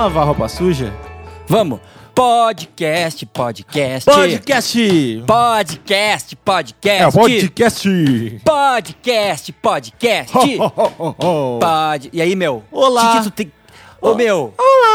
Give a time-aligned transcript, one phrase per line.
[0.00, 0.92] lavar roupa suja?
[1.46, 1.78] Vamos.
[2.14, 4.04] Podcast, podcast.
[4.06, 5.24] Podcast!
[5.26, 7.02] Podcast, podcast.
[7.02, 8.40] É podcast!
[8.44, 10.36] Podcast, podcast.
[10.36, 11.58] Ho, ho, ho, ho, ho.
[11.60, 12.10] Pod...
[12.12, 12.64] E aí, meu?
[12.72, 13.18] Olá.
[13.18, 13.52] Que tu tem...
[14.00, 14.54] Ô, meu.
[14.56, 14.89] Olá!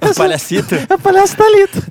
[0.00, 0.74] O palhacito.
[0.88, 1.82] É o palhaço Thalito.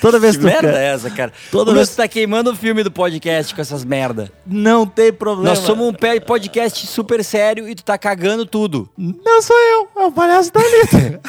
[0.00, 1.32] Toda vez Que que tu merda é essa, cara?
[1.50, 4.30] Toda meu, vez- tu tá queimando o filme do podcast com essas merda.
[4.46, 5.50] Não tem problema.
[5.50, 5.92] Nós somos um
[6.26, 8.88] podcast super sério e tu tá cagando tudo.
[8.96, 11.20] Não sou eu, é o palhaço Thalito.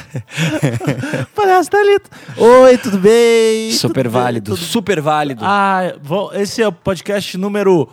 [1.35, 2.09] palhaço Thalito.
[2.37, 3.71] Oi, tudo bem?
[3.71, 5.41] Super Tudo válido, Tudo- super válido.
[5.45, 5.93] Ah,
[6.33, 7.89] esse é o podcast número...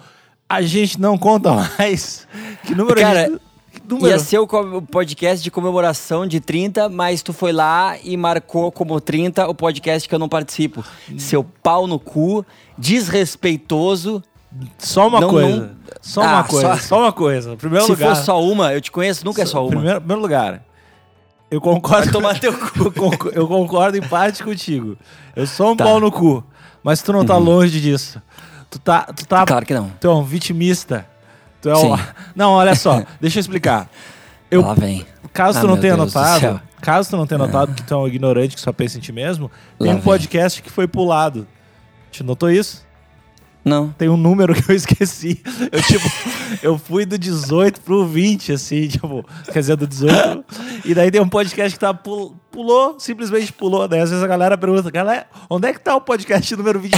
[0.50, 2.27] A gente não conta mais.
[2.65, 2.98] Que número?
[2.98, 3.41] Cara, a gente- que
[3.88, 4.08] número?
[4.08, 4.47] Ia ser o
[4.83, 10.08] podcast de comemoração de 30, mas tu foi lá e marcou como 30 o podcast
[10.08, 10.84] que eu não participo.
[11.16, 12.44] Seu pau no cu,
[12.77, 14.22] desrespeitoso.
[14.78, 15.56] Só uma Não, coisa.
[15.56, 16.69] não- Só Ah, uma coisa.
[16.77, 17.56] só- Só, uma coisa.
[17.56, 18.16] Primeiro Se lugar.
[18.16, 19.70] for só uma, eu te conheço, nunca é só uma.
[19.70, 20.62] Primeiro, primeiro lugar.
[21.50, 22.12] Eu concordo.
[22.12, 22.92] Tomar teu cu.
[23.34, 24.97] eu, concordo, em parte contigo.
[25.34, 25.84] Eu sou um Tá.
[25.84, 25.91] Uhum.
[25.92, 26.44] pau no cu.
[26.82, 28.20] Mas tu não tá longe disso.
[28.70, 29.00] Tu tá.
[29.14, 29.44] Tu tá.
[29.47, 29.91] Claro que não.
[30.00, 31.06] Tu é um vitimista.
[31.61, 31.75] Tu é.
[31.77, 31.95] Sim.
[32.34, 33.03] Não, olha só.
[33.20, 33.89] deixa eu explicar.
[34.51, 35.05] Eu, Lá vem.
[35.33, 37.92] Caso Ah, tu não tenha Deus do notado, caso tu não tenha notado que tu
[37.92, 40.05] é um ignorante que só pensa em ti mesmo, tem Lá um vem.
[40.05, 41.47] podcast que foi pulado.
[42.11, 42.83] Te notou isso?
[43.62, 43.91] Não.
[43.91, 45.42] Tem um número que eu esqueci.
[45.70, 46.11] Eu, tipo,
[46.62, 49.22] eu fui do 18 pro 20, assim, tipo,
[49.53, 50.43] quer dizer, do 18.
[50.87, 53.87] E daí tem um podcast que tá, pul- pulou, simplesmente pulou.
[53.87, 56.95] Daí às vezes a galera pergunta, galera, onde é que tá o podcast número 20?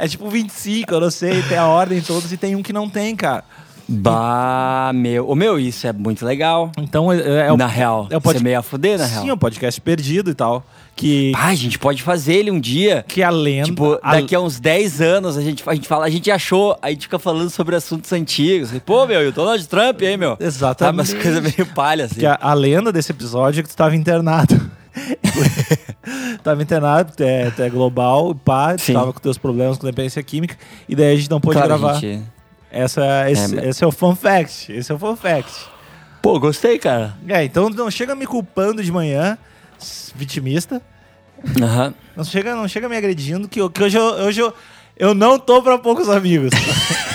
[0.00, 2.88] É tipo 25, eu não sei, tem a ordem todos e tem um que não
[2.88, 3.44] tem, cara.
[3.92, 5.28] Bah, meu.
[5.28, 6.70] Ô, meu, isso é muito legal.
[6.78, 7.56] Então é, é o.
[7.56, 8.06] na real.
[8.08, 9.34] é o pod- Você meio a fuder, na Sim, é real.
[9.34, 10.64] um podcast perdido e tal.
[10.94, 13.04] Que, Ah, a gente pode fazer ele um dia.
[13.08, 13.64] que a lenda.
[13.66, 16.76] Tipo, a- daqui a uns 10 anos a gente, a gente fala, a gente achou,
[16.80, 18.70] aí a gente fica falando sobre assuntos antigos.
[18.86, 20.36] Pô, meu, e o Donald Trump aí, meu.
[20.38, 21.06] Exatamente.
[21.08, 22.20] Sabe, umas coisas meio palha, assim.
[22.20, 24.60] Que a, a lenda desse episódio é que tu tava internado.
[26.42, 28.94] tava internado, é, é global, pá, Sim.
[28.94, 30.56] tava com teus problemas com dependência química,
[30.88, 31.94] e daí a gente não pôde Claro, gravar.
[32.00, 32.22] gente.
[32.70, 34.72] Essa, esse, É, esse é o fun fact.
[34.72, 35.52] Esse é o fun fact.
[36.22, 37.16] Pô, gostei, cara.
[37.26, 39.36] É, então não chega me culpando de manhã,
[40.14, 40.80] vitimista.
[41.60, 41.94] Aham.
[42.14, 44.54] Não chega, não chega me agredindo, que, que hoje, eu, hoje eu,
[44.96, 46.50] eu não tô pra poucos amigos.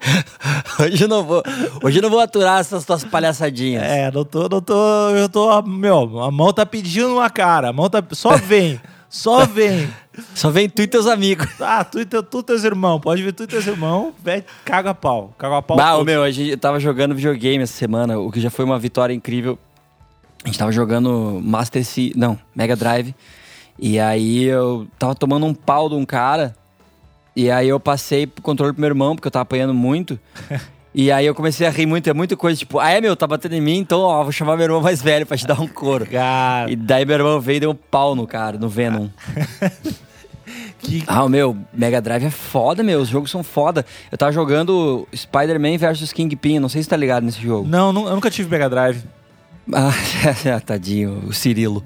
[0.80, 1.42] Hoje eu não vou.
[1.82, 3.82] Hoje não vou aturar essas tuas palhaçadinhas.
[3.82, 5.10] é, não tô, não tô.
[5.10, 5.62] Eu tô.
[5.62, 7.68] Meu, a mão tá pedindo uma cara.
[7.68, 8.02] A mão tá.
[8.12, 8.80] Só vem.
[9.08, 9.92] Só vem.
[10.34, 11.46] Só vem tu e teus amigos.
[11.60, 13.00] Ah, tu e teu, tu e teus irmãos.
[13.00, 14.12] Pode vir tu e teus irmãos.
[14.22, 15.34] Velho, caga a pau.
[15.36, 15.76] Caga pau.
[15.76, 16.04] Todo.
[16.04, 19.58] meu, a gente tava jogando videogame essa semana, o que já foi uma vitória incrível.
[20.44, 23.14] A gente tava jogando Master C, não, Mega Drive.
[23.78, 26.54] E aí eu tava tomando um pau de um cara.
[27.34, 30.18] E aí eu passei pro controle pro meu irmão, porque eu tava apanhando muito.
[30.92, 33.24] E aí eu comecei a rir muito, é muita coisa, tipo, ah é meu, tá
[33.24, 35.68] batendo em mim, então ó, vou chamar meu irmão mais velho pra te dar um
[35.68, 36.04] couro.
[36.04, 39.06] Cara, E daí meu irmão veio e deu um pau no cara, no Venom.
[40.80, 41.04] que.
[41.06, 43.00] Ah, o meu, Mega Drive é foda, meu.
[43.00, 43.86] Os jogos são foda.
[44.10, 46.58] Eu tava jogando Spider-Man versus Kingpin.
[46.58, 47.68] Não sei se tá ligado nesse jogo.
[47.68, 49.02] Não, nu- eu nunca tive Mega Drive.
[49.72, 51.84] Ah, tadinho, o Cirilo.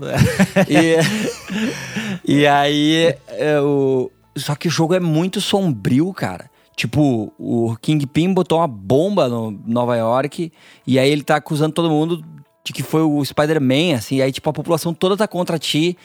[0.67, 0.97] e,
[2.41, 4.11] e aí, é, o...
[4.37, 6.51] só que o jogo é muito sombrio, cara.
[6.77, 10.53] Tipo, o Kingpin botou uma bomba no Nova York
[10.87, 12.25] e aí ele tá acusando todo mundo
[12.65, 14.21] de que foi o Spider-Man, assim.
[14.21, 15.97] Aí, tipo, a população toda tá contra ti.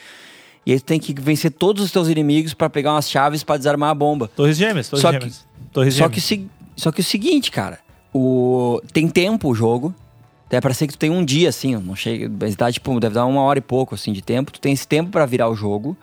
[0.66, 3.57] E aí tu tem que vencer todos os teus inimigos pra pegar umas chaves pra
[3.57, 4.28] desarmar a bomba.
[4.35, 5.47] Torres Gêmeas, Torres Só que- Gêmeas.
[5.73, 6.50] Torres Só que, Gêmeas.
[6.50, 7.79] o se- só que o seguinte, cara,
[8.13, 9.94] o tem tempo o jogo.
[10.51, 12.31] É pra ser que tu tem um dia, assim, não chega.
[12.41, 14.51] Mas dá, tipo, deve dar uma hora e pouco, assim, de tempo.
[14.51, 15.96] Tu tem esse tempo pra virar o jogo.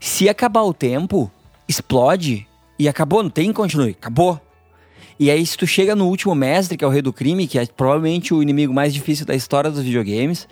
[0.00, 1.30] Se acabar o tempo,
[1.68, 2.46] explode
[2.78, 4.40] e acabou, não tem continue, acabou.
[5.18, 7.58] E aí, se tu chega no último mestre, que é o rei do crime, que
[7.58, 10.48] é provavelmente o inimigo mais difícil da história dos videogames,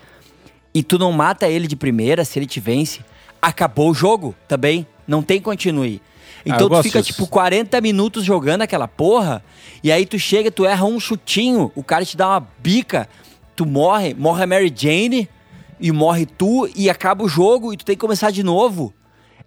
[0.74, 3.00] e tu não mata ele de primeira, se ele te vence,
[3.40, 4.86] acabou o jogo também.
[5.06, 6.02] Não tem continue.
[6.40, 7.14] Ah, Então tu gosto fica, disso.
[7.14, 9.42] tipo, 40 minutos jogando aquela porra,
[9.82, 13.08] e aí tu chega, tu erra um chutinho, o cara te dá uma bica,
[13.56, 15.26] tu morre, morre a Mary Jane,
[15.80, 18.92] e morre tu, e acaba o jogo, e tu tem que começar de novo.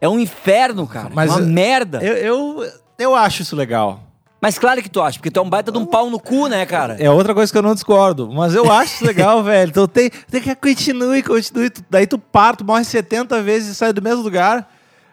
[0.01, 1.09] É um inferno, cara.
[1.13, 2.00] Mas é uma eu- merda.
[2.03, 4.00] Eu, eu, eu acho isso legal.
[4.42, 6.48] Mas claro que tu acha, porque tu é um baita de um pau no cu,
[6.48, 6.98] né, cara?
[7.00, 8.27] É outra coisa que eu não discordo.
[8.33, 9.69] Mas eu acho isso legal, velho.
[9.69, 11.69] Então tem, tem que continue, continue.
[11.69, 14.68] Tu- Daí tu para, tu morre 70 vezes e sai do mesmo lugar.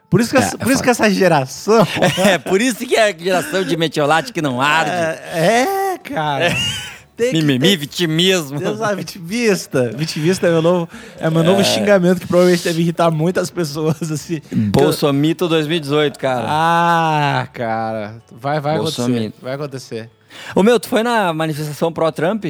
[0.08, 1.87] Por isso que, É, essa, é por isso que essa geração.
[2.26, 4.91] É, por isso que é a geração de metiolate que não arde.
[4.91, 6.49] é, é, cara.
[7.19, 8.61] Tem que- Mimimi, vitimismo.
[8.61, 9.91] Deus ah, vitimista.
[9.94, 10.88] Vitimista é meu novo,
[11.19, 14.41] é meu novo xingamento que provavelmente deve irritar muitas pessoas, assim.
[14.70, 16.47] Bolsomito 2018, cara.
[16.49, 18.23] Ah, cara.
[18.31, 19.32] Vai, vai acontecer.
[19.43, 20.11] Vai acontecer.
[20.55, 22.44] Ô meu, tu foi na manifestação pró-Trump?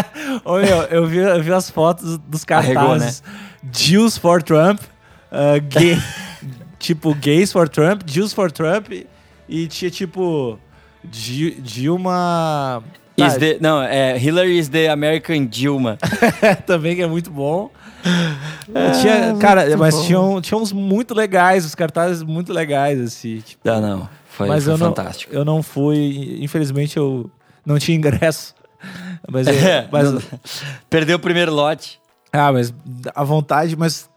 [0.42, 2.88] Ô, meu, eu vi, eu vi as fotos dos Arregou, né?
[3.00, 3.22] cartazes.
[3.70, 4.80] Jews for Trump,
[5.30, 5.98] uh, gay,
[6.78, 8.86] tipo, gays for Trump, Jews for Trump,
[9.46, 10.58] e tinha tipo.
[11.04, 12.82] Di- Dilma.
[13.16, 15.96] Is Ah, the, não, é Hillary is the American Dilma.
[16.66, 17.70] também que é muito bom.
[19.00, 23.40] tinha, cara, mas tinham, tinha uns muito legais, os cartazes muito legais, assim.
[23.40, 24.08] Tipo, Não, não.
[24.28, 25.32] Foi, mas foi eu não, fantástico.
[25.34, 27.30] eu não fui, infelizmente eu
[27.64, 28.54] não tinha ingresso.
[29.30, 30.20] Mas, eu- É, mas não-
[30.90, 31.98] Perdeu o primeiro lote.
[32.30, 32.74] Ah, mas
[33.14, 34.10] à vontade, mas.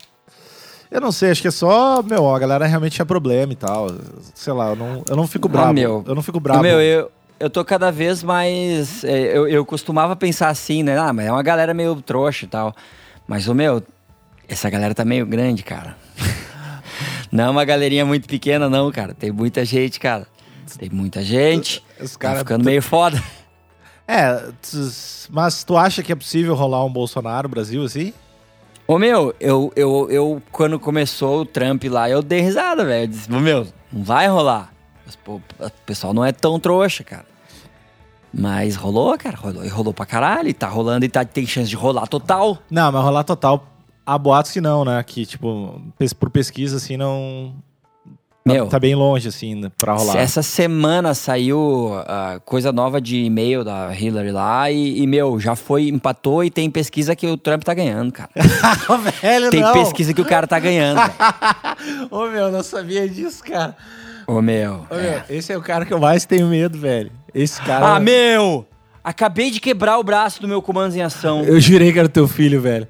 [0.92, 3.88] Eu não sei, acho que é só, meu, a galera realmente tinha problema e tal.
[4.36, 5.70] Sei lá, eu não, eu não fico bravo.
[5.80, 6.10] Ah.
[6.10, 6.62] Eu não fico bravo.
[6.62, 7.10] Meu, eu,
[7.40, 9.04] eu tô cada vez mais.
[9.04, 10.98] é, eu, eu costumava pensar assim, né?
[10.98, 12.76] Ah, mas é uma galera meio trouxa e tal.
[13.28, 13.84] Mas, o meu,
[14.48, 15.98] essa galera tá meio grande, cara.
[17.32, 19.14] Não é uma galerinha muito pequena, não, cara.
[19.14, 20.26] Tem muita gente, cara.
[20.80, 21.84] Tem muita gente.
[22.00, 23.22] Os Tá cara- ficando meio foda.
[24.08, 24.42] É,
[25.30, 28.14] mas tu acha que é possível rolar um Bolsonaro no Brasil assim?
[28.88, 33.04] Ô, meu, eu, eu, eu, quando começou o Trump lá, eu dei risada, velho.
[33.04, 34.72] Eu disse, ô, meu, não vai rolar.
[35.08, 37.26] Mas, pô, o pessoal não é tão trouxa, cara.
[38.34, 39.64] Mas rolou, cara, rolou.
[39.64, 40.50] E rolou pra caralho.
[40.50, 42.58] E tá rolando e tá, tem chance de rolar total.
[42.70, 43.66] Não, mas rolar total.
[44.06, 45.02] Há boatos que não, né?
[45.04, 45.82] Que, tipo,
[46.20, 47.54] por pesquisa, assim, não.
[48.46, 48.68] tá- Meu.
[48.68, 50.18] Tá bem longe, assim, né, pra rolar.
[50.18, 55.56] Essa semana saiu a coisa nova de e-mail da Hillary lá e, e, meu, já
[55.56, 58.30] foi, empatou e tem pesquisa que o Trump tá ganhando, cara.
[59.22, 59.74] Velho, Tem não.
[59.74, 61.00] pesquisa que o cara tá ganhando.
[62.12, 63.76] Ô, meu, eu não sabia disso, cara.
[64.28, 64.86] Ô, meu.
[64.90, 65.02] Ô, é.
[65.02, 67.10] meu, esse é o cara que eu mais tenho medo, velho.
[67.34, 67.96] Esse cara.
[67.96, 68.68] Ah, meu!
[69.02, 71.44] Acabei de quebrar o braço do meu comando em ação.
[71.46, 72.86] Eu jurei que era teu filho, velho.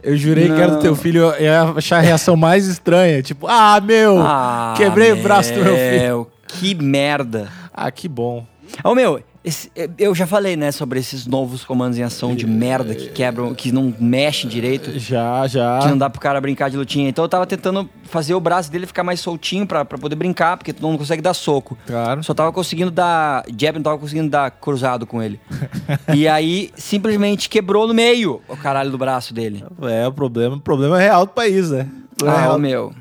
[0.00, 0.78] Eu jurei que era Não.
[0.78, 1.22] teu filho.
[1.22, 3.20] Eu ia achar a reação mais estranha.
[3.20, 4.20] Tipo, ah, meu!
[4.20, 6.30] Ah, quebrei o braço do meu filho.
[6.46, 7.48] Que merda.
[7.74, 8.46] Ah, que bom.
[8.84, 12.94] Ô, meu, esse- eu já falei, né, sobre esses novos comandos em ação de merda
[12.94, 14.98] que quebram, que não mexem direito.
[14.98, 15.78] Já, já.
[15.80, 17.08] Que não dá pro cara brincar de lutinha.
[17.08, 20.56] Então eu tava tentando fazer o braço dele ficar mais soltinho pra, pra poder brincar,
[20.56, 21.78] porque tu não consegue dar soco.
[21.86, 22.22] Claro.
[22.24, 25.40] Só tava conseguindo dar jab, não tava conseguindo dar cruzado com ele.
[26.14, 29.64] e aí, simplesmente quebrou no meio o caralho do braço dele.
[29.82, 31.86] É, o problema, o problema é real do país, né?
[32.24, 32.58] É Ah, real.
[32.58, 32.92] meu.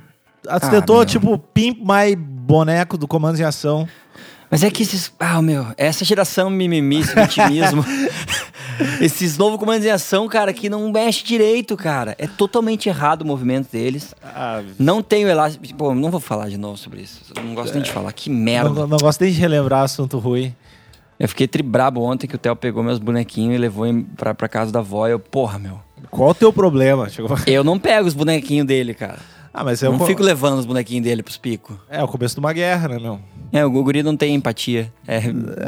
[0.48, 1.06] Ah, Ah, tentou, meu.
[1.06, 3.88] tipo, pimp my boneco do Comandos em Ação.
[4.55, 5.11] Mas é que esses.
[5.19, 7.83] Ah, meu, essa geração mimimi, esse vitimismo.
[9.01, 12.15] esses novos comandos em ação, cara, que não mexe direito, cara.
[12.17, 14.15] É totalmente errado o movimento deles.
[14.23, 15.75] Ah, Não tenho elástico.
[15.75, 17.19] Pô, não vou falar de novo sobre isso.
[17.35, 18.13] Eu não gosto nem de falar.
[18.13, 18.69] Que merda.
[18.69, 20.55] não, não gosto nem de relembrar assunto ruim.
[21.19, 23.85] Eu fiquei tribrabo ontem que o Theo pegou meus bonequinhos e levou
[24.15, 25.05] pra, pra casa da avó.
[25.05, 25.81] Eu, porra, meu.
[26.09, 27.09] Qual o teu problema?
[27.45, 29.19] Eu não pego os bonequinhos dele, cara.
[29.57, 31.77] Ah, mas é Eu não fico levando os bonequinhos dele pros picos.
[31.89, 33.21] é o começo de uma guerra, né, meu?
[33.53, 34.91] É, o guri não tem empatia.
[35.07, 35.21] É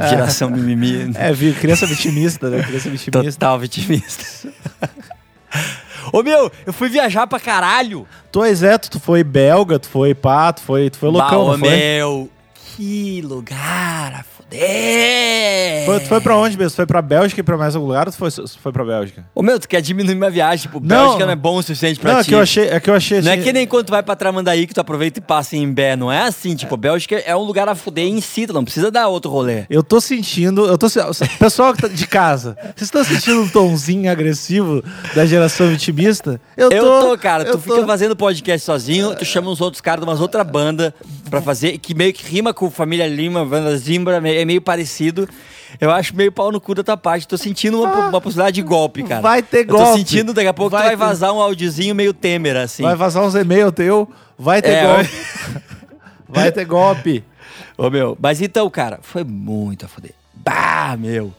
[0.09, 1.11] geração mimimi.
[1.15, 2.61] É, vi- criança vitimista, né?
[2.63, 3.23] Criança vitimista.
[3.23, 4.49] Total vitimista.
[6.11, 8.05] Ô meu, eu fui viajar pra caralho.
[8.31, 11.57] Tu é, tu foi belga, tu foi pá, tu foi, tu foi loucão, Bah, ô,
[11.57, 11.69] foi?
[11.69, 12.29] meu,
[12.77, 15.83] que lugar a fuder.
[15.87, 16.69] Foi- Tu foi pra onde mesmo?
[16.69, 18.29] Tu foi pra Bélgica e pra mais algum lugar ou tu foi,
[18.61, 19.25] foi pra Bélgica?
[19.33, 20.61] Ô meu, tu quer diminuir minha viagem?
[20.67, 20.87] Tipo, Não.
[21.05, 22.29] Bélgica não é bom o suficiente pra não, é ti.
[22.29, 24.03] que eu achei, é que eu achei Não é assim- que nem quando tu vai
[24.03, 26.55] pra Tramandaí que tu aproveita e passa em Bé, não é assim.
[26.55, 29.65] Tipo, Bélgica é um lugar a fuder em si, tu não precisa dar outro rolê.
[29.71, 30.87] Eu tô sentindo, eu tô
[31.39, 34.83] pessoal que tá de casa, vocês estão sentindo um tomzinho agressivo
[35.15, 36.39] da geração vitimista?
[36.55, 40.07] Eu tô, cara, tu eu fica fazendo podcast sozinho, tu chama uns outros caras de
[40.09, 40.93] umas outra banda
[41.29, 45.27] pra fazer, que meio que rima com Família Lima, Banda Zimbra, é meio parecido.
[45.81, 47.27] Eu acho meio pau no cu da tua parte.
[47.27, 49.19] Tô sentindo uma, uma possibilidade de golpe, cara.
[49.19, 49.85] Ah, Vai ter Eu golpe.
[49.91, 52.83] tô sentindo, daqui a pouco Vai vai vazar um áudiozinho meio Temer, assim.
[52.83, 54.09] Vai vazar uns e-mails teu,
[54.39, 55.09] vai ter É, golpe.
[56.29, 57.23] Vai ter golpe.
[57.77, 60.11] Ô, meu, mas então, cara, foi muito a fuder.
[60.33, 61.33] Bah, meu.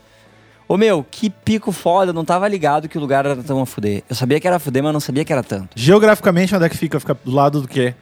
[0.69, 2.11] Ô, meu, que pico foda.
[2.11, 4.03] Eu não tava ligado que o lugar era tão a fuder.
[4.09, 5.71] Eu sabia que era a fuder, mas não sabia que era tanto.
[5.75, 7.01] Geograficamente, onde é que fica?
[7.01, 7.95] Fica do lado do quê?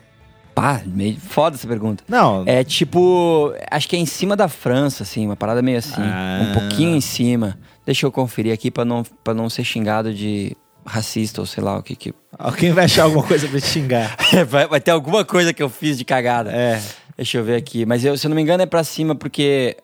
[0.57, 2.03] Pá, meio foda essa pergunta.
[2.09, 6.01] Não, É tipo, acho que é em cima da França, assim, uma parada meio assim,
[6.01, 6.41] Ah.
[6.49, 7.59] um pouquinho em cima.
[7.85, 11.77] Deixa eu conferir aqui pra não, pra não ser xingado de racista ou sei lá
[11.79, 12.15] o que que.
[12.39, 14.17] alguém vai achar alguma coisa pra te xingar.
[14.49, 16.51] vai, vai ter alguma coisa que eu fiz de cagada.
[16.51, 16.81] É.
[17.19, 17.85] Deixa eu ver aqui.
[17.85, 19.77] Mas eu, se eu não me engano, é pra cima, porque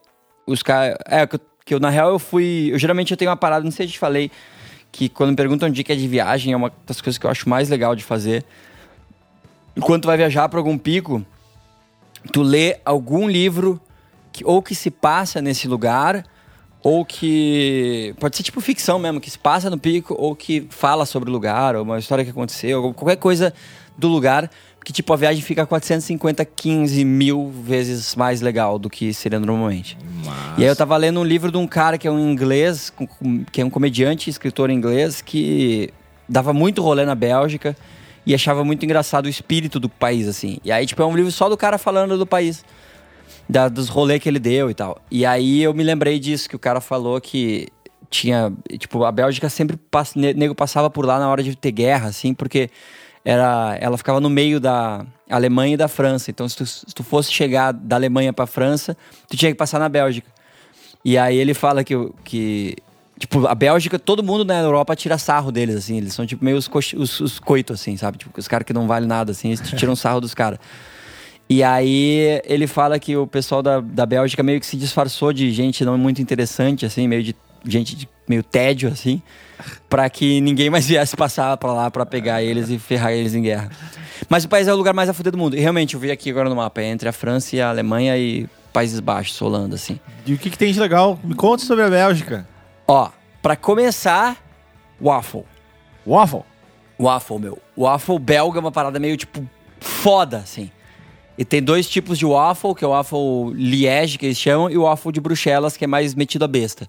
[0.47, 0.97] os caras.
[1.07, 2.71] É, que eu, que eu, na real, eu fui.
[2.73, 4.31] Eu geralmente eu tenho uma parada, não sei se eu te falei,
[4.91, 7.69] que quando me perguntam dica de viagem, é uma das coisas que eu acho mais
[7.69, 8.43] legal de fazer.
[9.76, 11.25] Enquanto tu vai viajar pra algum pico,
[12.33, 13.81] tu lê algum livro
[14.33, 16.25] que, ou que se passa nesse lugar,
[16.83, 18.14] ou que.
[18.19, 21.33] Pode ser tipo ficção mesmo, que se passa no pico, ou que fala sobre o
[21.33, 23.55] lugar, ou uma história que aconteceu, ou qualquer coisa
[23.97, 29.14] do lugar, porque tipo, a viagem fica 450, 15 mil vezes mais legal do que
[29.14, 29.97] seria normalmente.
[30.59, 32.93] E aí eu tava lendo um livro de um cara que é um inglês,
[33.52, 35.91] que é um comediante, escritor inglês, que
[36.29, 37.76] dava muito rolê na Bélgica
[38.25, 40.59] e achava muito engraçado o espírito do país, assim.
[40.64, 42.64] E aí, tipo, é um livro só do cara falando do país.
[43.49, 45.00] Da, dos rolês que ele deu e tal.
[45.11, 47.69] E aí eu me lembrei disso, que o cara falou que
[48.09, 48.52] tinha.
[48.79, 49.76] Tipo, a Bélgica sempre.
[49.91, 52.71] Pass, ne- nego passava por lá na hora de ter guerra, assim, porque
[53.25, 56.31] era, ela ficava no meio da Alemanha e da França.
[56.31, 58.97] Então, se tu, se tu fosse chegar da Alemanha pra França,
[59.29, 60.31] tu tinha que passar na Bélgica.
[61.05, 62.76] E aí ele fala que, que
[63.23, 65.97] tipo, a Bélgica, todo mundo na Europa tira sarro deles, assim.
[65.97, 68.19] Eles são, tipo, meio os, coxi- os, os coitos, assim, sabe?
[68.19, 70.59] Tipo, os caras que não valem nada, assim, eles tiram sarro dos caras.
[71.49, 75.52] E aí ele fala que o pessoal da, da Bélgica meio que se disfarçou de
[75.52, 79.23] gente não muito interessante, assim, meio de gente de meio tédio, assim,
[79.88, 83.43] pra que ninguém mais viesse passar pra lá pra pegar eles e ferrar eles em
[83.43, 83.71] guerra.
[84.29, 85.57] Mas o país é o lugar mais a fuder do mundo.
[85.57, 88.19] E realmente, eu vi aqui agora no mapa, é entre a França e a Alemanha
[88.19, 90.00] e Países Baixos, Holanda, assim.
[90.26, 91.21] E o que, que tem de legal?
[91.23, 92.49] Me conta sobre a Bélgica.
[92.87, 93.11] Ó,
[93.41, 94.37] pra começar,
[95.01, 95.45] waffle.
[96.07, 96.43] Waffle.
[97.01, 97.59] Waffle, meu.
[97.77, 99.45] Waffle belga é uma parada meio, tipo,
[99.81, 100.71] foda, assim.
[101.39, 104.77] E tem dois tipos de waffle, que é o waffle liege, que eles chamam, e
[104.77, 106.87] o waffle de Bruxelas, que é mais metido a besta.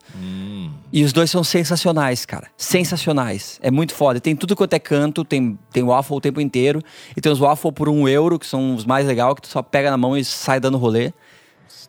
[0.91, 2.47] E os dois são sensacionais, cara.
[2.57, 3.57] Sensacionais.
[3.63, 4.17] É muito foda.
[4.17, 6.81] E tem tudo quanto é canto, tem, tem waffle o tempo inteiro.
[7.15, 9.61] E tem os waffle por um euro, que são os mais legais, que tu só
[9.63, 11.13] pega na mão e sai dando rolê.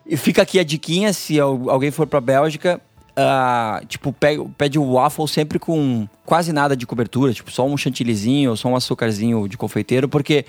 [0.05, 2.79] E fica aqui a diquinha, se al- alguém for pra Bélgica,
[3.15, 7.77] ah, tipo, pega, pede o waffle sempre com quase nada de cobertura, tipo, só um
[7.77, 10.45] chantillyzinho ou só um açúcarzinho de confeiteiro, porque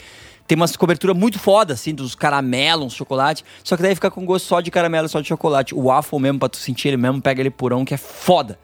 [0.47, 4.47] tem umas coberturas muito foda, assim, dos caramelos, chocolate, só que daí fica com gosto
[4.47, 5.75] só de caramelo, só de chocolate.
[5.75, 8.59] O waffle mesmo, pra tu sentir ele mesmo, pega ele purão, que é foda.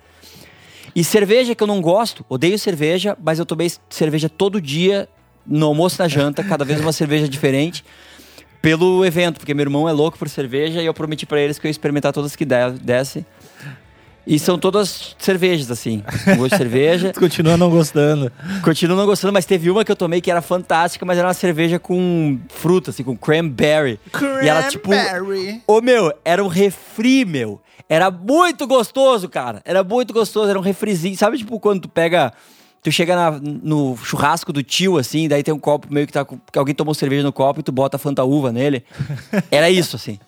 [0.95, 5.09] E cerveja que eu não gosto, odeio cerveja, mas eu tomei cerveja todo dia,
[5.47, 7.85] no almoço na janta, cada vez uma cerveja diferente,
[8.61, 11.67] pelo evento, porque meu irmão é louco por cerveja e eu prometi pra eles que
[11.67, 13.27] eu ia experimentar todas que de- desse.
[14.27, 16.03] E são todas cervejas, assim.
[16.25, 17.13] com Gosto de cerveja.
[17.19, 18.31] Continua não gostando.
[18.63, 21.35] Continuo não gostando, mas teve uma que eu tomei que era fantástica, mas era uma
[21.35, 23.99] cerveja com fruta, assim, com cranberry.
[24.43, 24.93] E ela, tipo.
[25.67, 27.61] Ô, meu, era um refri, meu.
[27.89, 29.61] Era muito gostoso, cara.
[29.65, 31.17] Era muito gostoso, era um refrizinho.
[31.17, 32.33] Sabe, tipo, quando tu pega.
[32.85, 36.25] Tu chega na- no churrasco do tio, assim, daí tem um copo meio que tá.
[36.25, 38.85] com- que alguém tomou cerveja no copo e tu bota Fanta Uva nele.
[39.53, 40.19] Era isso, assim.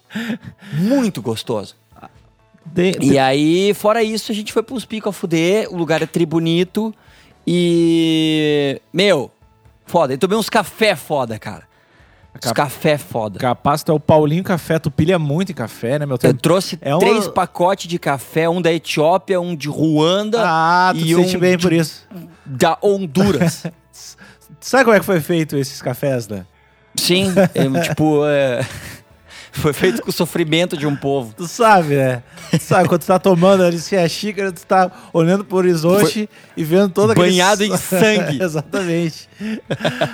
[0.74, 1.74] Muito gostoso.
[2.72, 6.06] Tem- E aí, fora isso, a gente foi pros Pico a fuder, o lugar é
[6.06, 6.94] tri bonito.
[7.46, 8.80] E.
[8.92, 9.30] Meu,
[9.86, 10.14] foda.
[10.14, 11.64] Eu tomei uns café foda, cara.
[12.34, 13.38] Uns Cap- café foda.
[13.38, 16.18] Capaz, tu é o Paulinho Café, tu pilha muito em café, né, meu?
[16.20, 21.00] Eu trouxe É três pacotes de café, um da Etiópia, um de Ruanda Ah, tu
[21.00, 22.06] e um sente bem de- por isso.
[22.44, 23.64] da Honduras.
[24.60, 26.44] Sabe como é que foi feito esses cafés, né?
[26.96, 28.66] Sim, eu, tipo, é,
[29.60, 31.32] foi feito com o sofrimento de um povo.
[31.36, 32.22] Tu sabe, né?
[32.50, 36.28] Tu sabe, quando tu tá tomando ali assim, a xícara, tu tá olhando pro horizonte
[36.56, 37.30] e vendo toda aquele...
[37.30, 38.42] Banhado em sangue.
[38.42, 39.28] Exatamente.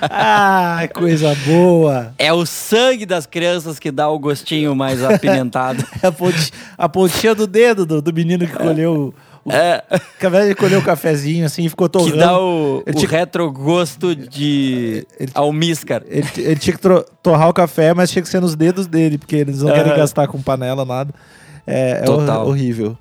[0.02, 2.14] ah, coisa boa.
[2.18, 5.84] É o sangue das crianças que dá o gostinho mais apimentado.
[6.02, 9.12] É a, ponti- a pontinha do dedo do, do menino que colheu...
[9.48, 9.82] É,
[10.18, 12.16] que ao invés de colher o cafezinho assim, ficou que torrando.
[12.18, 16.02] dá o, Ele o tinha- retrogosto de Ele- almíscar.
[16.06, 19.16] Ele, ele tinha que tro- torrar o café, mas tinha que ser nos dedos dele,
[19.16, 19.96] porque eles não querem Aham.
[20.00, 21.14] gastar com panela, nada.
[21.66, 22.42] É, é Total.
[22.42, 22.96] hor- horrível.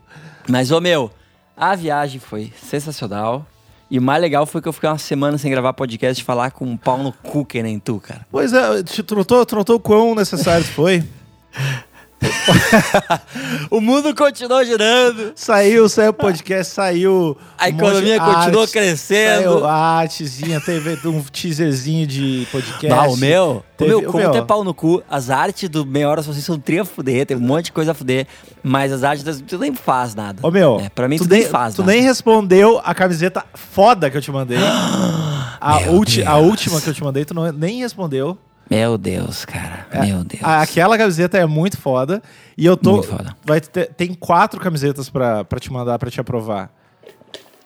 [0.48, 1.12] Mas, ô meu,
[1.58, 3.46] a viagem foi sensacional.
[3.92, 6.52] E o mais legal foi que eu fiquei uma semana sem gravar podcast e falar
[6.52, 8.22] com um pau no cu que nem tu, cara.
[8.32, 11.04] Pois é, te trotou, trotou o quão necessário foi.
[13.72, 15.32] O mundo continuou girando.
[15.36, 17.38] Saiu, saiu o podcast, saiu.
[17.58, 19.44] A um economia de continuou arte, crescendo.
[19.44, 22.92] Saiu a artezinha, teve um teaserzinho de podcast.
[22.92, 26.10] Ah, o meu, Teve- o meu, como tem pau no cu, as artes do Meia
[26.10, 28.28] Hora vocês são tri a fuder, tem um monte de coisa a fuder,
[28.64, 30.40] mas as artes das, tu nem faz nada.
[30.42, 31.92] Ô meu, É, pra mim tu, tu, nem, nem faz tu nada.
[31.94, 34.58] nem respondeu a camiseta foda que eu te mandei.
[35.62, 38.38] a, ulti- a última que eu te mandei, tu não, nem respondeu.
[38.70, 40.44] Meu Deus, cara, meu Deus.
[40.44, 42.22] Aquela camiseta é muito foda.
[42.56, 42.94] E eu tô.
[42.94, 43.36] Muito foda.
[43.44, 46.72] Vai ter, tem quatro camisetas pra, pra te mandar, pra te aprovar.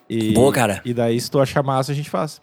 [0.09, 0.81] E, Boa, cara.
[0.85, 2.39] E daí, se tu achar massa, a gente faz.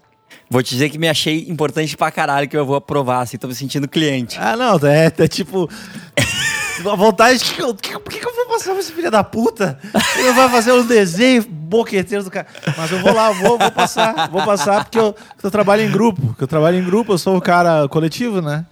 [0.49, 3.49] Vou te dizer que me achei importante pra caralho que eu vou aprovar, assim, tô
[3.49, 4.37] me sentindo cliente.
[4.39, 5.69] Ah, não, é, é tipo.
[6.89, 7.75] A vontade de que eu.
[7.75, 9.79] que- Por que, que eu vou passar pra esse filho da puta?
[10.19, 12.47] Ele vai fazer um desenho boqueteiro do cara.
[12.77, 14.29] Mas eu vou lá, vou, vou passar.
[14.31, 16.29] Vou passar porque eu, eu trabalho em grupo.
[16.29, 18.65] Porque eu trabalho em grupo, eu sou o cara coletivo, né?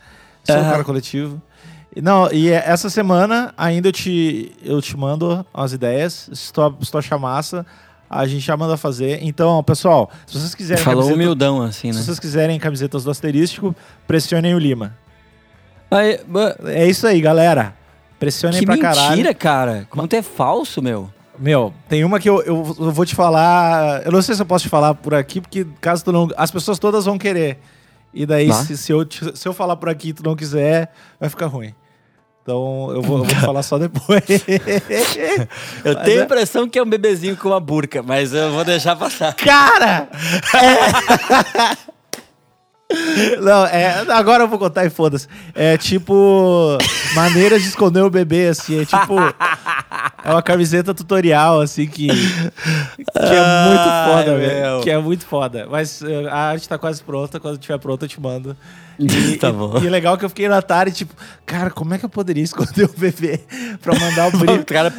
[0.44, 0.70] Sou o Aham.
[0.70, 1.40] cara coletivo.
[2.00, 6.28] Não, e é- essa semana ainda eu te, eu te mando umas ideias.
[6.32, 7.64] Se tu, se tu achar massa,
[8.08, 9.18] a gente já manda fazer.
[9.22, 11.94] Então, pessoal, se vocês quiserem Falou camiseta- humildão, assim, né?
[11.94, 13.74] se vocês quiserem camisetas do asterístico,
[14.06, 14.94] pressionem o Lima.
[15.90, 17.74] Aí, ba- É isso aí, galera.
[18.18, 19.34] Pressionem que pra mentira, caralho.
[19.36, 19.86] cara.
[19.90, 21.10] Quanto é falso, meu.
[21.38, 24.02] Meu, tem uma que eu, eu, eu vou te falar.
[24.04, 26.28] Eu não sei se eu posso te falar por aqui, porque caso tu não.
[26.36, 27.58] As pessoas todas vão querer.
[28.12, 31.28] E daí, se, se eu, se eu falar por aqui e tu não quiser, vai
[31.28, 31.72] ficar ruim.
[32.42, 34.22] Então eu vou, eu vou falar só depois.
[35.84, 38.50] Eu Mas tenho é- a impressão que é um bebezinho com uma burca, mas eu
[38.52, 39.34] vou deixar passar.
[39.34, 40.08] Cara!
[40.54, 41.76] É...
[43.40, 44.04] Não, é.
[44.10, 45.26] Agora eu vou contar e foda-se.
[45.54, 46.78] É tipo.
[47.14, 48.80] Maneiras de esconder o bebê, assim.
[48.80, 49.14] É tipo.
[50.24, 52.06] É uma camiseta tutorial, assim, que.
[52.08, 52.14] Que
[53.14, 54.80] é muito foda, Ai, velho.
[54.82, 55.66] Que é muito foda.
[55.70, 57.38] Mas eh, a arte tá quase pronta.
[57.38, 58.56] Quando tiver pronta, eu te mando.
[58.98, 59.78] E, Tá e- bom.
[59.82, 61.14] E, é legal que eu fiquei na tarde, tipo,
[61.46, 63.38] cara, como é que eu poderia esconder o bebê
[63.80, 64.64] pra mandar o O brinco?
[64.64, 64.92] cara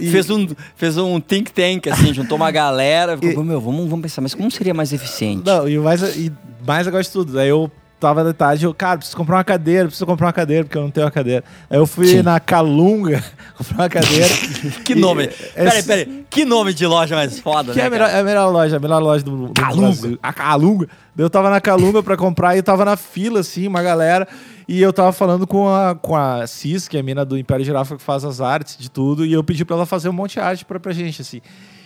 [0.00, 3.16] E- fez, um, fez um think tank, assim, juntou uma galera.
[3.16, 5.42] Ficou, meu, vamos, vamos pensar, mas como seria mais eficiente?
[5.46, 6.32] Não, e o mais, e
[6.66, 7.38] mais eu gosto de tudo.
[7.38, 10.64] Aí eu tava de tarde, eu, cara, preciso comprar uma cadeira, preciso comprar uma cadeira,
[10.64, 11.42] porque eu não tenho uma cadeira.
[11.70, 12.22] Aí eu fui Sim.
[12.22, 13.24] na Calunga
[13.56, 14.28] comprar uma cadeira.
[14.84, 15.24] Que nome?
[15.24, 16.24] é- Peraí, peraí.
[16.28, 17.84] Que nome de loja mais foda, Que né?
[17.84, 19.80] é a melhor, é a melhor loja, a melhor loja do, do Calunga.
[19.86, 20.18] Brasil.
[20.22, 20.88] A Calunga.
[21.16, 24.26] Eu tava na Calunga pra comprar e eu tava na fila, assim, uma galera.
[24.66, 27.64] E eu tava falando com a, com a Cis, que é a mina do Império
[27.64, 29.24] Girafa que faz as artes de tudo.
[29.24, 31.40] E eu pedi pra ela fazer um monte de arte pra, pra gente, assim.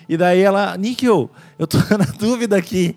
[0.08, 2.97] E daí ela, Níquel, eu tô na dúvida aqui.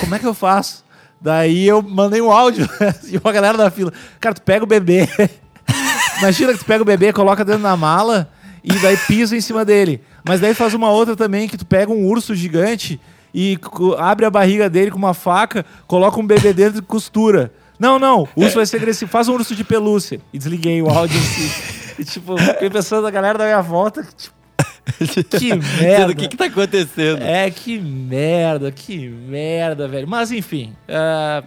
[0.00, 0.85] Como é que eu faço?
[1.20, 2.68] Daí eu mandei um áudio
[3.08, 3.92] e uma galera da fila.
[4.20, 5.08] Cara, tu pega o bebê.
[6.18, 8.30] Imagina que tu pega o bebê, coloca dentro da mala
[8.62, 10.02] e daí pisa em cima dele.
[10.24, 13.00] Mas daí faz uma outra também, que tu pega um urso gigante
[13.34, 13.58] e
[13.98, 17.52] abre a barriga dele com uma faca, coloca um bebê dentro e costura.
[17.78, 19.10] Não, não, o urso vai ser agressivo.
[19.10, 20.20] Faz um urso de pelúcia.
[20.32, 21.76] E desliguei o áudio assim.
[21.98, 24.35] E tipo, fiquei pensando na galera da minha volta, que, tipo,
[25.38, 26.12] que merda.
[26.12, 27.22] O que que tá acontecendo?
[27.22, 30.06] É, que merda, que merda, velho.
[30.08, 31.42] Mas enfim, é,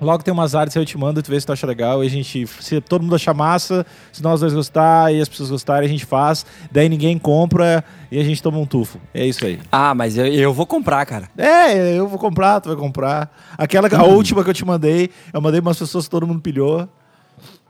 [0.00, 2.04] logo tem umas artes aí eu te mando, tu vê se tu acha legal.
[2.04, 5.50] E a gente, se todo mundo achar massa, se nós dois gostar e as pessoas
[5.50, 6.44] gostarem, a gente faz.
[6.70, 9.00] Daí ninguém compra e a gente toma um tufo.
[9.14, 9.58] É isso aí.
[9.72, 11.28] Ah, mas eu, eu vou comprar, cara.
[11.36, 13.34] É, eu vou comprar, tu vai comprar.
[13.56, 16.88] Aquela, a última que eu te mandei, eu mandei umas pessoas todo mundo pilhou.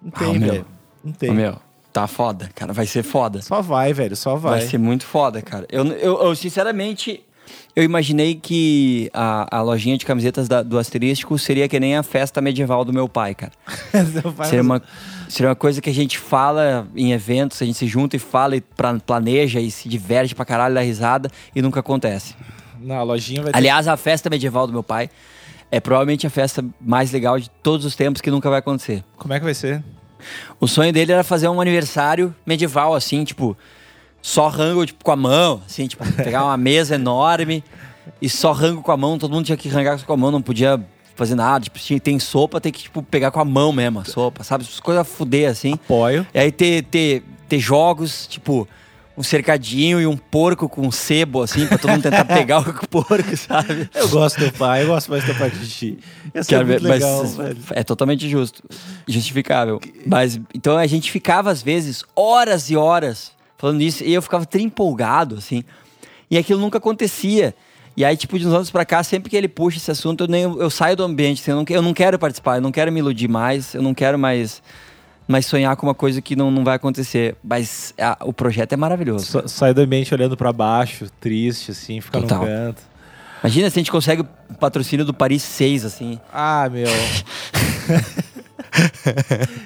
[0.03, 0.53] Não Ah, tem, meu.
[0.53, 0.67] velho.
[1.05, 1.31] Não tem.
[1.33, 1.57] Meu,
[2.01, 2.73] tá foda, cara.
[2.73, 3.41] Vai ser foda.
[3.43, 4.59] Só vai, velho, só vai.
[4.61, 5.67] Vai ser muito foda, cara.
[5.71, 7.23] Eu, eu, eu, sinceramente,
[7.75, 12.03] eu imaginei que a, a lojinha de camisetas da- do Asterístico seria que nem a
[12.03, 13.53] festa medieval do meu pai, cara.
[14.37, 14.83] Vai Seria uma,
[15.29, 18.57] seria uma coisa que a gente fala em eventos, a gente se junta e fala
[18.57, 22.35] e pra- planeja e se diverte pra caralho, dá risada e nunca acontece.
[22.81, 25.09] Na lojinha vai ter Aliás, a festa medieval do meu pai
[25.71, 29.03] é provavelmente a festa mais legal de todos os tempos que nunca vai acontecer.
[29.17, 29.83] Como é que vai ser?
[30.61, 33.57] O sonho dele era fazer um aniversário medieval, assim, tipo,
[34.23, 37.63] só rango tipo, com a mão, assim, tipo, pegar uma mesa enorme
[38.21, 40.43] e só rango com a mão, todo mundo tinha que rangar com a mão, não
[40.43, 40.81] podia
[41.15, 44.05] fazer nada, tipo, tinha, tem sopa, tem que, tipo, pegar com a mão mesmo, a
[44.05, 44.67] sopa, sabe?
[44.83, 45.75] Coisas a fuder, assim.
[45.75, 46.27] Apoio.
[46.35, 48.69] E aí ter, ter, ter jogos, tipo,
[49.19, 53.37] um cercadinho e um porco com sebo, assim, pra todo mundo tentar pegar o porco,
[53.37, 53.89] sabe?
[53.95, 55.99] Eu gosto do pai, eu gosto mais do teu pai que de ti.
[56.35, 57.59] Ser Cara, muito mas legal, velho.
[57.71, 58.63] é totalmente justo,
[59.09, 59.81] justificável.
[60.07, 64.45] Mas então a gente ficava às vezes horas e horas falando isso e eu ficava
[64.45, 65.65] tão empolgado assim.
[66.31, 67.55] E aquilo nunca acontecia.
[67.97, 70.29] E aí tipo de uns anos pra cá, sempre que ele puxa esse assunto, eu
[70.29, 72.71] nem eu saio do ambiente, assim, eu, não, que- eu não quero participar, eu não
[72.71, 74.63] quero me iludir mais, eu não quero mais
[75.29, 77.37] mais sonhar com uma coisa que não, não vai acontecer.
[77.43, 79.27] Mas ah, o projeto é maravilhoso.
[79.27, 82.41] Sa- Sai do ambiente olhando pra baixo, triste, assim, fica Total.
[82.41, 82.83] no canto.
[83.43, 86.19] Imagina se a gente consegue o patrocínio do Paris 6, assim.
[86.33, 86.87] Ah, meu.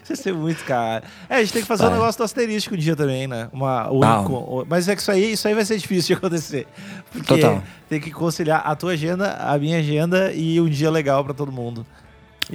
[0.03, 1.03] Isso ia ser muito, cara.
[1.29, 1.99] É, a gente tem que fazer um Vai.
[1.99, 3.49] negócio do asterístico um dia também, né?
[3.53, 6.67] Uma, o enco- Mas é que isso aí, isso aí vai ser difícil de acontecer.
[7.13, 7.63] Porque Total.
[7.89, 11.51] tem que conciliar a tua agenda, a minha agenda e um dia legal pra todo
[11.51, 11.85] mundo.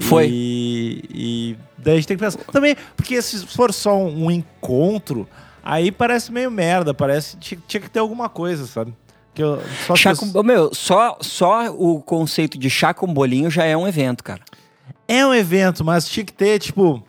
[0.02, 0.28] Foi.
[0.30, 2.40] E, e daí a gente tem que pensar.
[2.52, 5.28] Também, porque se for só um encontro,
[5.64, 6.94] aí parece meio merda.
[6.94, 7.38] Parece.
[7.38, 8.94] Tinha, tinha que ter alguma coisa, sabe?
[9.34, 13.66] Que eu, só Chá com, meu, só, só o conceito de chá com bolinho já
[13.66, 14.42] é um evento, cara.
[15.08, 17.04] É um evento, mas tinha que ter, tipo.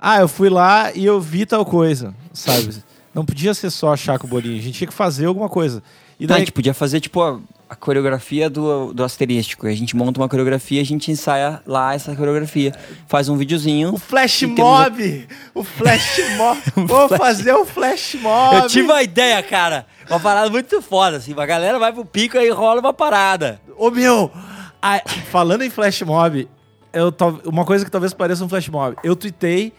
[0.00, 2.82] Ah, eu fui lá e eu vi tal coisa, sabe?
[3.12, 4.58] Não podia ser só chá com bolinho.
[4.58, 5.82] A gente tinha que fazer alguma coisa.
[6.20, 9.66] E Não, a daí, gente podia fazer, tipo, a, a coreografia do, do asterístico.
[9.66, 12.72] A gente monta uma coreografia, a gente ensaia lá essa coreografia.
[13.06, 13.94] Faz um videozinho.
[13.94, 15.28] o flash mob!
[15.54, 16.60] O flash mob!
[16.86, 18.56] Vou fazer o flash mob!
[18.56, 19.86] Eu tive uma ideia, cara.
[20.08, 21.34] Uma parada muito foda, assim.
[21.36, 23.60] A galera vai pro pico e rola uma parada.
[23.76, 24.30] Ô meu!
[24.80, 26.48] a- falando em flash mob,
[26.92, 28.96] eu, tal- uma coisa que talvez pareça um flash mob.
[29.02, 29.72] Eu tuitei,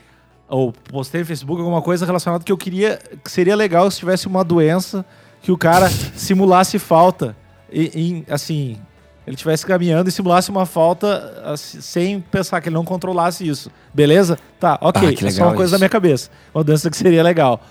[0.47, 2.99] ou postei no Facebook alguma coisa relacionada que eu queria.
[3.23, 5.05] que seria legal se tivesse uma doença
[5.41, 7.35] que o cara simulasse falta
[7.71, 8.77] em, assim,
[9.25, 13.71] ele estivesse caminhando e simulasse uma falta assim, sem pensar que ele não controlasse isso.
[13.93, 14.37] Beleza?
[14.59, 15.17] Tá, ok.
[15.21, 15.71] Ah, é só uma coisa isso.
[15.73, 16.29] da minha cabeça.
[16.53, 17.61] Uma dança que seria legal.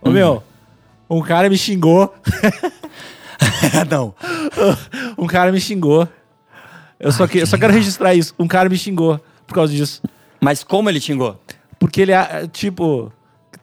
[0.00, 0.14] Ô, Uhum.
[0.14, 0.42] meu,
[1.08, 2.14] um cara me xingou.
[3.90, 4.14] não.
[5.18, 6.08] um cara me xingou.
[6.98, 8.34] Eu só, que, eu só quero registrar isso.
[8.38, 10.02] Um cara me xingou por causa disso.
[10.40, 11.38] Mas como ele xingou?
[11.78, 13.12] Porque ele é, tipo,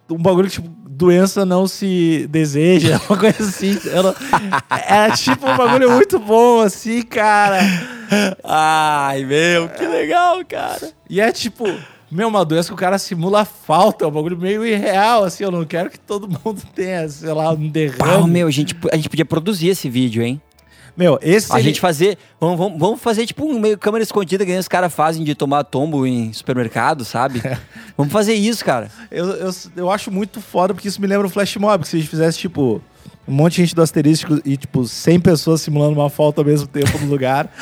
[0.09, 3.79] um bagulho que, tipo, doença não se deseja, uma coisa assim.
[3.85, 4.13] Não-
[4.85, 7.59] é tipo um bagulho muito bom, assim, cara.
[8.43, 10.91] Ai, meu, que legal, cara.
[11.09, 11.63] E é tipo,
[12.11, 15.45] meu, uma doença que o cara simula falta, é um bagulho meio irreal, assim.
[15.45, 17.97] Eu não quero que todo mundo tenha, sei lá, um derrame.
[17.97, 20.41] Pau, meu, a gente, a gente podia produzir esse vídeo, hein?
[20.95, 21.51] Meu, esse.
[21.53, 22.17] A gente fazer.
[22.39, 25.35] Vamos, vamos, vamos fazer tipo um meio câmera escondida que nem os caras fazem de
[25.35, 27.41] tomar tombo em supermercado, sabe?
[27.97, 28.89] vamos fazer isso, cara.
[29.09, 31.95] Eu, eu, eu acho muito foda porque isso me lembra o Flash Mob, que se
[31.95, 32.81] a gente fizesse, tipo,
[33.27, 36.67] um monte de gente do asterístico e, tipo, 100 pessoas simulando uma falta ao mesmo
[36.67, 37.47] tempo no lugar,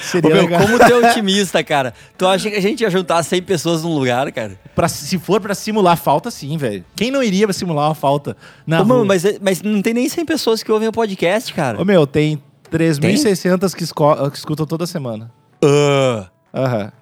[0.00, 0.60] Ô, seria meu, legal.
[0.62, 1.92] como tu é otimista, cara.
[2.16, 4.58] Tu acha que a gente ia juntar 100 pessoas num lugar, cara?
[4.74, 6.84] Pra- se for pra simular falta, sim, velho.
[6.94, 8.36] Quem não iria simular uma falta
[8.66, 11.80] Ô, mano, mas, mas não tem nem 100 pessoas que ouvem o podcast, cara.
[11.82, 15.30] Ô, meu, tem 3.600 que, esco- que escutam toda semana.
[15.64, 16.92] Ah, Aham.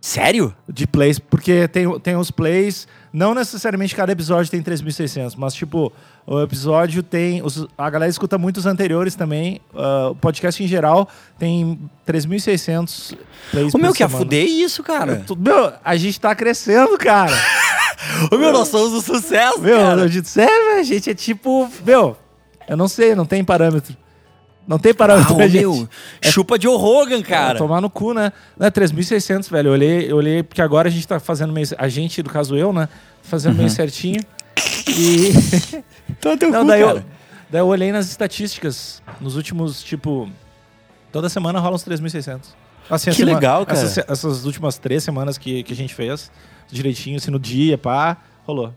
[0.00, 0.54] sério?
[0.68, 5.92] De plays, porque tem, tem os plays, não necessariamente cada episódio tem 3.600, mas tipo,
[6.26, 7.42] o episódio tem.
[7.42, 9.60] os- a galera escuta muito os anteriores também.
[9.74, 13.16] ah, o podcast em geral tem 3.600
[13.50, 13.74] plays.
[13.74, 14.18] O meu, por que semana.
[14.18, 15.24] fuder isso, cara.
[15.26, 17.32] Tu- Meu, a gente tá crescendo, cara.
[18.30, 20.02] Ô, meu, nós somos um sucesso, Meu, cara.
[20.02, 21.68] eu disse, sério, a gente é tipo.
[21.84, 22.16] Meu,
[22.68, 23.96] eu não sei, não tem parâmetro.
[24.66, 25.60] Não tem parâmetro Ah, pra gente.
[25.62, 25.88] meu,
[26.24, 27.54] chupa de Rogan, cara.
[27.56, 28.32] É, tomar no cu, né?
[28.58, 29.68] Não é 3.600, velho.
[29.68, 31.66] Eu olhei, eu olhei, porque agora a gente tá fazendo meio.
[31.78, 32.88] A gente, no caso eu, né?
[33.22, 33.58] Fazendo Uhum.
[33.58, 34.20] meio certinho.
[34.88, 35.32] E.
[36.20, 37.06] Tá teu Não, cu, daí, eu, cara.
[37.50, 39.02] daí eu olhei nas estatísticas.
[39.20, 40.28] Nos últimos, tipo.
[41.12, 42.40] Toda semana rola uns 3.600.
[42.88, 43.78] Assim, Que legal, cara.
[43.78, 46.30] Essas, essas últimas três semanas que, que a gente fez,
[46.70, 48.72] direitinho, assim, no dia, pá, rolou.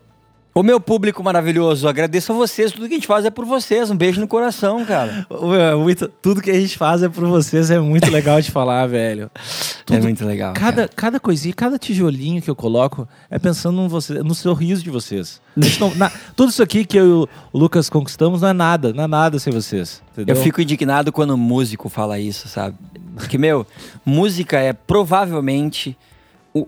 [0.52, 2.72] Ô, meu público maravilhoso, agradeço a vocês.
[2.72, 3.88] Tudo que a gente faz é por vocês.
[3.88, 5.24] Um beijo no coração, cara.
[5.70, 8.84] É muito- tudo que a gente faz é por vocês, é muito legal de falar,
[8.88, 9.30] velho.
[9.34, 9.40] É
[9.86, 10.52] Tudo- muito legal.
[10.54, 14.90] Cada, cada coisinha, cada tijolinho que eu coloco é pensando no, você, no sorriso de
[14.90, 15.40] vocês.
[15.78, 19.04] Não- na- tudo isso aqui que eu e o Lucas conquistamos não é nada, não
[19.04, 20.02] é nada sem vocês.
[20.12, 20.34] Entendeu?
[20.34, 22.74] Eu fico indignado quando um músico fala isso, sabe?
[23.14, 23.64] Porque, meu,
[24.04, 25.96] música é provavelmente,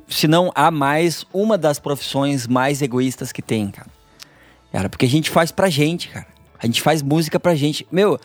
[0.09, 3.89] se não a mais, uma das profissões mais egoístas que tem, cara.
[4.73, 6.27] Cara, porque a gente faz pra gente, cara.
[6.59, 7.87] A gente faz música pra gente.
[7.91, 8.19] Meu,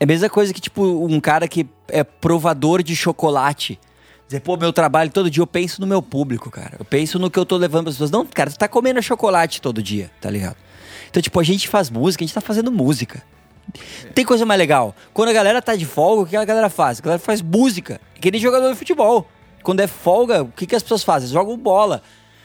[0.00, 3.78] é a mesma coisa que, tipo, um cara que é provador de chocolate.
[4.26, 6.76] Dizer, pô, meu trabalho todo dia, eu penso no meu público, cara.
[6.78, 8.10] Eu penso no que eu tô levando pras pessoas.
[8.10, 10.56] Não, cara, tu tá comendo chocolate todo dia, tá ligado?
[11.08, 13.22] Então, tipo, a gente faz música, a gente tá fazendo música.
[14.14, 14.94] Tem coisa mais legal.
[15.14, 16.98] Quando a galera tá de folga, o que a galera faz?
[16.98, 18.00] A galera faz música.
[18.14, 19.26] É Que nem jogador de futebol.
[19.62, 21.28] Quando é folga, o que, que as pessoas fazem?
[21.28, 22.02] Jogam bola.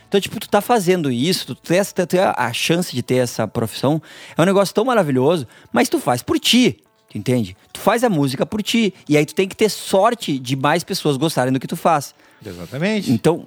[0.08, 3.15] Então, tipo, tu tá fazendo isso, tu tem, essa- tem a, a chance de ter
[3.15, 4.02] essa profissão.
[4.38, 6.80] É um negócio tão maravilhoso, mas tu faz por ti.
[7.15, 7.56] Entende?
[7.71, 8.93] Tu faz a música por ti.
[9.08, 12.13] E aí tu tem que ter sorte de mais pessoas gostarem do que tu faz.
[12.45, 13.12] Exatamente.
[13.12, 13.45] Então,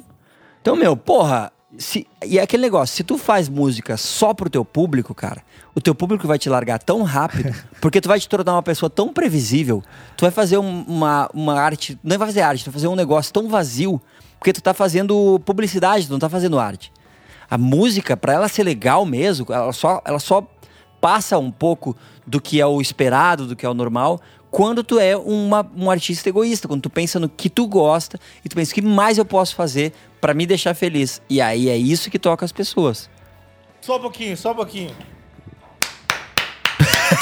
[0.60, 4.64] então meu, porra, se, e é aquele negócio, se tu faz música só pro teu
[4.64, 5.42] público, cara,
[5.74, 8.88] o teu público vai te largar tão rápido, porque tu vai te tornar uma pessoa
[8.90, 9.82] tão previsível,
[10.16, 12.96] tu vai fazer um- uma, uma arte, não vai fazer arte, tu vai fazer um
[12.96, 14.00] negócio tão vazio,
[14.38, 16.92] porque tu tá fazendo publicidade, tu não tá fazendo arte.
[17.48, 20.46] A música, pra ela ser legal mesmo, ela só, ela só
[21.00, 24.20] passa um pouco do que é o esperado, do que é o normal,
[24.56, 28.48] quando tu é uma, um artista egoísta, quando tu pensa no que tu gosta e
[28.48, 31.20] tu pensa o que mais eu posso fazer pra me deixar feliz.
[31.28, 33.10] E aí é isso que toca as pessoas.
[33.82, 34.96] Só um pouquinho, só um pouquinho.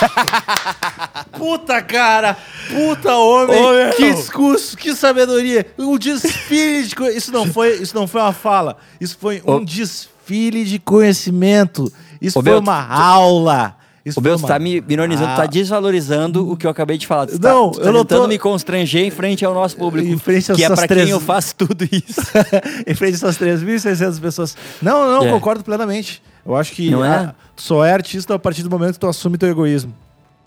[1.36, 7.74] Puta cara, puta homem, Ô, que discurso, que sabedoria, um desfile de isso não foi,
[7.82, 9.64] isso não foi uma fala, isso foi um Ô.
[9.64, 13.76] desfile de conhecimento, isso Ô, foi meu, uma aula.
[14.04, 15.46] Isso O foi meu, uma- tu tá me ironizando, tá Ah.
[15.46, 17.26] desvalorizando o que eu acabei de falar.
[17.26, 20.06] Tu Não, tá, tu tá eu não tô- me constranger em frente ao nosso público.
[20.08, 22.20] Em frente às que é pra três- quem eu faço tudo isso.
[22.86, 24.54] em frente a essas 3.600 pessoas.
[24.82, 25.30] Não, não, É.
[25.30, 26.22] concordo plenamente.
[26.44, 27.32] Eu acho que Não é?
[27.56, 29.94] só é artista a partir do momento que tu assume teu egoísmo.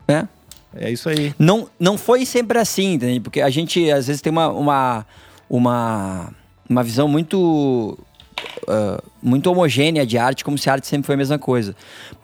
[0.08, 0.30] né?
[0.76, 1.34] É isso aí.
[1.40, 3.20] Não, não foi sempre assim, entende?
[3.20, 5.06] Porque a gente, às vezes, tem uma, uma,
[5.50, 6.30] uma,
[6.70, 7.98] uma visão muito
[8.68, 11.76] ah, muito homogênea de arte, como se a arte sempre foi a mesma coisa.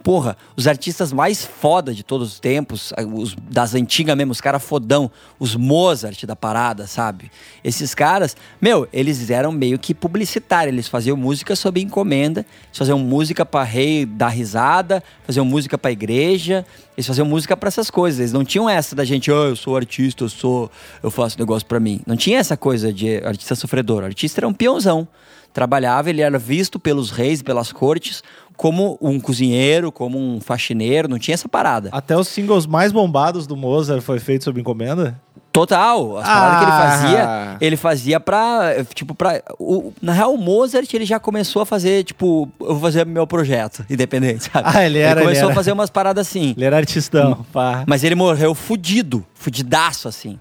[0.04, 4.42] Porra, os artistas mais foda de todos os tempos, ah, os das antigas mesmo, os
[4.42, 5.10] caras fodão,
[5.40, 7.32] os Mozart da parada, sabe?
[7.64, 13.00] Esses caras, meu, eles eram meio que publicitários, eles faziam música sob encomenda, eles faziam
[13.00, 16.66] música pra rei dar risada, faziam música pra igreja,
[16.98, 18.20] eles faziam música pra essas coisas.
[18.20, 20.70] Eles não tinham essa da gente, oh, eu sou artista, eu sou,
[21.02, 22.02] eu faço negócio pra mim.
[22.06, 24.04] Não tinha essa coisa de artista sofredor.
[24.04, 25.08] O artista era um peãozão
[25.54, 28.24] trabalhava, ele era visto pelos reis e pelas cortes
[28.58, 31.90] como um cozinheiro, como um faxineiro, não tinha essa parada.
[31.92, 35.20] Até os singles mais bombados do Mozart foi feito sob encomenda?
[35.52, 36.90] Total, as paradas que ele Ah.
[36.90, 39.40] fazia, ele fazia pra, tipo, pra...
[39.60, 43.28] O, na real, o Mozart, ele já começou a fazer, tipo, eu vou fazer meu
[43.28, 44.68] projeto independente, sabe?
[44.74, 45.52] Ah, ele era, ele começou era.
[45.52, 46.56] a fazer umas paradas assim.
[46.58, 47.84] Ele era artistão, pá.
[47.88, 50.40] Mas ele morreu fudido, fudidaço, assim.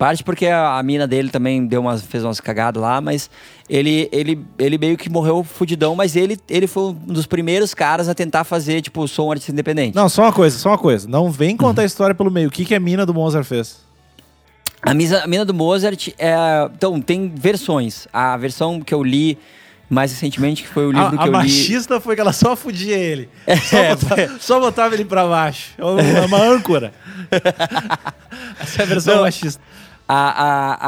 [0.00, 3.28] Parte porque a, a mina dele também deu umas, fez umas cagadas lá, mas
[3.68, 8.08] ele, ele, ele meio que morreu fudidão, mas ele, ele foi um dos primeiros caras
[8.08, 9.94] a tentar fazer, tipo, sou um artista independente.
[9.94, 11.06] Não, só uma coisa, só uma coisa.
[11.06, 12.48] Não vem contar a história pelo meio.
[12.48, 13.84] O que, que a mina do Mozart fez?
[14.80, 16.34] A, misa, a mina do Mozart é.
[16.74, 18.08] Então, tem versões.
[18.10, 19.36] A versão que eu li
[19.86, 21.30] mais recentemente, que foi o livro a que a eu li.
[21.32, 23.28] machista foi que ela só fudia ele.
[23.68, 25.72] Só, É, botava, só botava ele pra baixo.
[25.76, 26.90] É uma, uma âncora.
[28.58, 29.22] Essa é a versão Não.
[29.24, 29.60] machista.
[30.12, 30.16] A,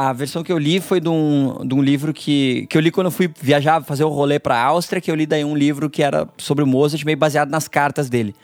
[0.05, 2.81] a, a versão que eu li foi de um, de um livro que, que eu
[2.81, 5.55] li quando eu fui viajar, fazer o rolê pra Áustria, que eu li daí um
[5.55, 8.35] livro que era sobre o Mozart, meio baseado nas cartas dele.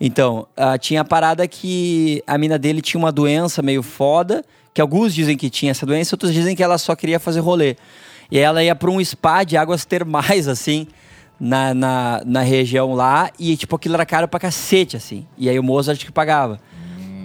[0.00, 4.80] Então, ah, tinha a parada que a mina dele tinha uma doença meio foda, que
[4.80, 7.76] alguns dizem que tinha essa doença, outros dizem que ela só queria fazer rolê.
[8.30, 10.86] E ela ia pra um spa de águas termais, assim,
[11.38, 15.26] na, na, na região lá, e tipo, aquilo era caro pra cacete, assim.
[15.36, 16.58] E aí o Mozart que pagava.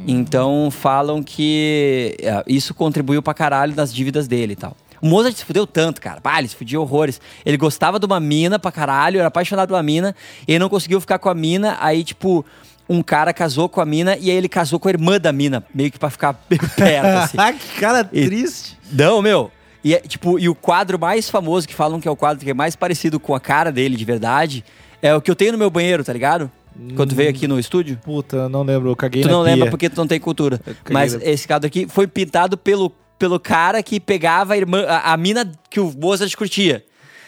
[0.08, 4.76] Então falam que é, isso contribuiu pra caralho nas dívidas dele e tal.
[5.02, 6.22] O Mozart se fudeu tanto, cara.
[6.22, 7.20] Pá, ele se fudia horrores.
[7.46, 10.16] Ele gostava de uma mina pra caralho, era apaixonado por uma mina,
[10.48, 12.46] e ele não conseguiu ficar com a mina, aí, tipo,
[12.88, 15.64] um cara casou com a mina e aí ele casou com a irmã da mina,
[15.74, 17.38] meio que pra ficar meio perto, assim.
[17.40, 18.78] Ah, que cara E- triste.
[18.92, 19.50] Não, meu.
[19.84, 22.52] E, é, tipo, e o quadro mais famoso, que falam que é o quadro que
[22.52, 24.64] é mais parecido com a cara dele de verdade,
[25.02, 26.52] é o que eu tenho no meu banheiro, tá ligado?
[26.96, 27.98] Quando veio aqui no estúdio.
[28.04, 28.90] Puta, não lembro.
[28.90, 29.54] Eu caguei Tu não pia.
[29.54, 30.60] lembra porque tu não tem cultura.
[30.90, 35.14] Mas na- esse quadro aqui foi pintado pelo, pelo cara que pegava a irmã, a,
[35.14, 36.84] a mina que o Mozart curtia.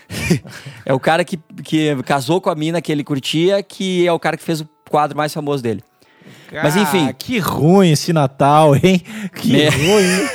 [0.85, 4.19] é o cara que, que casou com a mina que ele curtia, que é o
[4.19, 5.83] cara que fez o quadro mais famoso dele.
[6.51, 7.07] Mas enfim.
[7.09, 9.01] Ah, que ruim esse Natal, hein?
[9.35, 9.69] Que É.
[9.69, 10.27] ruim.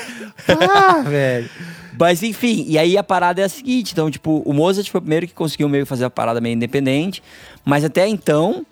[0.70, 1.50] Ah, velho.
[1.98, 5.02] Mas enfim, e aí a parada é a seguinte: então, tipo, o Mozart foi o
[5.02, 7.22] primeiro que conseguiu meio fazer a parada meio independente,
[7.64, 8.64] mas até então,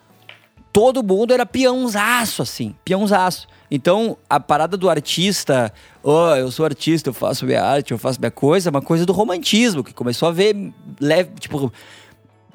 [0.77, 3.49] todo mundo era peãozaço, assim, peãozaço.
[3.71, 8.21] Então, a parada do artista, oh, eu sou artista, eu faço minha arte, eu faço
[8.21, 10.55] minha coisa, é uma coisa do romantismo, que começou a ver,
[11.01, 11.73] leve, tipo,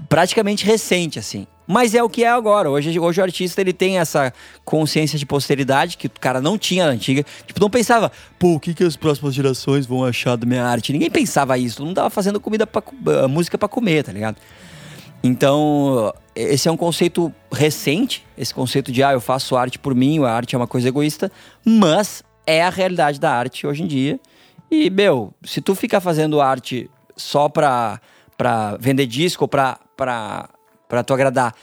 [0.08, 1.48] praticamente recente, assim.
[1.66, 2.70] Mas é o que é agora.
[2.70, 4.32] Hoje, hoje o artista ele tem essa
[4.64, 7.26] consciência de posteridade que o cara não tinha na antiga.
[7.48, 10.94] Tipo, não pensava, pô, o que, que as próximas gerações vão achar da minha arte?
[10.94, 11.84] Ninguém pensava isso.
[11.84, 12.84] Mundo tava fazendo comida pra,
[13.24, 14.38] ah, música pra comer, tá ligado?
[15.24, 20.24] Então, esse é um conceito recente, esse conceito de, ah, eu faço arte por mim,
[20.24, 21.32] a arte é uma coisa egoísta,
[21.64, 24.20] mas é a realidade da arte hoje em dia.
[24.70, 28.02] E, meu, se tu ficar fazendo arte só pra,
[28.38, 30.50] pra vender disco pra, pra,
[30.88, 31.54] pra tu agradar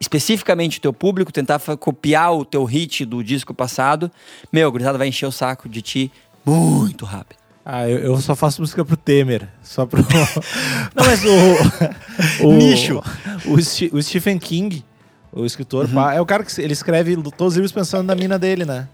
[0.00, 4.10] especificamente o teu público, tentar copiar o teu hit do disco passado,
[4.52, 6.12] meu, gurizada vai encher o saco de ti
[6.44, 7.43] muito rápido.
[7.64, 9.48] Ah, eu, eu só faço música pro Temer.
[9.62, 10.02] Só pro.
[10.94, 12.44] Não, mas o.
[12.48, 13.02] o Nicho.
[13.46, 13.54] O,
[13.96, 14.84] o Stephen King,
[15.32, 18.38] o escritor, pá, é o cara que ele escreve todos os livros pensando na mina
[18.38, 18.86] dele, né?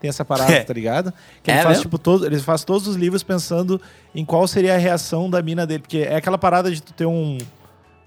[0.00, 0.62] Tem essa parada, É.
[0.62, 1.12] tá ligado?
[1.42, 1.82] Que ele É faz, mesmo?
[1.84, 3.80] tipo, todo, ele faz todos os livros pensando
[4.14, 5.80] em qual seria a reação da mina dele.
[5.80, 7.38] Porque é aquela parada de tu ter um.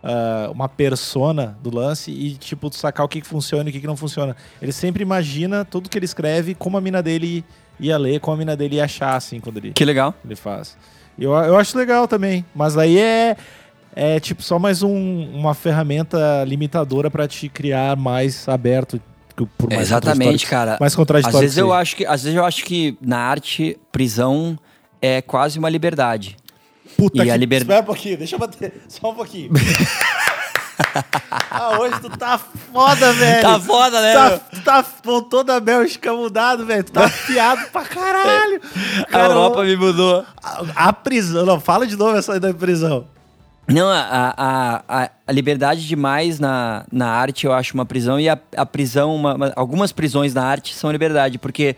[0.03, 3.81] ah, uma persona do lance e, tipo, sacar o que, que funciona e o que,
[3.81, 4.35] que não funciona.
[4.61, 7.43] Ele sempre imagina tudo que ele escreve, como a mina dele
[7.81, 10.13] ia ler, como a mina dele ia achar, assim, quando ele Que legal.
[10.23, 10.77] ele faz.
[11.17, 13.35] E Eu, eu acho legal também, mas aí é,
[13.95, 18.99] é tipo só mais um- uma ferramenta limitadora pra te criar mais aberto.
[19.35, 20.77] que- Por mais Exatamente, contraditório- cara.
[20.79, 21.39] Mais Às contraditório.
[21.39, 21.77] vezes, que eu seja.
[21.79, 24.57] acho que, às vezes eu acho que na arte, prisão
[25.01, 26.37] é quase uma liberdade.
[26.97, 27.31] Puta e que...
[27.31, 28.73] a liber- Espera um pouquinho, deixa eu bater.
[28.87, 29.49] Só um pouquinho.
[31.51, 33.41] ah, hoje tu tá foda, velho.
[33.41, 34.13] Tá foda, né?
[34.13, 34.39] Tá,
[34.81, 36.83] tá voltou da Bélgica mudado, velho.
[36.83, 38.61] Tu tá afiado pra caralho.
[39.03, 40.25] A Cara, Europa me mudou.
[40.43, 41.45] a, a prisão.
[41.45, 43.05] Não, fala de novo essa da prisão.
[43.67, 48.27] Não, a, a, a, a liberdade demais na, na arte eu acho uma prisão e
[48.27, 51.75] a, a prisão, uma- uma- algumas prisões na arte são liberdade, porque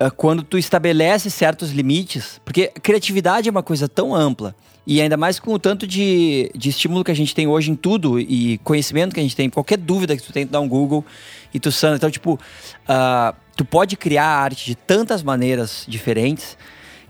[0.00, 4.56] ah, quando tu estabelece certos limites, porque criatividade é uma coisa tão ampla.
[4.86, 7.74] E ainda mais com o tanto de, de estímulo que a gente tem hoje em
[7.74, 10.68] tudo e conhecimento que a gente tem, qualquer dúvida que tu tem, tu dá um
[10.68, 11.04] Google
[11.52, 11.96] e tu sana.
[11.96, 16.56] Então, tipo, uh, tu pode criar arte de tantas maneiras diferentes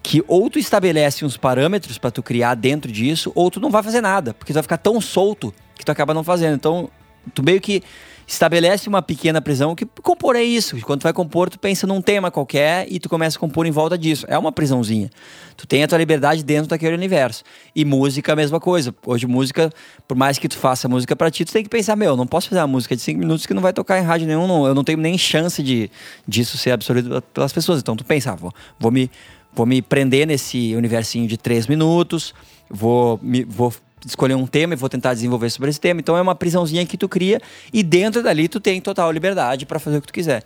[0.03, 3.83] que ou tu estabelece uns parâmetros para tu criar dentro disso, ou tu não vai
[3.83, 6.55] fazer nada, porque tu vai ficar tão solto que tu acaba não fazendo.
[6.55, 6.91] Então,
[7.33, 7.83] tu meio que
[8.27, 10.79] estabelece uma pequena prisão que compor é isso.
[10.81, 13.71] Quando tu vai compor, tu pensa num tema qualquer e tu começa a compor em
[13.71, 14.25] volta disso.
[14.29, 15.11] É uma prisãozinha.
[15.57, 17.45] Tu tem a tua liberdade dentro daquele universo.
[17.75, 18.95] E música a mesma coisa.
[19.07, 19.71] Hoje música,
[20.09, 22.49] por mais que tu faça música para ti, tu tem que pensar, meu, não posso
[22.49, 24.67] fazer uma música de cinco minutos que não vai tocar em rádio nenhum, não.
[24.67, 25.91] eu não tenho nem chance de
[26.27, 27.81] disso ser absorvido pelas pessoas.
[27.81, 29.11] Então tu pensa, ah, vou, vou me
[29.55, 32.35] vou me prender nesse universinho de três minutos,
[32.69, 33.73] vou me vou
[34.07, 36.01] escolher um tema e vou tentar desenvolver sobre esse tema.
[36.01, 37.41] Então é uma prisãozinha que tu cria
[37.73, 40.43] e dentro dali tu tem total liberdade para fazer o que tu quiser.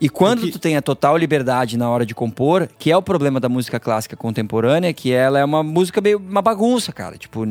[0.00, 0.52] E quando que...
[0.52, 3.80] tu tem a total liberdade na hora de compor, que é o problema da música
[3.80, 7.18] clássica contemporânea, que ela é uma música meio uma bagunça, cara.
[7.18, 7.44] Tipo,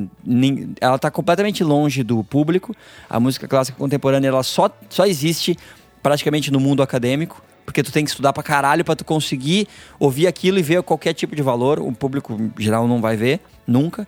[0.80, 2.74] ela tá completamente longe do público.
[3.10, 5.58] A música clássica contemporânea ela só, só existe
[6.02, 9.68] praticamente no mundo acadêmico porque tu tem que estudar pra caralho pra tu conseguir
[10.00, 11.80] ouvir aquilo e ver qualquer tipo de valor.
[11.80, 14.08] O público geral não vai ver, nunca.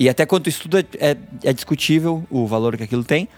[0.00, 3.28] E até quando tu estuda, é, é discutível o valor que aquilo tem.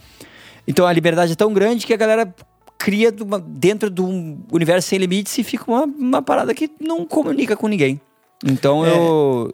[0.65, 2.33] Então a liberdade é tão grande que a galera
[2.79, 7.05] cria uma, dentro de um universo sem limites e fica uma, uma parada que não
[7.05, 8.01] comunica com ninguém.
[8.45, 9.53] Então é, eu.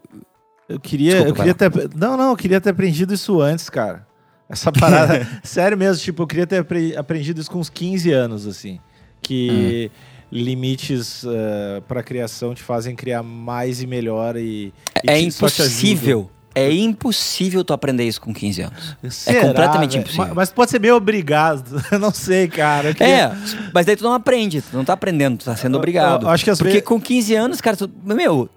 [0.69, 1.89] Eu queria, Desculpa, eu queria ter.
[1.95, 4.05] Não, não, eu queria ter aprendido isso antes, cara.
[4.47, 5.27] Essa parada.
[5.41, 6.63] sério mesmo, tipo, eu queria ter
[6.95, 8.79] aprendido isso com uns 15 anos, assim.
[9.19, 9.89] Que.
[9.91, 14.71] Hum limites uh, eh, para criação te fazem criar mais e melhor e,
[15.03, 18.97] e é impossível é impossível tu aprender isso com 15 anos.
[19.03, 20.01] É Será, é completamente véio?
[20.01, 20.25] impossível.
[20.27, 21.81] Mas, mas, pode ser meio obrigado.
[21.91, 22.93] Eu não sei, cara.
[22.93, 23.15] Queria...
[23.15, 23.37] É,
[23.73, 26.23] mas daí tu não aprende, tu não tá aprendendo, tu tá sendo obrigado.
[26.23, 26.83] Eu, eu acho que Porque vezes...
[26.83, 28.49] com 15 anos, cara, tu, meu,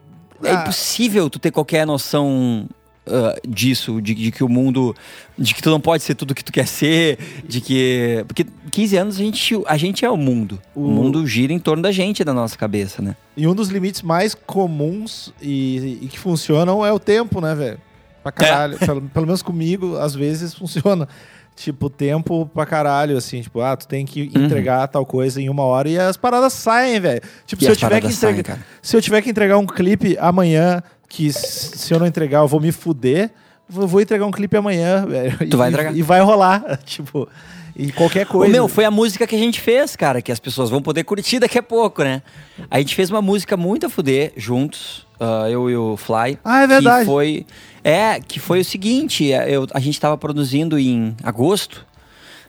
[0.43, 0.63] é ah.
[0.63, 2.67] impossível tu ter qualquer noção
[3.07, 4.95] uh, disso, de, de, que o mundo.
[5.39, 8.25] de que tu não pode ser tudo que tu quer ser, de que.
[8.27, 10.61] Porque 15 anos a gente, a gente é o mundo.
[10.75, 10.85] O...
[10.85, 13.17] o mundo gira em torno da gente, da nossa cabeça, né?
[13.37, 17.79] E um dos limites mais comuns e, e que funcionam é o tempo, né, velho?
[18.23, 18.77] Pra caralho.
[18.81, 18.87] É.
[18.87, 21.09] Pelo, pelo menos comigo, às vezes funciona
[21.55, 24.45] tipo, tempo pra caralho, assim, tipo, ah, tu tem que uhum.
[24.45, 24.89] entregar uhum.
[24.89, 27.21] tal coisa em uma hora e as paradas saem, velho.
[27.47, 28.59] Tipo, se eu tiver que entregar.
[28.81, 30.83] Se eu tiver que entregar um clipe amanhã,
[31.13, 33.31] que se eu não entregar, eu vou me fuder.
[33.75, 35.05] Eu vou entregar um clipe amanhã.
[35.39, 35.95] Tu e, vai entregar?
[35.95, 36.79] E vai rolar.
[36.87, 37.29] Tipo.
[37.77, 38.51] E qualquer coisa.
[38.51, 41.39] Meu, foi a música que a gente fez, cara, que as pessoas vão poder curtir
[41.39, 42.23] daqui a pouco, né?
[42.71, 46.39] A gente fez uma música muito a fuder juntos, uh, eu e o Fly.
[46.43, 47.01] Ah, é verdade.
[47.01, 47.47] Que foi,
[47.85, 51.87] é, que foi o seguinte: é, eu, a gente estava produzindo em agosto.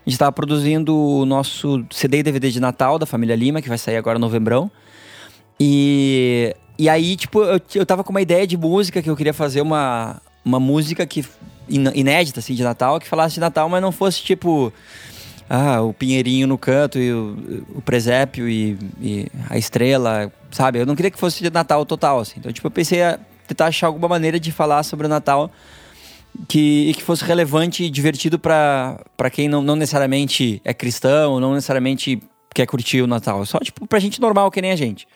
[0.05, 3.69] A gente estava produzindo o nosso CD e DVD de Natal da família Lima, que
[3.69, 4.71] vai sair agora em novembrão.
[5.59, 9.33] E e aí, tipo, eu, eu tava com uma ideia de música que eu queria
[9.33, 11.25] fazer uma, uma música que
[11.69, 14.71] inédita, assim, de Natal, que falasse de Natal, mas não fosse tipo.
[15.49, 20.79] Ah, o pinheirinho no canto e o, o presépio e, e, a estrela, sabe?
[20.79, 22.35] Eu não queria que fosse de Natal total, assim.
[22.37, 25.51] Então, tipo, eu pensei a tentar achar alguma maneira de falar sobre o Natal
[26.47, 31.53] que, e que fosse relevante e divertido para quem não, não necessariamente é cristão, não
[31.53, 32.21] necessariamente
[32.53, 33.45] quer curtir o Natal.
[33.45, 35.07] Só, tipo, pra gente normal, que nem a gente.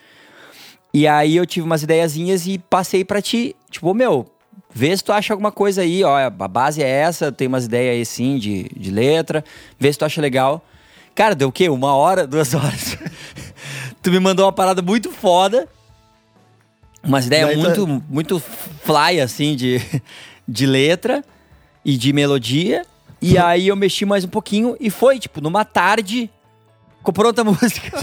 [0.93, 3.55] E aí eu tive umas ideiazinhas e passei para ti.
[3.69, 4.25] Tipo, meu,
[4.73, 7.95] vê se tu acha alguma coisa aí, ó, a base é essa, tem umas ideias
[7.95, 9.43] aí sim de, de letra,
[9.79, 10.63] vê se tu acha legal.
[11.13, 11.67] Cara, deu o quê?
[11.69, 12.97] Uma hora, duas horas.
[14.01, 15.67] tu me mandou uma parada muito foda.
[17.03, 18.01] Umas ideias muito, tá...
[18.09, 19.81] muito fly, assim, de,
[20.47, 21.23] de letra
[21.83, 22.85] e de melodia.
[23.21, 26.29] E aí eu mexi mais um pouquinho e foi, tipo, numa tarde,
[26.97, 27.99] ficou pronta a música.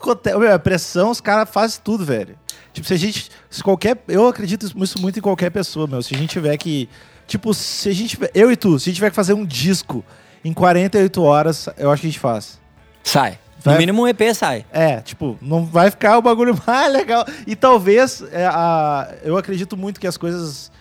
[0.00, 0.38] Assim.
[0.38, 2.36] Meu, a pressão, os caras fazem tudo, velho.
[2.72, 3.30] Tipo, se a gente.
[3.48, 4.02] Se qualquer.
[4.08, 6.02] Eu acredito isso muito em qualquer pessoa, meu.
[6.02, 6.88] Se a gente tiver que.
[7.26, 8.18] Tipo, se a gente.
[8.34, 10.04] Eu e tu, se a gente tiver que fazer um disco
[10.44, 12.60] em 48 horas, eu acho que a gente faz.
[13.02, 13.38] Sai.
[13.62, 13.74] Vai...
[13.74, 14.64] No mínimo um EP sai.
[14.72, 17.24] É, tipo, não vai ficar o bagulho mais legal.
[17.46, 18.22] E talvez.
[18.32, 19.14] É, a...
[19.22, 20.72] Eu acredito muito que as coisas.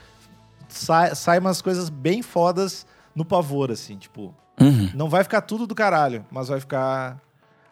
[0.67, 1.13] Sa...
[1.15, 4.33] Saem umas coisas bem fodas no pavor, assim, tipo.
[4.61, 4.89] Uhum.
[4.93, 7.17] Não vai ficar tudo do caralho, mas vai ficar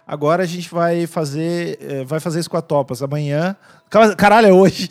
[0.08, 3.04] Agora a gente vai fazer, eh, vai fazer isso com a Topas.
[3.04, 3.58] Amanhã.
[4.16, 4.90] Caralho, é hoje.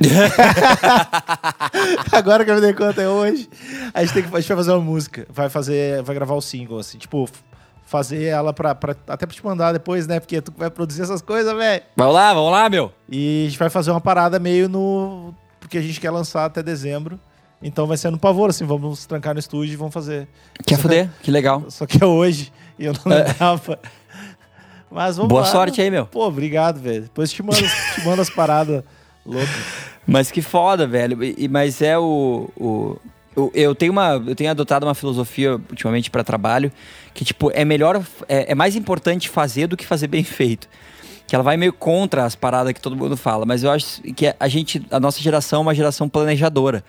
[2.12, 3.48] Agora que eu me dei conta, é hoje.
[3.92, 5.26] A gente, tem que, a gente vai fazer uma música.
[5.28, 6.04] Vai fazer.
[6.04, 6.98] Vai gravar o single, assim.
[6.98, 7.28] Tipo,
[7.84, 10.20] fazer ela pra, pra, até pra te mandar depois, né?
[10.20, 11.82] Porque tu vai produzir essas coisas, velho.
[11.96, 12.92] Vamos lá, vamos lá, meu.
[13.08, 15.34] E a gente vai fazer uma parada meio no.
[15.58, 17.18] Porque a gente quer lançar até dezembro.
[17.60, 20.28] Então vai ser no pavor, assim, vamos trancar no estúdio e vamos fazer.
[20.64, 21.10] Quer fuder?
[21.22, 21.64] Que legal.
[21.70, 22.52] Só que é hoje.
[22.78, 23.24] E eu não é.
[24.94, 25.48] Mas vamos Boa lá.
[25.48, 26.06] sorte aí, meu.
[26.06, 27.02] Pô, obrigado, velho.
[27.02, 28.84] Depois te mando, te mando as paradas
[29.26, 29.50] loucas.
[30.06, 31.18] Mas que foda, velho.
[31.24, 32.48] E, mas é o.
[32.56, 32.96] o
[33.36, 36.70] eu, eu tenho uma, eu tenho adotado uma filosofia ultimamente para trabalho
[37.12, 40.68] que tipo é melhor, é, é mais importante fazer do que fazer bem feito.
[41.26, 44.32] Que ela vai meio contra as paradas que todo mundo fala, mas eu acho que
[44.38, 46.84] a gente, a nossa geração é uma geração planejadora.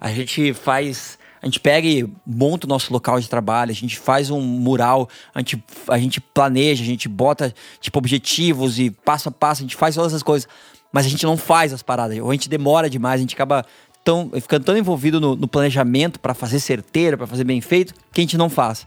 [0.00, 3.98] A gente faz, a gente pega e monta o nosso local de trabalho, a gente
[3.98, 9.28] faz um mural, a gente, a gente planeja, a gente bota tipo objetivos e passo
[9.28, 10.48] a passo, a gente faz todas essas coisas
[10.92, 13.64] mas a gente não faz as paradas, ou a gente demora demais, a gente acaba
[14.02, 18.20] tão, ficando tão envolvido no, no planejamento para fazer certeiro, para fazer bem feito, que
[18.20, 18.86] a gente não faz.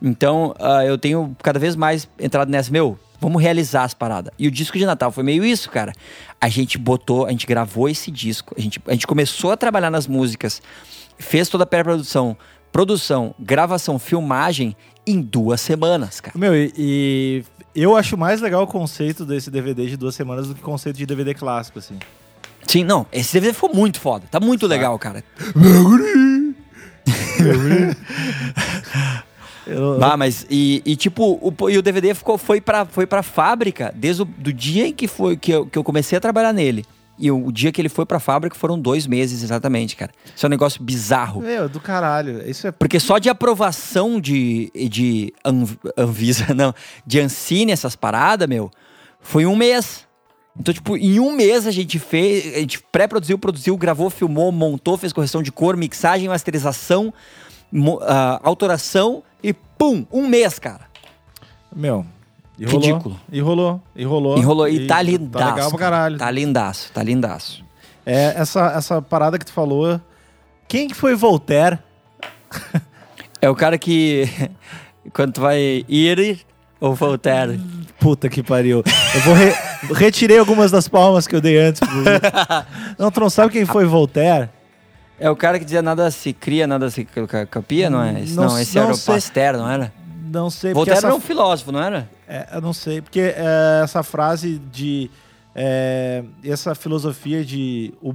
[0.00, 4.32] Então, ah, eu tenho cada vez mais entrado nessa, meu, vamos realizar as paradas.
[4.38, 5.92] E o disco de Natal foi meio isso, cara.
[6.40, 9.90] A gente botou, a gente gravou esse disco, a gente, a gente começou a trabalhar
[9.90, 10.62] nas músicas,
[11.18, 12.36] fez toda a pré-produção,
[12.72, 16.38] produção, gravação, filmagem em duas semanas, cara.
[16.38, 17.44] Meu, e, e
[17.74, 20.96] eu acho mais legal o conceito desse DVD de duas semanas do que o conceito
[20.96, 21.98] de DVD clássico, assim.
[22.66, 25.24] Sim, não, esse DVD ficou muito foda, tá muito legal, cara.
[29.66, 33.22] Eu, Ah, mas e, e, tipo, o, e o DVD ficou, foi, pra, foi pra
[33.22, 36.54] fábrica desde o do dia em que, foi, que, eu, que eu comecei a trabalhar
[36.54, 36.86] nele.
[37.18, 40.12] E o, o dia que ele foi pra fábrica foram dois meses exatamente, cara.
[40.36, 41.40] Isso é um negócio bizarro.
[41.42, 42.48] Meu, do caralho.
[42.48, 42.70] Isso é.
[42.72, 46.72] Porque só de aprovação de, de Anv- Anvisa, não,
[47.06, 48.70] de Ancine, essas paradas, meu,
[49.20, 50.06] foi um mês.
[50.60, 54.96] Então, tipo, em um mês a gente fez, a gente pré-produziu, produziu, gravou, filmou, montou,
[54.98, 57.12] fez correção de cor, mixagem, masterização,
[57.70, 60.86] mo- ah, autoração e pum, um mês, cara.
[61.74, 62.04] Meu.
[62.58, 63.18] E Ridículo.
[63.40, 64.68] Rolou, e rolou, e rolou.
[64.68, 65.44] E, tá lindaço.
[65.44, 65.96] Tá legal pra cara.
[65.96, 66.18] caralho.
[66.18, 67.64] Tá lindaço, tá lindaço.
[68.04, 70.00] É, essa, essa parada que tu falou.
[70.66, 71.78] Quem que foi Voltaire?
[73.40, 74.24] É o cara que,
[75.14, 76.40] quando tu vai ir
[76.80, 77.48] ou voltar,
[78.00, 78.82] Puta que pariu.
[79.14, 79.54] Eu vou re-
[79.94, 81.80] retirei algumas das palmas que eu dei antes.
[82.98, 84.48] não, tu não sabe quem foi Voltaire?
[85.20, 88.12] é o cara que dizia nada se cria, nada se ca- capia, não é?
[88.28, 88.98] Não- Não, esse não era o.
[88.98, 89.92] Pasteur, não era?
[90.32, 90.72] Não sei.
[90.74, 92.08] Voltaire essa- era um filósofo, não era?
[92.28, 95.10] É, eu não sei, porque é, essa frase de.
[95.54, 98.14] é, essa filosofia de o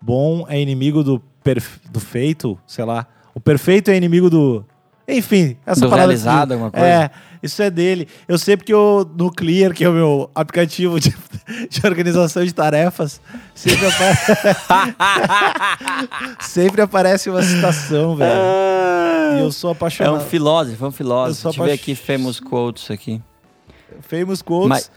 [0.00, 3.06] bom é inimigo do, perf- do feito, sei lá.
[3.34, 4.64] O perfeito é inimigo do.
[5.06, 6.06] Enfim, essa Do parada.
[6.08, 6.86] realizado, de- alguma coisa?
[6.86, 7.10] É,
[7.42, 8.08] isso é dele.
[8.26, 11.14] Eu sei porque o, no Clear, que é o meu aplicativo de,
[11.70, 13.20] de organização de tarefas,
[13.54, 14.96] sempre, apa-
[16.40, 18.40] sempre aparece uma citação, velho.
[19.36, 20.16] E eu sou É apaixonado.
[20.16, 21.42] um filósofo, é um filósofo.
[21.48, 23.20] Deixa eu ver aqui famous quotes aqui.
[24.02, 24.68] Famous quotes.
[24.68, 24.90] Mas-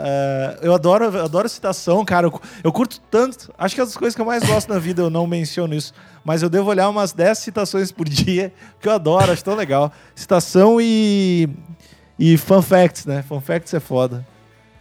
[0.00, 2.28] É, eu adoro, eu adoro citação, cara.
[2.28, 3.52] Eu, eu curto tanto.
[3.58, 5.74] Acho que é uma das coisas que eu mais gosto na vida, eu não menciono
[5.74, 5.92] isso.
[6.24, 9.92] Mas eu devo olhar umas 10 citações por dia, que eu adoro, acho tão legal.
[10.14, 11.48] Citação e.
[12.16, 13.22] E fun facts, né?
[13.28, 14.24] Fun facts é foda.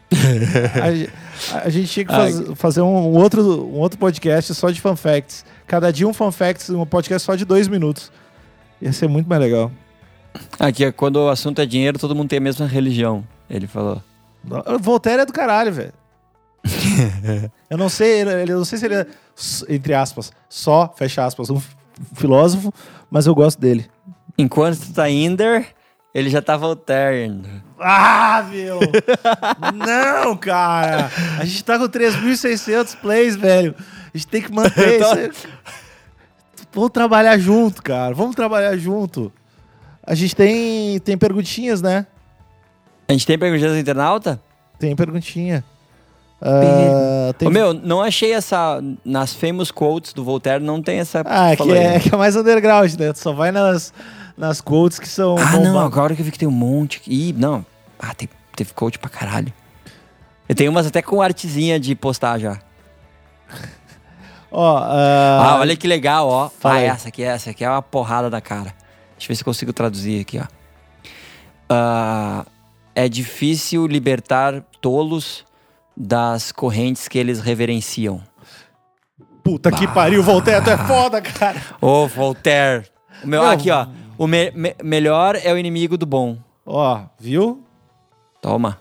[1.54, 4.96] a, a gente tinha que faz- fazer um, outro, um outro podcast só de fun
[4.96, 5.46] facts.
[5.66, 8.12] Cada dia um fun facts, um podcast só de dois minutos.
[8.82, 9.72] Ia ser muito mais legal.
[10.60, 13.24] Aqui, é quando o assunto é dinheiro, todo mundo tem a mesma religião.
[13.50, 14.02] Ele falou.
[14.80, 15.94] Voltaire é do caralho, velho.
[17.70, 19.08] eu não sei, eu não sei se ele é,
[19.70, 21.62] entre aspas, só, fecha aspas, um
[22.14, 22.74] filósofo,
[23.10, 23.86] mas eu gosto dele.
[24.38, 25.68] Enquanto tu tá inder,
[26.14, 27.32] ele já tá Voltaire.
[27.80, 28.80] Ah, meu!
[29.74, 31.12] não, cara!
[31.40, 33.76] A gente tá com 3.600 plays, velho.
[34.14, 35.14] A gente tem que manter isso.
[35.14, 35.32] aí.
[36.74, 38.14] Vamos trabalhar junto, cara.
[38.14, 39.32] Vamos trabalhar junto.
[40.04, 42.06] A gente tem, tem perguntinhas, né?
[43.08, 44.42] A gente tem perguntas do internauta?
[44.80, 45.64] Tem perguntinha.
[46.42, 48.82] Ah, tem Ô, meu, não achei essa.
[49.04, 51.24] Nas famous quotes do Voltaire, não tem essa.
[51.26, 52.00] Ah, é que é, né?
[52.00, 53.12] que é mais underground, né?
[53.12, 53.92] Tu só vai nas,
[54.38, 57.02] nas quotes que são Ah, não, bomba- agora que eu vi que tem um monte.
[57.08, 57.66] Ih, não.
[58.00, 59.52] Ah, tem, teve coach pra caralho.
[60.48, 62.60] Eu tenho umas até com artezinha de postar já.
[64.52, 66.50] Ó, ah, Ah, olha que legal, ó.
[66.50, 68.74] fala Ah, essa aqui, essa aqui é uma porrada da cara.
[69.18, 70.46] Deixa eu ver se eu consigo traduzir aqui, ó.
[71.70, 72.46] Ah,
[72.96, 75.46] é difícil libertar tolos
[75.96, 78.22] das correntes que eles reverenciam.
[79.44, 81.62] Puta que pariu, Voltaire, tu é foda, cara.
[81.82, 82.86] Ô, Voltaire.
[83.24, 83.88] O meu, Meu, aqui, ó.
[84.18, 86.38] O me- me- melhor é o inimigo do bom.
[86.66, 87.64] Ó, viu?
[88.42, 88.80] Toma.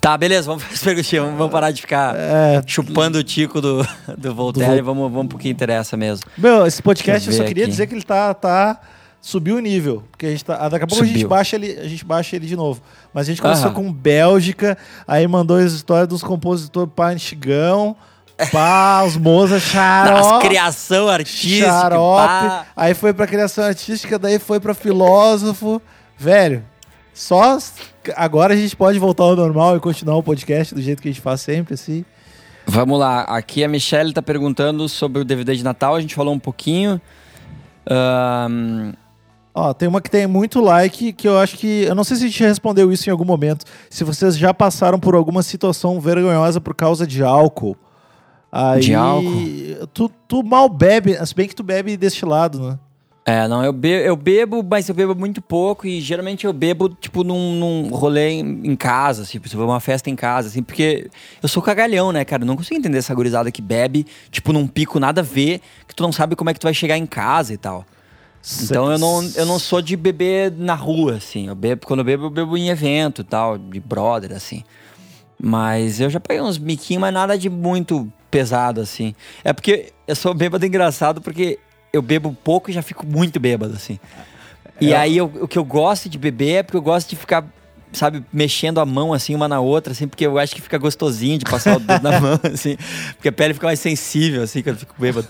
[0.00, 1.24] Tá, beleza, vamos fazer as perguntinhas.
[1.36, 3.86] Vamos parar de ficar É, chupando o tico do,
[4.18, 6.28] do Voltaire Vol- e vamos, vamos pro que interessa mesmo.
[6.36, 7.70] meu, esse podcast eu só queria aqui.
[7.70, 8.80] dizer que ele tá, tá
[9.20, 11.86] subiu o nível, porque a gente tá, daqui a pouco a gente baixa ele, a
[11.86, 12.82] gente baixa ele de novo.
[13.14, 13.74] Mas a gente começou Aham.
[13.74, 17.94] com Bélgica, aí mandou as histórias dos compositores pá antigão,
[18.50, 21.66] pá, os xarope, criação artística.
[21.66, 22.66] xarope, pá.
[22.76, 25.80] aí foi pra criação artística, daí foi pra filósofo,
[26.16, 26.64] velho,
[27.14, 27.58] só
[28.16, 31.12] agora a gente pode voltar ao normal e continuar o podcast do jeito que a
[31.12, 32.04] gente faz sempre, assim.
[32.66, 36.32] Vamos lá, aqui a Michelle tá perguntando sobre o DVD de Natal, a gente falou
[36.32, 37.00] um pouquinho.
[37.88, 38.92] Ahn,
[39.54, 41.82] Ó, tem uma que tem muito like que eu acho que.
[41.82, 43.66] Eu não sei se a gente respondeu isso em algum momento.
[43.90, 47.76] Se vocês já passaram por alguma situação vergonhosa por causa de álcool.
[48.52, 49.86] Aí, De álcool?
[49.94, 52.78] Tu, tu mal bebe, se bem que tu bebe destilado, né?
[53.24, 56.88] É, não, eu bebo, eu bebo, mas eu bebo muito pouco e geralmente eu bebo,
[56.88, 60.60] tipo, num, num rolê em, em casa, assim, se for uma festa em casa, assim,
[60.60, 61.08] porque
[61.40, 62.42] eu sou cagalhão, né, cara?
[62.42, 65.94] Eu não consigo entender essa gurizada que bebe, tipo, num pico nada a ver, que
[65.94, 67.86] tu não sabe como é que tu vai chegar em casa e tal.
[68.60, 71.46] Então eu não, eu não sou de beber na rua, assim.
[71.46, 74.64] Eu bebo, quando eu bebo, eu bebo em evento e tal, de brother, assim.
[75.40, 79.14] Mas eu já peguei uns miquinhos, mas nada de muito pesado, assim.
[79.44, 81.58] É porque eu sou bêbado engraçado porque
[81.92, 84.00] eu bebo pouco e já fico muito bêbado, assim.
[84.80, 84.96] E É.
[84.96, 87.44] aí eu- o que eu gosto de beber é porque eu gosto de ficar,
[87.92, 91.36] sabe, mexendo a mão assim uma na outra, assim, porque eu acho que fica gostosinho
[91.38, 92.76] de passar o dedo na mão, assim.
[93.14, 95.28] Porque a pele fica mais sensível, assim, quando eu fico bêbado.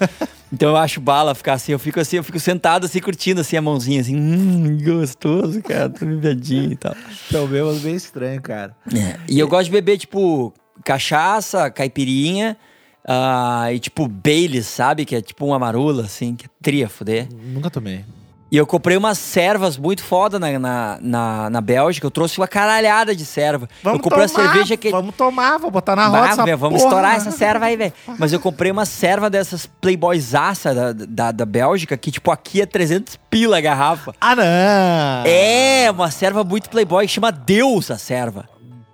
[0.53, 3.57] Então eu acho bala ficar assim, eu fico assim, eu fico sentado assim, curtindo assim
[3.57, 6.95] a mãozinha, assim, hum, gostoso, cara, tô bebedinho e tal.
[7.27, 8.77] Então, bêbado bem estranho, cara.
[8.95, 10.53] É, E eu gosto de beber, tipo,
[10.85, 12.57] cachaça, caipirinha
[13.07, 15.05] ah, e, tipo, Baileys, sabe?
[15.05, 17.29] Que é tipo uma marula, assim, que é tria, fuder.
[17.33, 18.05] Nunca tomei.
[18.53, 22.07] E eu comprei umas servas muito foda na, na, na, na Bélgica.
[22.07, 23.67] Eu trouxe uma caralhada de serva.
[23.83, 24.91] eu comprei uma cerveja que...
[24.91, 26.91] Vamos tomar, vou botar na roda vamos porra.
[26.91, 27.95] estourar essa serva aí, velho.
[28.19, 32.67] Mas eu comprei uma serva dessas playboysaça da, da, da Bélgica, que, tipo, aqui é
[32.67, 34.15] 300 pila a garrafa.
[34.21, 35.25] Ah, não!
[35.25, 38.47] É, uma serva muito playboy, chama Deus a serva.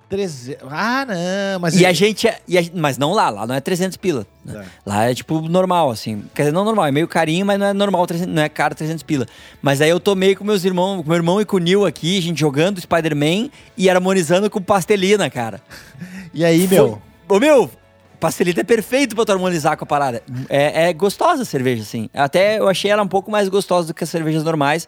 [0.08, 0.56] Treze...
[0.70, 1.78] Ah, não, mas...
[1.78, 2.26] E a gente.
[2.26, 4.26] é- e a- mas não lá, lá não é 300 pila.
[4.44, 4.64] né?
[4.86, 6.24] Lá é tipo normal, assim.
[6.34, 8.74] Quer dizer, não normal, é meio carinho, mas não é normal, 300 não é caro
[8.74, 9.26] 300 pila.
[9.60, 12.16] Mas aí eu tomei com meus irmãos, com meu irmão e com o Nil aqui,
[12.16, 15.60] a gente jogando Spider-Man e harmonizando com pastelina, cara.
[16.32, 17.00] E aí, meu?
[17.26, 17.70] Foi- Ô meu,
[18.20, 20.22] pastelina é perfeito pra tu harmonizar com a parada.
[20.48, 22.08] É, é gostosa a cerveja, assim.
[22.14, 24.86] Até eu achei ela um pouco mais gostosa do que as cervejas normais.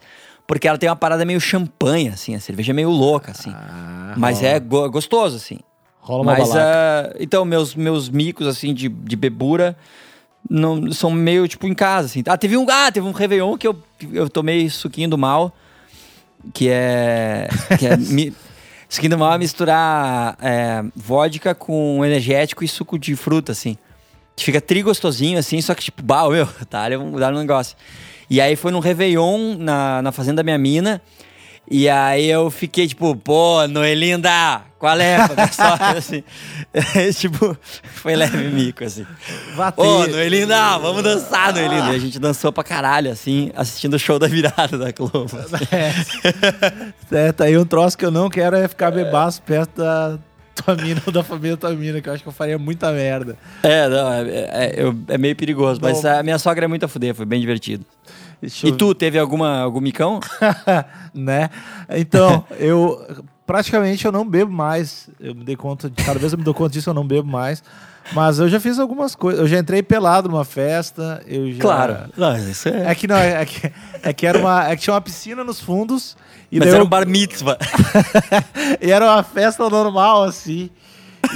[0.51, 2.35] Porque ela tem uma parada meio champanhe, assim.
[2.35, 3.51] A cerveja é meio louca, assim.
[3.55, 4.49] Ah, mas rola.
[4.49, 5.59] é go- gostoso, assim.
[6.01, 9.77] Rola uma Mas, ah, então, meus, meus micos, assim, de, de bebura
[10.49, 12.21] não, são meio, tipo, em casa, assim.
[12.27, 13.81] Ah, teve um, ah, teve um Réveillon que eu,
[14.11, 15.55] eu tomei suquinho do mal,
[16.53, 17.47] que é...
[17.79, 18.33] Que é mi-
[18.89, 23.77] suquinho do mal é misturar é, vodka com energético e suco de fruta, assim.
[24.35, 27.77] Fica tri gostosinho, assim, só que, tipo, bah, meu, tá, dá um negócio.
[28.31, 31.01] E aí foi num Réveillon na, na fazenda da minha mina,
[31.69, 35.17] e aí eu fiquei tipo, pô, Noelinda, qual é?
[35.51, 36.23] Só, assim,
[37.19, 39.05] tipo, foi leve mico, assim.
[39.53, 39.85] Vatei.
[39.85, 41.91] Ô, Noelinda, vamos dançar, Noelinda.
[41.91, 45.25] E a gente dançou pra caralho, assim, assistindo o show da virada da Globo.
[45.37, 45.65] assim.
[47.11, 50.17] É, tá aí um troço que eu não quero é ficar bebaço perto da
[50.55, 52.91] tua mina ou da família da tua mina, que eu acho que eu faria muita
[52.91, 53.37] merda.
[53.63, 56.19] É, não, é, é- é- é meio perigoso, mas Não.
[56.19, 57.85] a minha sogra é muito a fuder, foi bem divertido.
[58.41, 60.19] Deixa E eu- tu, teve alguma, algum micão?
[61.13, 61.49] né?
[61.89, 65.09] Então, eu praticamente eu não bebo mais.
[65.19, 67.27] Eu me dei conta, de, cada vez eu me dou conta disso, eu não bebo
[67.27, 67.63] mais.
[68.13, 69.39] Mas eu já fiz algumas coisas.
[69.41, 71.21] Eu já entrei pelado numa festa.
[71.27, 71.61] Eu já...
[72.17, 72.89] Não, isso é...
[72.91, 73.71] É que não, é que,
[74.01, 74.67] é que era uma.
[74.69, 76.17] É que tinha uma piscina nos fundos.
[76.51, 77.57] E mas era eu- um bar mitzvah.
[78.81, 80.69] e era uma festa normal, assim.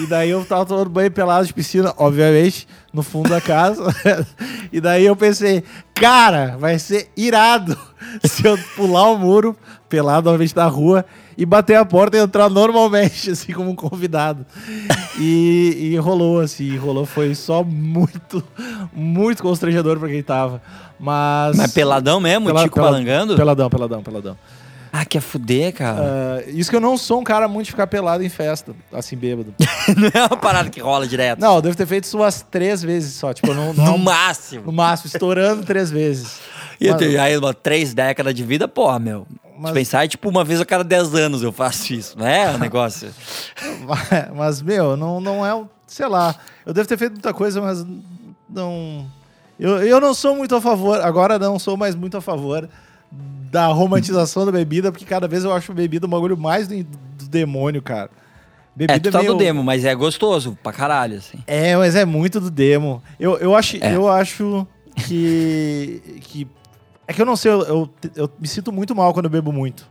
[0.02, 3.84] E daí eu tava tomando banho pelado de piscina, obviamente, no fundo da casa.
[4.72, 7.78] e daí eu pensei, cara, vai ser irado
[8.24, 9.56] se eu pular o muro,
[9.88, 11.06] pelado, obviamente, da rua,
[11.38, 14.46] e bater a porta e entrar normalmente, assim, como um convidado.
[15.20, 17.06] E, e rolou, assim, rolou.
[17.06, 18.43] Foi só muito,
[18.93, 20.62] muito constrangedor pra quem tava.
[21.00, 21.56] Mas.
[21.58, 23.36] Mas peladão mesmo, Pela- Tico pela- balangando?
[23.36, 24.38] Peladão, peladão, peladão.
[24.98, 25.98] Ah, que é fuder, cara.
[26.00, 29.18] Ah, isso que eu não sou um cara muito de ficar pelado em festa, assim,
[29.18, 29.54] bêbado.
[29.98, 31.39] Não é uma parada que rola direto.
[31.39, 33.34] Não, eu devo ter feito isso umas três vezes só.
[33.34, 34.64] Tipo, eu não, no não, máximo.
[34.66, 36.39] no máximo, estourando três vezes.
[36.80, 39.28] E eu Mas- tenho aí uma três décadas de vida, porra, meu.
[39.58, 42.26] Mas- Se pensar, é tipo, uma vez a cada 10 anos eu faço isso, não
[42.28, 43.10] é o negócio?
[44.36, 45.54] Mas, meu, não, não é.
[45.54, 46.36] o- Sei lá.
[46.66, 47.86] Eu devo ter feito muita coisa, mas
[48.50, 49.06] não.
[49.60, 52.68] Eu, eu não sou muito a favor, agora não sou mais muito a favor
[53.56, 57.26] da romantização da bebida, porque cada vez eu acho bebida um bagulho mais do, do
[57.30, 58.10] demônio, cara.
[58.78, 61.38] É, Bebida tu tá meio- do demo, mas é gostoso pra caralho, assim.
[61.47, 63.01] É, mas é muito do demo.
[63.18, 63.95] Eu, eu, acho, É.
[63.95, 64.68] eu acho
[65.08, 66.47] que, que.
[67.08, 69.51] É que eu não sei, eu, eu, eu me sinto muito mal quando eu bebo
[69.53, 69.88] muito.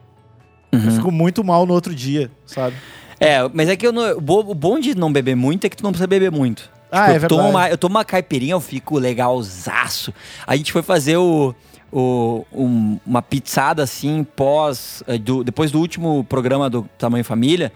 [0.71, 0.91] Eu Uhum.
[0.91, 2.77] fico muito mal no outro dia, sabe?
[3.21, 5.71] É, mas é que eu não, o bo- o bom de não beber muito é
[5.71, 6.69] que tu não precisa beber muito.
[6.91, 7.57] Ah, Tipo, é eu, tomo verdade.
[7.57, 10.13] uma, eu tomo uma caipirinha, eu fico legalzaço.
[10.47, 11.55] A gente foi fazer o,
[11.95, 15.03] o, um- uma pizzada assim, pós.
[15.07, 17.73] eh, do- depois do último programa do Tamanho Família.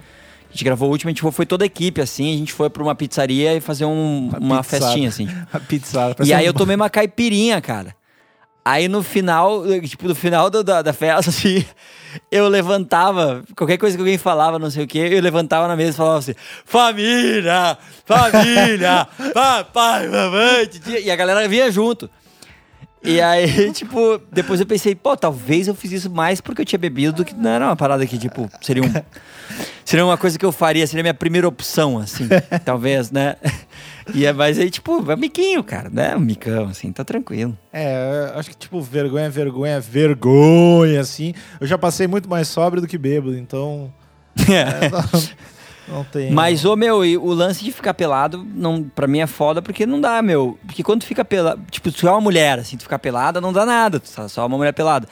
[0.48, 2.52] A gente gravou o último, a gente foi, foi toda a equipe, assim, a gente
[2.52, 4.86] foi pra uma pizzaria e fazer um- uma, pizzada.
[4.86, 5.28] festinha, assim.
[5.52, 6.16] A pizzada.
[6.24, 7.94] E aí um- eu tomei uma caipirinha, cara.
[8.64, 11.64] Aí no final, tipo, no final do- da, da festa, assim,
[12.30, 15.90] eu levantava, qualquer coisa que alguém falava, não sei o quê, eu levantava na mesa
[15.90, 17.78] e falava assim: Família!
[18.04, 19.06] Família!
[19.32, 21.00] Papai, mamãe, titia.
[21.00, 22.10] E a galera vinha junto.
[23.02, 26.78] E aí, tipo, depois eu pensei, pô, talvez eu fiz isso mais porque eu tinha
[26.78, 28.92] bebido do que não era uma parada que, tipo, seria um.
[29.84, 32.28] Seria uma coisa que eu faria, seria a minha primeira opção, assim,
[32.62, 33.36] talvez, né?
[34.12, 36.14] E é, mas aí, tipo, é miquinho, cara, né?
[36.14, 37.56] Um micão, assim, tá tranquilo.
[37.72, 41.32] É, eu acho que, tipo, vergonha, vergonha, vergonha, assim.
[41.58, 43.90] Eu já passei muito mais sóbrio do que bêbado, então.
[44.48, 44.90] é,
[45.90, 46.30] não, tem.
[46.30, 50.00] Mas, ô, meu, o lance de ficar pelado, não, pra mim é foda porque não
[50.00, 50.58] dá, meu.
[50.66, 53.52] Porque quando tu fica pelado, tipo, tu é uma mulher, assim, tu ficar pelada, não
[53.52, 55.08] dá nada, tu tá só uma mulher pelada.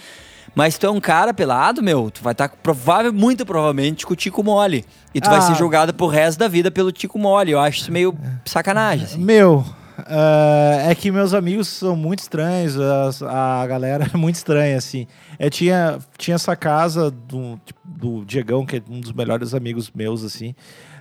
[0.55, 4.14] Mas se tu é um cara pelado, meu, tu vai estar provável, muito provavelmente com
[4.14, 4.87] o tico mole.
[5.14, 5.43] E tu vai Ah.
[5.43, 7.53] ser julgado pro resto da vida pelo tico mole.
[7.53, 9.18] Eu acho isso meio sacanagem, assim.
[9.22, 9.64] Meu,
[10.09, 15.07] ah, é que meus amigos são muito estranhos, as- a, galera é muito estranha, assim.
[15.39, 19.91] É, tinha, tinha essa casa do, tipo, do Diegão, que é um dos melhores amigos
[19.95, 20.55] meus, assim.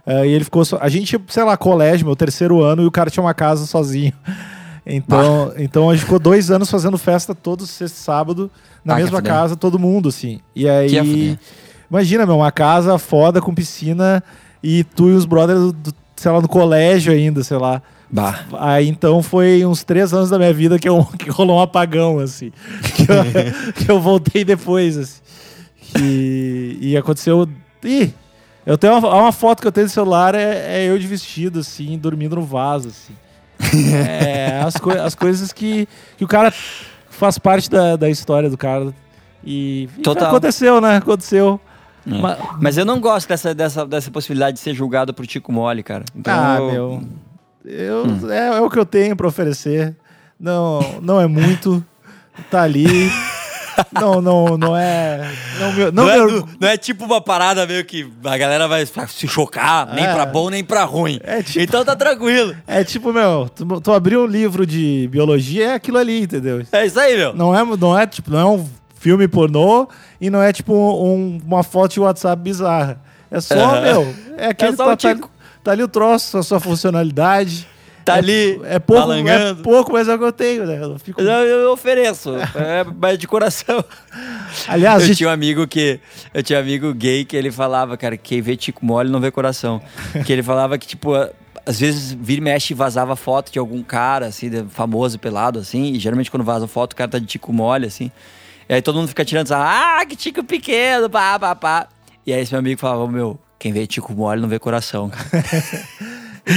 [0.05, 0.63] ah, e ele ficou.
[0.65, 0.77] So...
[0.81, 4.13] A gente, sei lá, colégio, meu terceiro ano, e o cara tinha uma casa sozinho.
[4.87, 8.51] Então, então a gente ficou dois anos fazendo festa todo sexta e sábado,
[8.83, 10.39] na Ah, mesma casa, todo mundo, assim.
[10.55, 10.89] E é aí.
[10.89, 11.39] fuder.
[11.89, 14.23] Imagina, meu, uma casa foda com piscina
[14.61, 17.81] e tu e os brothers, do, sei lá, no colégio ainda, sei lá.
[18.09, 18.45] Bah.
[18.59, 22.19] Aí então foi uns três anos da minha vida que, eu, que rolou um apagão,
[22.19, 22.51] assim.
[22.95, 25.21] Que eu, que eu voltei depois, assim.
[25.93, 27.47] Que, e aconteceu.
[27.83, 28.13] Ih!
[28.65, 31.59] Eu tenho uma, uma foto que eu tenho no celular, é, é eu de vestido,
[31.59, 33.13] assim, dormindo no vaso, assim.
[33.93, 35.87] É, as, coi- as coisas que,
[36.17, 36.51] que o cara
[37.09, 38.91] faz parte da, da história do cara.
[39.43, 40.97] E, e aconteceu, né?
[40.97, 41.59] Aconteceu.
[42.07, 42.17] É.
[42.17, 45.83] Ma- Mas eu não gosto dessa, dessa, dessa possibilidade de ser julgado por tico mole,
[45.83, 46.03] cara.
[46.15, 47.03] Então, ah, eu- meu.
[47.65, 49.95] Eu, é, é o que eu tenho pra oferecer.
[50.39, 51.83] Não, não é muito.
[52.51, 52.85] Tá ali.
[53.91, 55.29] Não, não, não é.
[55.59, 58.85] Não, me- não Não, é, não é tipo uma parada meio que a galera vai
[58.85, 60.13] se chocar, nem É.
[60.13, 61.19] pra bom, nem pra ruim.
[61.23, 62.55] É tipo- Então tá tranquilo.
[62.65, 66.61] É tipo, meu, tu, tu abriu um livro de biologia, é aquilo ali, entendeu?
[66.71, 67.33] É isso aí, meu.
[67.35, 68.65] Não é, não é, tipo, não é um
[68.97, 69.89] filme pornô
[70.21, 73.01] e não é tipo um- uma foto de WhatsApp bizarra.
[73.29, 75.29] É só, meu, é aquele É só tá, tá-.
[75.65, 77.67] Tá ali o troço, a sua funcionalidade.
[78.05, 79.63] Tá É- ali, é pouco, é balangando.
[79.63, 80.77] pouco, mas é o que eu tenho, né?
[80.79, 81.19] Eu fico...
[81.19, 83.83] Eu, eu ofereço, é, mas de coração.
[84.69, 85.99] Aliás, eu gente- tinha um amigo que.
[86.31, 89.19] Eu tinha um amigo gay que ele falava, cara, que quem vê Tico mole não
[89.19, 89.81] vê coração.
[90.23, 91.13] que ele falava que, tipo,
[91.65, 95.93] às vezes vira e mexe e vazava foto de algum cara, assim, famoso, pelado, assim.
[95.93, 98.11] E geralmente quando vaza foto, o cara tá de Tico mole, assim.
[98.69, 101.87] E aí todo mundo fica tirando, ah, que Tico pequeno, pá, pá, pá.
[102.23, 105.11] E aí esse meu amigo falava, meu, quem vê Tico mole não vê coração.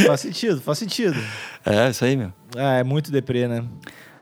[0.06, 1.16] Faz sentido, faz sentido.
[1.64, 2.30] é, isso aí, meu.
[2.56, 3.64] Ah, é muito deprê, né?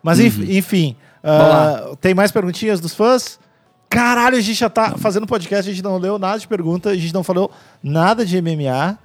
[0.03, 3.41] Mas enf- enfim, Vamos tem mais perguntinhas dos fãs?
[3.91, 6.95] Caralho, a gente já tá fazendo podcast, a gente não leu nada de pergunta, a
[6.95, 7.51] gente não falou
[7.83, 8.97] nada de MMA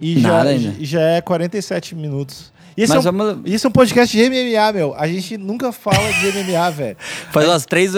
[0.00, 0.74] e já, Nada ainda.
[0.84, 2.50] já é 47 minutos.
[2.76, 4.94] Isso é, um, vamos- isso é um podcast de MMA, meu.
[4.96, 6.96] A gente nunca fala de MMA, velho.
[7.32, 7.92] Faz umas três,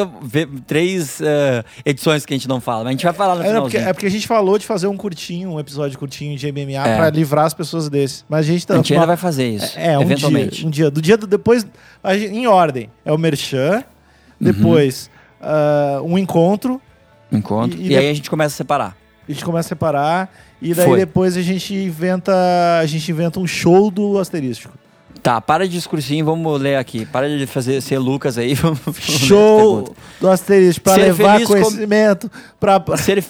[0.67, 3.61] três eh, edições que a gente não fala, mas a gente vai falar no É,
[3.61, 6.87] porque, é porque a gente falou de fazer um curtinho, um episódio curtinho de MMA
[6.87, 6.97] É.
[6.97, 8.23] pra livrar as pessoas desse.
[8.29, 8.75] Mas a gente tá.
[8.75, 10.57] A gente ainda vai fazer isso, É, um eventualmente.
[10.59, 10.91] dia, um dia.
[10.91, 11.67] Do dia do depois,
[12.13, 12.89] gente- em ordem.
[13.05, 13.83] É o Merchan,
[14.41, 15.11] depois
[15.41, 16.81] ah, um encontro,
[17.31, 17.79] Encontro.
[17.79, 18.97] E- E, e aí a gente começa a separar.
[19.29, 20.99] a gente começa a separar, e daí Foi.
[20.99, 22.33] depois a gente inventa.
[22.81, 24.73] A gente inventa um show do asterístico.
[25.23, 27.05] Tá, para de discursinho, vamos ler aqui.
[27.05, 28.55] Para de fazer ser Lucas aí.
[28.59, 32.31] Vamos, Show do asterístico pra Ser levar feliz com- conhecimento.
[32.61, 32.83] Pra...
[32.97, 33.25] Ser,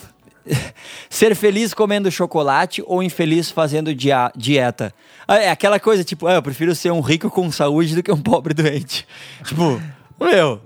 [1.09, 4.93] ser feliz comendo chocolate ou infeliz fazendo dia- dieta?
[5.26, 8.12] Ah, É aquela coisa, tipo, ah, eu prefiro ser um rico com saúde do que
[8.12, 9.07] um pobre doente.
[9.45, 9.81] Tipo,
[10.20, 10.61] meu,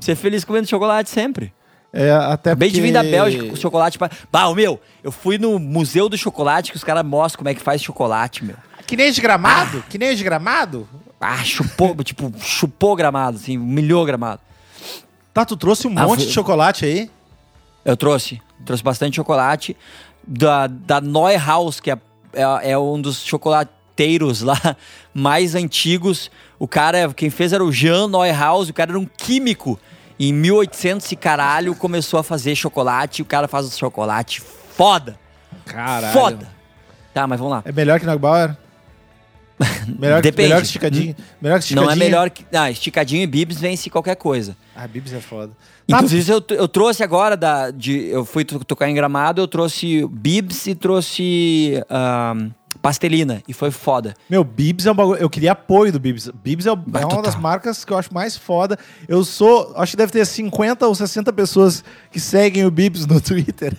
[0.00, 1.52] ser feliz comendo chocolate sempre.
[1.92, 4.10] É, até de porque- vir da Bélgica com chocolate pra.
[4.30, 7.54] Bah, ô, meu, eu fui no Museu do Chocolate que os caras mostram como é
[7.54, 8.56] que faz chocolate, meu.
[8.86, 9.84] Que nem de gramado?
[9.90, 10.88] Que nem de gramado?
[11.20, 14.40] Ah, chupou, tipo, chupou gramado, assim, humilhou gramado.
[15.34, 17.10] Tá, tu trouxe um Ah, monte foi- de chocolate aí?
[17.84, 18.40] Eu trouxe.
[18.64, 19.76] Trouxe bastante chocolate
[20.26, 21.98] da, da Neuhaus, que é,
[22.32, 24.58] é, é um dos chocolateiros lá
[25.12, 26.30] mais antigos.
[26.58, 29.78] O cara, quem fez era o Jean Neuhaus, o cara era um químico.
[30.24, 35.18] Em 1800 e caralho começou a fazer chocolate e o cara faz o chocolate foda.
[35.66, 36.12] Caralho.
[36.12, 36.48] Foda.
[37.12, 37.62] Tá, mas vamos lá.
[37.64, 38.56] É melhor que Nagbauer?
[39.98, 40.48] Melhor, que- Depende.
[40.48, 41.16] melhor que esticadinho.
[41.40, 41.86] Melhor que esticadinho.
[41.86, 42.44] Não é melhor que.
[42.52, 44.56] Ah, esticadinho e bibs vence qualquer coisa.
[44.74, 45.52] Ah, Bibs é foda.
[45.86, 47.70] Tá, Inclusive, eu, eu trouxe agora da.
[47.70, 52.50] De, eu fui to- tocar em gramado, eu trouxe bibs e trouxe ahn,
[52.82, 53.40] pastelina.
[53.46, 54.12] E foi foda.
[54.28, 55.18] Meu, Bibs é um bagulho.
[55.20, 56.28] Eu queria apoio do Bibs.
[56.42, 57.22] Bibs é, o- é uma total.
[57.22, 58.76] das marcas que eu acho mais foda.
[59.08, 59.72] Eu sou.
[59.76, 63.74] Acho que deve ter 50 ou 60 pessoas que seguem o Bibs no Twitter.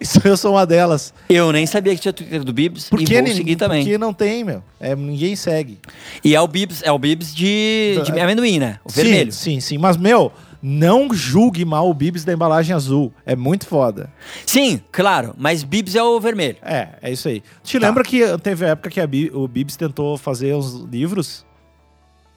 [0.00, 1.14] Isso eu sou uma delas.
[1.28, 3.82] Eu nem sabia que tinha Twitter do Bibs Por e que vou seguir também.
[3.84, 4.62] Porque não tem, meu.
[4.80, 5.78] É, ninguém segue.
[6.24, 8.80] E é o Bibs, é o Bibs de, de Da- amendoim, né?
[8.84, 9.32] O Sim, vermelho.
[9.32, 9.78] Sim, sim.
[9.78, 10.32] Mas, meu,
[10.62, 13.12] não julgue mal o Bibs da embalagem azul.
[13.24, 14.10] É muito foda.
[14.44, 16.56] Sim, claro, mas Bibs é o vermelho.
[16.62, 17.42] É, é isso aí.
[17.62, 17.86] Te Tá.
[17.86, 21.46] lembra que teve a época que Bi- o Bibs tentou fazer uns livros?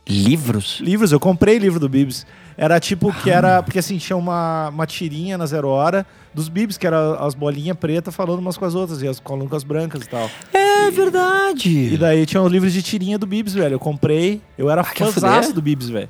[0.07, 0.79] Livros?
[0.81, 2.25] Livros, eu comprei livro do Bibs.
[2.57, 3.61] Era tipo que era.
[3.63, 7.77] Porque assim, tinha uma, uma tirinha na zero hora dos Bibs, que era as bolinhas
[7.77, 10.29] pretas falando umas com as outras, e as colocas brancas e tal.
[10.53, 11.93] É verdade.
[11.93, 13.75] E daí tinha os livros de tirinha do Bibs, velho.
[13.75, 14.41] Eu comprei.
[14.57, 16.09] Eu era quer fãzaço do Bibs, velho.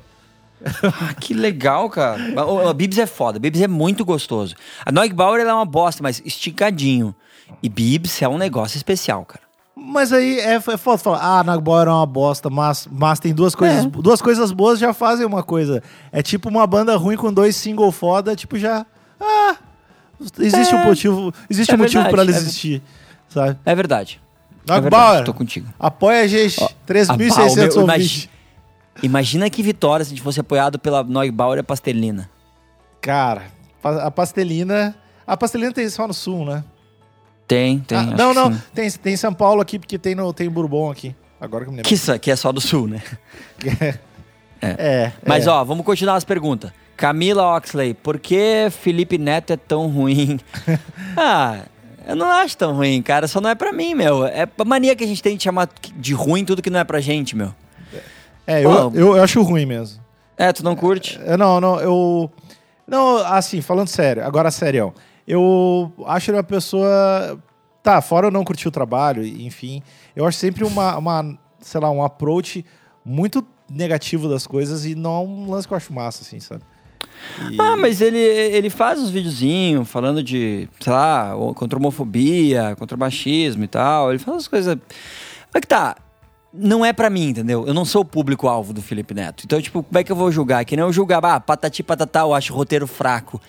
[0.84, 2.18] Ah, que legal, cara.
[2.46, 3.38] O, o Bibs é foda.
[3.38, 4.54] Bibs é muito gostoso.
[4.84, 7.14] A Neugbauer ela é uma bosta, mas esticadinho.
[7.62, 9.42] E Bibs é um negócio especial, cara.
[9.74, 13.54] Mas aí é, é foda falar, ah, Nagball era uma bosta, mas, mas tem duas
[13.54, 13.84] coisas.
[13.84, 13.88] É.
[13.88, 15.82] Duas coisas boas já fazem uma coisa.
[16.12, 18.84] É tipo uma banda ruim com dois single foda, tipo, já.
[19.20, 19.56] Ah!
[20.38, 20.78] Existe É.
[20.78, 21.34] um motivo.
[21.50, 22.82] Existe É um motivo verdade, pra ela é existir.
[23.28, 23.58] Sabe?
[23.64, 24.20] É verdade.
[24.68, 25.66] É Nagbauer, verdade, tô contigo.
[25.80, 26.62] apoia a gente.
[26.62, 27.16] Ó, 3.600 Ah,
[27.56, 28.28] meu, ouvintes.
[29.02, 32.30] Imagi- Imagina que vitória se a gente fosse apoiado pela Neugbauer e Pastelina.
[33.00, 33.44] Cara,
[33.82, 34.94] a pastelina.
[35.26, 36.62] A pastelina tem só no sul, né?
[37.48, 37.98] Tem, tem.
[37.98, 38.56] Ah, não, não.
[38.74, 41.14] Tem, tem em São Paulo aqui, porque tem, no, tem Bourbon aqui.
[41.40, 41.88] Agora que eu me lembro.
[41.88, 43.02] Que, isso- que é só do sul, né?
[44.64, 45.10] É.
[45.26, 45.50] Mas é.
[45.50, 46.70] ó, vamos continuar as perguntas.
[46.96, 50.38] Camila Oxley, por que Felipe Neto é tão ruim?
[51.16, 51.62] ah,
[52.06, 53.26] eu não acho tão ruim, cara.
[53.26, 54.24] Só não é pra mim, meu.
[54.24, 56.84] É a mania que a gente tem de chamar de ruim tudo que não é
[56.84, 57.52] pra gente, meu.
[58.46, 60.00] É, eu, eu, eu acho ruim mesmo.
[60.36, 61.20] É, tu não curte?
[61.24, 62.30] Eu não, não, eu.
[62.86, 64.92] Não, assim, falando sério, agora sério.
[65.26, 67.38] Eu acho ele uma pessoa.
[67.82, 69.82] Tá, fora eu não curtir o trabalho, enfim.
[70.14, 72.64] Eu acho sempre uma, uma, sei lá, um approach
[73.04, 76.62] muito negativo das coisas e não é um lance que eu acho massa, assim, sabe?
[77.50, 82.96] E- Ah, mas ele, ele faz uns videozinhos falando de, sei lá, contra homofobia, contra
[82.96, 84.10] machismo e tal.
[84.10, 84.76] Ele faz umas coisas.
[85.52, 85.96] Mas que tá.
[86.52, 87.66] Não é pra mim, entendeu?
[87.66, 89.44] Eu não sou o público-alvo do Felipe Neto.
[89.44, 90.64] Então, tipo, como é que eu vou julgar?
[90.64, 93.40] Que nem eu julgar, ah, patati patatá, eu acho roteiro fraco.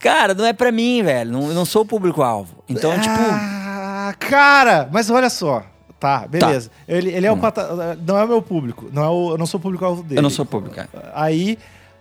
[0.00, 1.30] Cara, não é pra mim, velho.
[1.30, 2.64] Não, eu não sou o público-alvo.
[2.68, 3.14] Então, tipo.
[3.14, 5.62] Ah, cara, mas olha só.
[6.00, 6.68] Tá, beleza.
[6.88, 7.96] Ele, ele é o pata...
[8.04, 8.90] Não é o meu público.
[8.92, 9.30] Não é o...
[9.30, 10.18] Eu não sou o público-alvo dele.
[10.18, 10.80] Eu não sou público.
[10.80, 10.88] é.
[11.14, 11.56] Aí,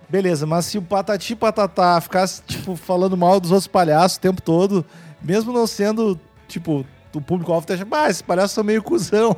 [0.10, 4.42] beleza, mas se o Patati Patatá ficasse, tipo, falando mal dos outros palhaços o tempo
[4.42, 4.84] todo,
[5.22, 6.84] mesmo não sendo, tipo,
[7.14, 9.38] o público-alvo tá achando, ah, esses palhaços são meio cuzão.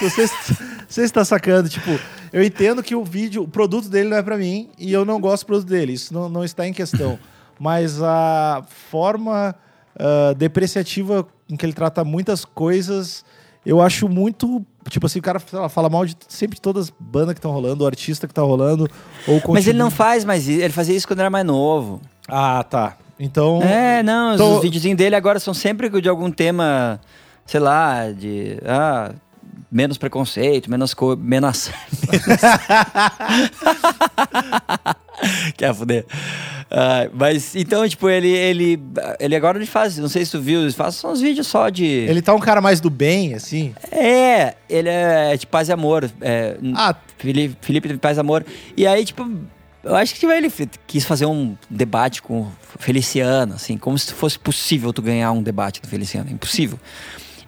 [0.00, 0.28] Você
[0.88, 1.98] você está sacando, tipo,
[2.32, 5.20] eu entendo que o vídeo, o produto dele não é pra mim e eu não
[5.20, 7.18] gosto do produto dele, isso não, não está em questão.
[7.58, 9.54] Mas a forma
[9.98, 13.24] ah, depreciativa com que ele trata muitas coisas,
[13.64, 14.64] eu acho muito.
[14.88, 17.50] Tipo assim, o cara lá, fala mal de sempre de todas as bandas que estão
[17.50, 18.88] rolando, o artista que tá rolando.
[19.26, 20.60] Ou Mas ele não faz mais isso.
[20.60, 22.00] Ele fazia isso quando era mais novo.
[22.28, 22.96] Ah, tá.
[23.18, 23.60] Então.
[23.62, 27.00] É, não, os- Tô- os videozinhos dele agora são sempre de algum tema,
[27.46, 28.58] sei lá, de.
[28.64, 29.12] Ah,
[29.70, 30.94] menos preconceito, menos.
[30.94, 31.70] Co menos...
[35.56, 36.04] Quer fuder.
[36.70, 38.80] Ah, mas então, tipo, ele, ele,
[39.18, 41.84] ele agora ele faz, não sei se tu viu, ele faz uns vídeos só de.
[41.84, 43.74] Ele tá um cara mais do bem, assim.
[43.90, 46.10] É, ele é de paz e amor.
[46.20, 48.44] É, Ah, Felipe, Felipe de Paz e Amor.
[48.76, 49.28] E aí, tipo,
[49.82, 50.52] eu acho que tipo, ele
[50.86, 55.42] quis fazer um debate com o Feliciano, assim, como se fosse possível tu ganhar um
[55.42, 56.28] debate do Feliciano.
[56.28, 56.78] É impossível.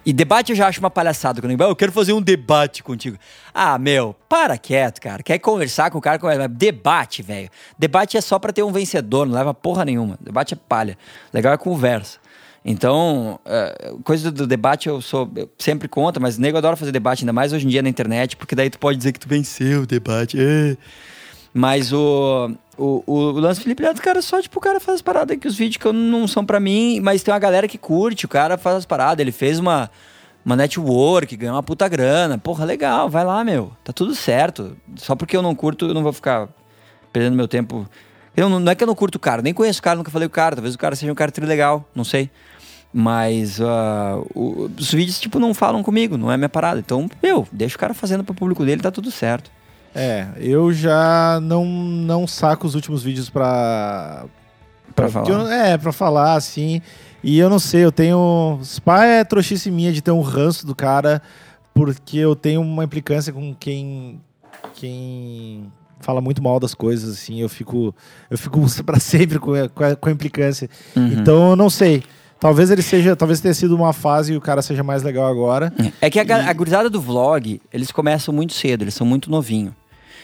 [0.09, 1.39] E debate eu já acho uma palhaçada.
[1.39, 3.15] Quando eu, eu quero fazer um debate contigo.
[3.53, 5.21] Ah, meu, para quieto, cara.
[5.21, 6.47] Quer conversar com o cara?
[6.47, 7.47] Debate, velho.
[7.77, 10.17] Debate é só pra ter um vencedor, não leva porra nenhuma.
[10.19, 10.97] Debate é palha.
[11.31, 12.17] Legal é conversa.
[12.65, 17.21] Então, é, coisa do debate eu sou eu sempre contra, mas nego adora fazer debate,
[17.21, 19.83] ainda mais hoje em dia na internet, porque daí tu pode dizer que tu venceu
[19.83, 20.39] o debate.
[20.39, 20.75] é.
[21.53, 22.49] Mas o,
[22.79, 25.55] o, o lance Felipe Neto, cara, só tipo, o cara faz as paradas que os
[25.55, 28.57] vídeos que eu não são pra mim, mas tem uma galera que curte, o cara
[28.57, 29.89] faz as paradas, ele fez uma,
[30.45, 32.37] uma network, ganhou uma puta grana.
[32.37, 33.71] Porra, legal, vai lá, meu.
[33.83, 34.75] Tá tudo certo.
[34.95, 36.47] Só porque eu não curto, eu não vou ficar
[37.11, 37.87] perdendo meu tempo.
[38.35, 40.27] Eu não, é que eu não curto o cara, nem conheço o cara, nunca falei
[40.27, 40.55] o cara.
[40.55, 42.29] Talvez o cara seja um cara legal, não sei.
[42.93, 46.79] Mas ah, o- os vídeos, tipo, não falam comigo, não é minha parada.
[46.79, 49.51] Então, meu, deixa o cara fazendo pro público dele, tá tudo certo.
[49.99, 54.25] É, eu já não, não saco os últimos vídeos pra.
[54.95, 55.29] Pra falar.
[55.29, 56.81] eu- é, pra falar, assim.
[57.23, 58.59] E eu não sei, eu tenho.
[58.63, 61.21] Spa é trouxice minha de ter um ranço do cara
[61.73, 64.19] porque eu tenho uma implicância com quem
[64.73, 65.71] quem
[66.01, 67.93] fala muito mal das coisas assim, eu fico
[68.29, 70.69] eu fico para sempre com a, com a, com a implicância.
[70.95, 71.07] Uhum.
[71.13, 72.03] Então eu não sei.
[72.39, 75.73] Talvez ele seja, talvez tenha sido uma fase e o cara seja mais legal agora.
[75.99, 79.29] É que a, ga- a gurizada do vlog, eles começam muito cedo, eles são muito
[79.29, 79.73] novinhos.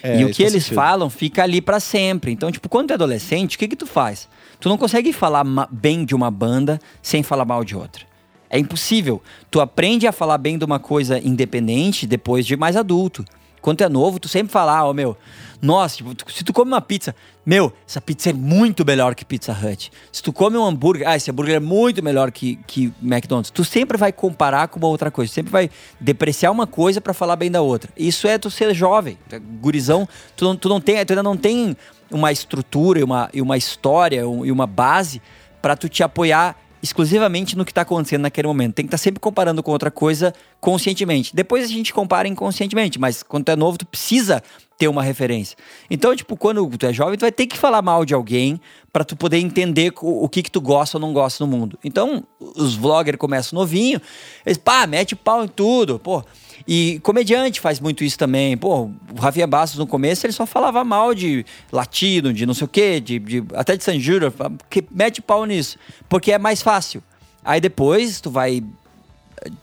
[0.06, 0.76] É, e o que eles sentido.
[0.76, 2.32] falam fica ali pra sempre.
[2.32, 4.30] Então, tipo, quando tu é adolescente, o que que tu faz?
[4.60, 8.06] Tu não consegue falar bem de uma banda sem falar mal de outra.
[8.48, 9.22] É impossível.
[9.50, 13.26] Tu aprende a falar bem de uma coisa independente depois de mais adulto.
[13.66, 15.18] Quando tu é novo, tu sempre fala, ah, ô meu,
[15.60, 19.52] nossa, tipo, se tu come uma pizza, meu, essa pizza é muito melhor que Pizza
[19.52, 19.92] Hut.
[20.12, 23.50] Se tu come um hambúrguer, ah, esse hambúrguer é muito melhor que, que McDonald's.
[23.50, 25.68] Tu sempre vai comparar com uma outra coisa, sempre vai
[26.00, 27.90] depreciar uma coisa pra falar bem da outra.
[27.98, 31.36] Isso é tu ser jovem, é gurizão, tu não, tu não tem, tu ainda não
[31.36, 31.76] tem
[32.12, 35.20] uma estrutura e uma, e uma história um- e uma base
[35.60, 36.56] pra tu te apoiar
[36.86, 38.76] exclusivamente no que tá acontecendo naquele momento.
[38.76, 41.36] Tem que estar sempre comparando com outra coisa conscientemente.
[41.36, 44.42] Depois a gente compara inconscientemente, mas quando tu é novo, tu precisa
[44.78, 45.58] ter uma referência.
[45.90, 48.60] Então, tipo, quando tu é jovem, tu vai ter que falar mal de alguém
[48.92, 51.80] pra tu poder entender co- o que que tu gosta ou não gosta no mundo.
[51.84, 54.02] Então, os vloggers começam novinho,
[54.46, 56.24] eles, pá, mete pau em tudo, pô.
[56.68, 58.58] E comediante faz muito isso também.
[58.58, 62.66] Pô, o Rafinha Bastos no começo ele só falava mal de latino, de não sei
[62.66, 64.34] o quê, de, de- até de San Júnior,
[64.70, 65.78] que mete pau nisso,
[66.10, 67.02] porque é mais fácil.
[67.44, 68.64] Aí depois tu vai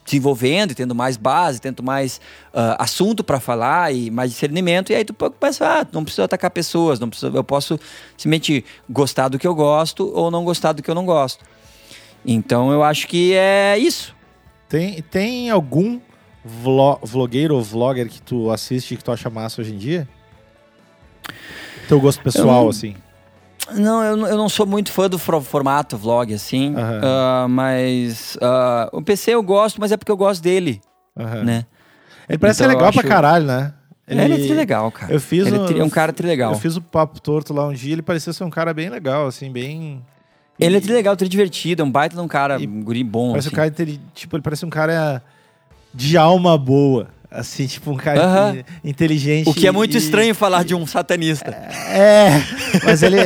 [0.05, 2.21] desenvolvendo e tendo mais base, tendo mais
[2.55, 6.51] ah, assunto pra falar e mais discernimento, e aí tu começar, ah, não preciso atacar
[6.51, 7.79] pessoas, não preciso, eu posso
[8.17, 11.45] simplesmente gostar do que eu gosto ou não gostar do que eu não gosto.
[12.25, 14.15] Então eu acho que é isso.
[14.69, 16.01] Tem, tem algum
[16.45, 20.09] vlo, vlogueiro ou vlogger que tu assiste que tu acha massa hoje em dia?
[21.89, 22.95] Teu gosto pessoal, Eu- assim.
[23.75, 26.75] Não, eu, não- eu não sou muito fã do formato vlog, assim.
[26.77, 27.01] Aham.
[27.03, 30.81] Ah, mas ah, o PC eu gosto, mas é porque eu gosto dele,
[31.19, 31.45] Aham.
[31.45, 31.67] né?
[32.29, 33.73] Ele parece Então ser legal pra acho- caralho, né?
[34.07, 35.13] Ele, é trilegal, cara.
[35.13, 36.53] Eu fiz ele um- é tri- é um cara trilegal.
[36.53, 39.27] Eu fiz o papo torto lá um dia, ele parecia ser um cara bem legal,
[39.27, 40.05] assim, bem.
[40.59, 43.03] Ele é E- trilegal, tri divertido, é um baita de um cara, E um guri
[43.05, 43.55] bom, Parece assim.
[43.55, 43.71] um cara
[44.15, 45.23] tipo, ele parece um cara
[45.95, 48.57] de alma boa, assim, tipo um cara Aham.
[48.85, 49.49] in- inteligente.
[49.49, 51.51] O que é muito e- estranho falar de um satanista.
[51.51, 52.31] É,
[52.85, 53.17] mas ele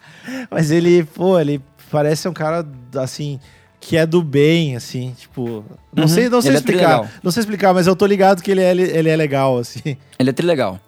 [0.50, 3.38] mas ele, pô, ele parece um cara assim
[3.80, 7.10] que é do bem, assim, tipo, não Uhum, sei, não sei ele é explicar, trilegal.
[7.22, 9.96] não sei explicar, mas eu tô ligado que ele é, ele é legal, assim.
[10.18, 10.80] Ele é trilegal.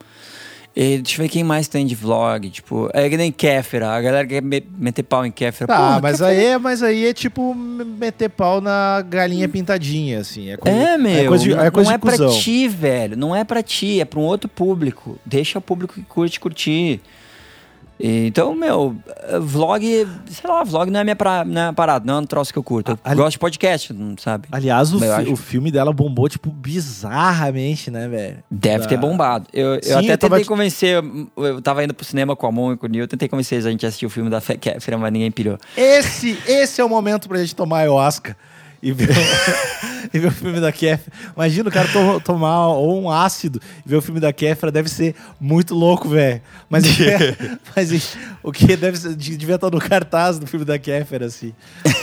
[0.80, 4.00] E, deixa eu ver quem mais tem de vlog, tipo, é que nem Kéfera, a
[4.00, 5.66] galera quer me- meter pau em Kéfera.
[5.66, 10.20] Tá, Porra, mas Kéfera- aí, é- mas aí é tipo meter pau na galinha pintadinha,
[10.20, 10.50] assim.
[10.50, 12.28] É, coisa, É, meu, é coisa de, não, é coisa não é de cuzão.
[12.30, 13.16] pra ti, velho.
[13.16, 15.18] Não é pra ti, é pra um outro público.
[15.26, 17.00] Deixa o público que curte curtir.
[18.00, 18.94] Então, meu,
[19.40, 19.84] vlog,
[20.30, 22.58] sei lá, vlog não é minha pra, não é parada, não é um troço que
[22.58, 22.92] eu curto.
[22.92, 24.46] Eu Ali- gosto de podcast, não sabe?
[24.52, 28.38] Aliás, o, Eu fi- o filme dela bombou, tipo, bizarramente, né, velho?
[28.50, 29.46] Deve Da- ter bombado.
[29.52, 31.02] Eu, eu Sim, até eu tentei te- convencer,
[31.36, 33.56] eu tava indo pro cinema com a Mon e com o Nil, eu tentei convencer
[33.56, 35.58] eles a gente assistir o filme da Fe- Kéfera, mas ninguém pirou.
[35.76, 38.36] Esse, esse é o momento pra gente tomar ayahuasca
[38.82, 39.12] e ver, o-
[40.14, 41.10] e ver o filme da Kéfera.
[41.34, 44.88] Imagina o cara to- tomar ou um ácido e ver o filme da Kéfera, deve
[44.88, 46.40] ser muito louco, velho.
[46.70, 46.84] Mas,
[47.76, 51.52] mas o que deve ser, devia estar no cartaz do filme da Kéfera, assim.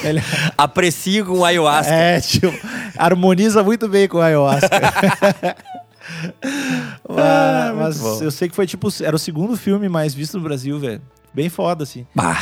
[0.04, 0.22] Ele-
[0.58, 1.94] Aprecio com o ayahuasca.
[1.94, 2.54] é, tipo,
[2.98, 4.70] harmoniza muito bem com a ayahuasca.
[7.10, 8.24] Ah, mas muito bom.
[8.26, 11.02] eu sei que foi tipo, era o segundo filme mais visto no Brasil, velho.
[11.34, 12.06] Bem foda, assim.
[12.14, 12.38] Bah,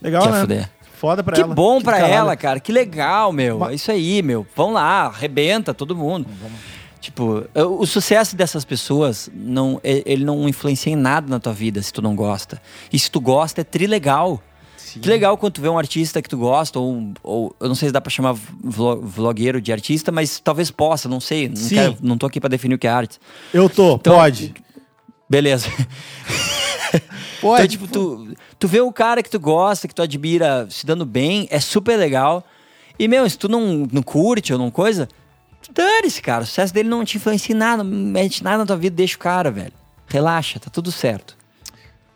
[0.00, 0.40] Legal, né?
[0.40, 0.70] fuder.
[1.00, 1.54] Foda pra Que ela.
[1.54, 2.12] bom do pra caralho.
[2.14, 2.58] ela, cara.
[2.60, 3.58] Que legal, meu.
[3.58, 4.46] Ma- É isso aí, meu.
[4.56, 6.26] Vão lá, arrebenta todo mundo.
[7.00, 11.92] Tipo, o sucesso dessas pessoas, não, ele não influencia em nada na tua vida se
[11.92, 12.60] tu não gosta.
[12.92, 14.42] E se tu gosta, é trilegal.
[14.76, 15.00] Sim.
[15.00, 17.88] Que legal quando tu vê um artista que tu gosta, ou, ou eu não sei
[17.88, 18.34] se dá pra chamar
[18.64, 21.48] vlo- vlogueiro de artista, mas talvez possa, não sei.
[21.48, 21.74] Não, Sim.
[21.76, 23.18] quero- não tô aqui pra definir o que é arte.
[23.54, 24.54] Eu tô, Então- pode.
[25.30, 25.68] Beleza.
[25.70, 25.84] Pode.
[27.40, 31.04] Então, tipo, tu, tu vê o cara que tu gosta, que tu admira se dando
[31.06, 32.44] bem, é super legal.
[32.98, 35.08] E, meu, se tu não, não curte ou não coisa,
[35.72, 36.42] dane-se, cara.
[36.42, 39.16] O sucesso dele não te influencia em nada, não mete nada na tua vida, deixa
[39.16, 39.72] o cara, velho.
[40.06, 41.36] Relaxa, tá tudo certo.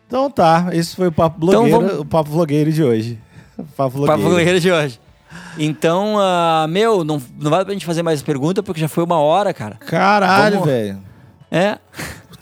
[0.07, 3.19] Então tá, esse foi o Papo Então Blogueiro, vamos- o Papo Vlogueiro de hoje.
[3.77, 4.23] Papo Pra Vlogueiro.
[4.31, 5.01] blogueira de hoje.
[5.59, 9.19] Então, ah, meu, não, não vale pra gente fazer mais pergunta, porque já foi uma
[9.19, 9.77] hora, cara.
[9.77, 10.99] Caralho, Vamos- velho.
[11.51, 11.79] É.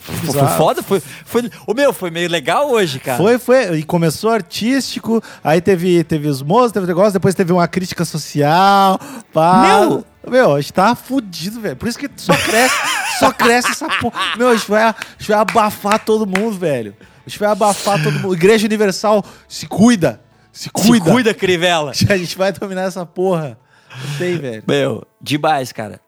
[0.00, 1.50] Foi foda, foi, foi.
[1.66, 3.18] O meu, foi meio legal hoje, cara.
[3.18, 3.78] Foi, foi.
[3.78, 8.04] E começou artístico, aí teve, teve os moços, teve o negócio, depois teve uma crítica
[8.04, 8.98] social.
[9.32, 9.62] Pá.
[9.66, 10.04] Meu!
[10.26, 11.76] Meu, a gente tá fudido, velho.
[11.76, 12.74] Por isso que só cresce,
[13.18, 14.36] só cresce essa porra.
[14.36, 16.94] Meu, a gente, vai, a gente vai abafar todo mundo, velho.
[17.26, 18.34] A gente vai abafar todo mundo.
[18.34, 20.20] Igreja Universal, se cuida.
[20.52, 21.04] Se cuida.
[21.04, 21.92] Se cuida, Crivella.
[22.10, 23.58] A gente vai dominar essa porra.
[23.90, 24.62] Não tem, velho.
[24.66, 26.00] Meu, demais, cara.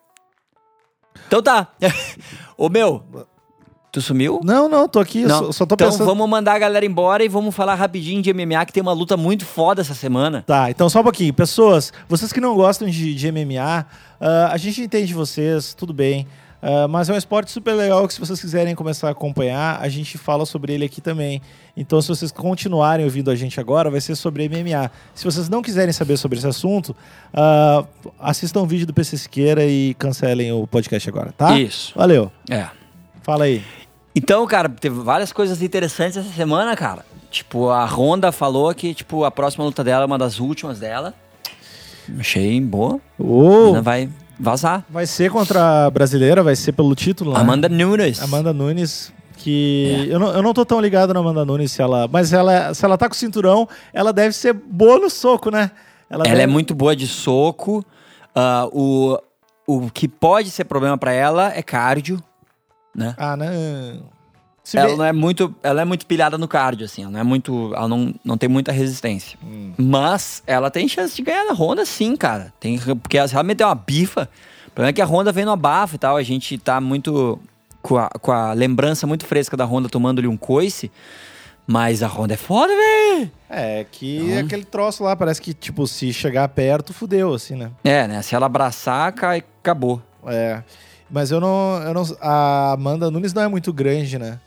[1.26, 1.68] Então tá.
[2.56, 3.04] Ô meu,
[3.92, 4.40] tu sumiu?
[4.42, 5.46] Não, não, tô aqui, Não.
[5.46, 6.06] Só, só tô então pensando.
[6.06, 9.18] vamos mandar a galera embora e vamos falar rapidinho de MMA, que tem uma luta
[9.18, 10.42] muito foda essa semana.
[10.46, 11.32] Tá, então só um pouquinho.
[11.34, 13.86] Pessoas, vocês que não gostam de, de MMA,
[14.18, 16.26] ah, a gente entende vocês, tudo bem.
[16.62, 19.88] Ah, mas é um esporte super legal que se vocês quiserem começar a acompanhar, a
[19.90, 21.42] gente fala sobre ele aqui também.
[21.76, 24.90] Então, se vocês continuarem ouvindo a gente agora, vai ser sobre MMA.
[25.14, 26.96] Se vocês não quiserem saber sobre esse assunto,
[27.34, 27.84] ah,
[28.18, 31.58] assistam o vídeo do PC Siqueira e cancelem o podcast agora, tá?
[31.58, 31.92] Isso.
[31.94, 32.32] Valeu.
[32.48, 32.68] É.
[33.22, 33.62] Fala aí.
[34.14, 37.04] Então, cara, teve várias coisas interessantes essa semana, cara.
[37.30, 41.14] Tipo, a Honda falou que, tipo, a próxima luta dela é uma das últimas dela.
[42.18, 43.00] Achei boa.
[43.68, 44.08] Ainda vai
[44.38, 44.84] vazar.
[44.90, 47.40] vai ser contra a brasileira, vai ser pelo título, né?
[47.40, 48.20] Amanda Nunes.
[48.22, 52.06] Amanda Nunes, que eu, não, eu não tô tão ligado na Amanda Nunes, se ela,
[52.08, 55.70] mas ela, se ela tá com o cinturão, ela deve ser boa no soco, né?
[56.10, 57.84] Ela deve- é muito boa de soco.
[58.34, 59.16] Ah, o,
[59.66, 62.20] o que pode ser problema pra ela é cardio,
[62.94, 63.14] né?
[63.16, 63.46] Ah, não.
[64.64, 67.02] Se Ela bem- não é muito, ela é muito pilhada no cardio, assim.
[67.02, 69.36] Ela não é muito, ela não, não tem muita resistência.
[69.42, 69.72] Hum.
[69.76, 72.52] Mas ela tem chance de ganhar na Honda, sim, cara.
[72.60, 74.28] Tem, porque ela realmente tem uma bifa.
[74.68, 76.16] O problema é que a Honda vem no abafo e tal.
[76.16, 77.40] A gente tá muito
[77.82, 80.92] com a, com a lembrança muito fresca da Honda tomando-lhe um coice.
[81.66, 83.30] Mas a Honda é foda, velho.
[83.50, 87.70] É, que aquele troço lá, parece que, tipo, se chegar perto, fudeu, assim, né?
[87.84, 88.22] É, né?
[88.22, 90.00] Se ela abraçar, cai, acabou.
[90.26, 90.62] É.
[91.12, 92.02] Mas eu não, eu não.
[92.20, 94.40] A Amanda Nunes não é muito grande, né?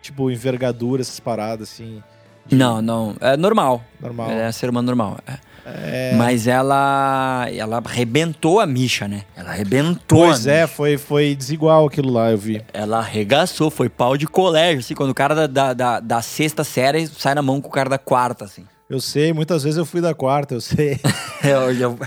[0.00, 2.02] Tipo, envergadura, essas paradas, assim.
[2.50, 3.16] Não, não.
[3.20, 3.82] É normal.
[4.00, 4.30] Normal.
[4.30, 5.18] É ser humano normal.
[5.26, 5.52] é.
[5.64, 6.14] É.
[6.16, 7.46] Mas ela.
[7.52, 9.22] Ela arrebentou a Misha, né?
[9.36, 10.26] Ela arrebentou.
[10.26, 10.68] Pois é, Misha.
[10.68, 12.62] foi, foi desigual aquilo lá, eu vi.
[12.72, 16.64] Ela arregaçou, foi pau de colégio, assim, quando o cara da, da, da, da sexta
[16.64, 18.64] série sai na mão com o cara da quarta, assim.
[18.94, 20.98] Eu sei, muitas vezes eu fui da quarta, eu sei.
[21.42, 21.98] Eu, eu-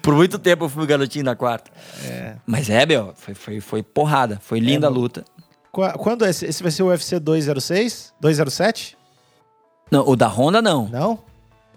[0.00, 1.68] por muito tempo eu fui garotinho da quarta.
[2.04, 2.36] É.
[2.46, 4.38] Mas é, meu, foi, foi, foi porrada.
[4.40, 5.24] Foi linda a luta.
[5.72, 6.46] Qua- Quando é esse?
[6.46, 8.14] Esse vai ser o UFC 206?
[8.20, 8.96] 207?
[9.90, 10.86] Não, o da Honda não.
[10.86, 11.18] Não?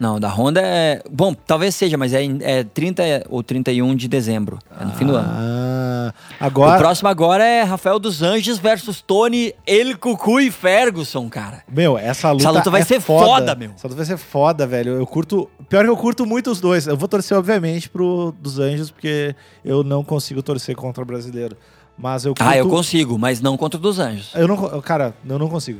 [0.01, 0.99] Não, o da Honda é.
[1.11, 4.57] Bom, talvez seja, mas é, é 30 ou 31 de dezembro.
[4.79, 5.29] É no fim do ano.
[5.31, 6.79] Ah, O agora.
[6.79, 11.61] próximo agora é Rafael dos Anjos versus Tony El Cucu e Ferguson, cara.
[11.71, 12.41] Meu, essa luta.
[12.43, 13.73] Essa luta vai é ser foda, meu.
[13.75, 14.93] Essa luta vai ser foda, velho.
[14.93, 15.47] Eu curto.
[15.69, 16.87] Pior que eu curto muito os dois.
[16.87, 21.55] Eu vou torcer, obviamente, pro dos Anjos, porque eu não consigo torcer contra o brasileiro.
[21.95, 22.49] Mas eu curto.
[22.49, 24.31] Ah, eu consigo, mas não contra o dos Anjos.
[24.33, 24.81] Eu não.
[24.81, 25.79] Cara, eu não consigo.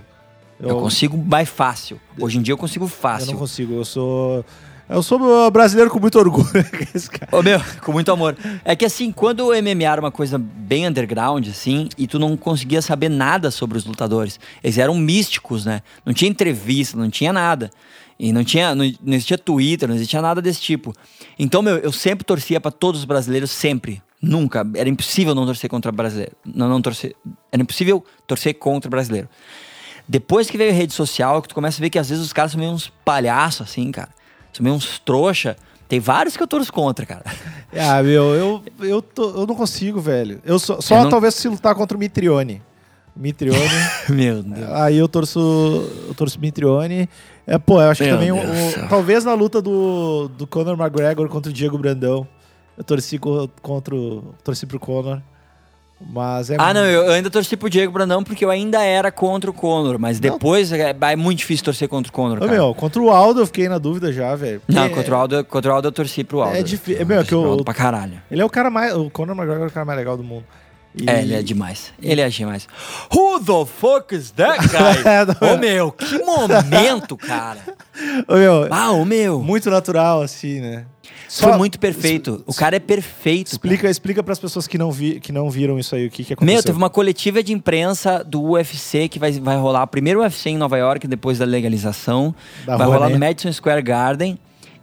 [0.62, 1.99] Eu, consigo mais fácil.
[2.20, 3.32] Hoje em dia eu consigo Eu fácil.
[3.32, 3.74] não consigo.
[3.74, 4.45] Eu sou.
[4.88, 6.49] Eu sou brasileiro com muito orgulho.
[6.93, 7.09] Esse
[7.43, 8.36] meu, com muito amor.
[8.66, 12.36] É que assim, quando o MMA era uma coisa bem underground, assim, e tu não
[12.36, 15.82] conseguia saber nada sobre os lutadores, eles eram místicos, né?
[16.05, 17.72] Não tinha entrevista, não tinha nada.
[18.20, 20.93] E não tinha, não, não existia Twitter, não existia nada desse tipo.
[21.39, 24.01] Então, meu, eu sempre torcia pra todos os brasileiros, sempre.
[24.22, 24.68] Nunca.
[24.76, 26.34] Era impossível não torcer contra brasileiro.
[26.45, 27.16] Não, não torcer.
[27.51, 29.28] Era impossível torcer contra brasileiro.
[30.08, 32.34] Depois que veio a rede social, que tu começa a ver que às vezes os
[32.34, 34.10] caras são meio uns palhaços, assim, cara.
[34.54, 35.56] São meio uns trouxa.
[35.88, 37.24] Tem vários que eu torço contra, cara.
[37.74, 40.41] Ah, meu, eu, eu, tô- eu não consigo, velho.
[40.43, 42.62] Eu só, só Eu não- talvez se lutar contra o Mitrione.
[43.16, 43.60] Mitrione.
[44.10, 44.70] Meu Deus.
[44.72, 45.39] Aí eu torço,
[46.08, 47.08] eu torço Mitrione.
[47.47, 48.88] É, pô, eu acho que Meu também Deus do o- céu.
[48.89, 52.28] talvez na luta do, do Conor McGregor contra o Diego Brandão,
[52.78, 55.22] eu torci co- contra o, torci pro Conor.
[56.10, 59.49] Mas é Ah, não, eu ainda torci pro Diego Brandão porque eu ainda era contra
[59.49, 60.32] o Conor, mas Não.
[60.32, 62.52] depois é, é muito difícil torcer contra o Conor, Ô, cara.
[62.52, 64.62] meu, contra o Aldo eu fiquei na dúvida já, velho.
[64.68, 66.58] Não, Porque contra o, Aldo, contra o Aldo eu torci pro Aldo.
[66.58, 68.22] É difí- Eu meu, é que eu- pra caralho.
[68.30, 70.43] Ele é o cara mais, o Conor McGregor é o cara mais legal do mundo.
[70.93, 71.93] E- É, ele é demais.
[72.04, 72.68] Ele é demais.
[73.16, 75.02] Who the fuck is that guy?
[75.06, 77.60] É, Ô, meu, que momento, cara.
[78.28, 79.39] Ô, meu, Ah, ô, meu.
[79.41, 80.84] muito natural assim, né?
[81.39, 82.43] Foi Só- muito perfeito.
[82.45, 83.47] O cara é perfeito.
[83.53, 86.17] Explica, explica para as pessoas que não, vi, que não viram isso aí, o que,
[86.23, 86.34] que cara.
[86.34, 86.53] aconteceu.
[86.55, 89.88] Meu, teve uma coletiva de imprensa do UFC que vai, vai rolar.
[89.88, 92.36] Primeiro UFC em Nova York, depois da legalização.
[92.65, 93.13] Da vai rolar Rouanet.
[93.13, 94.38] no Madison Square Garden.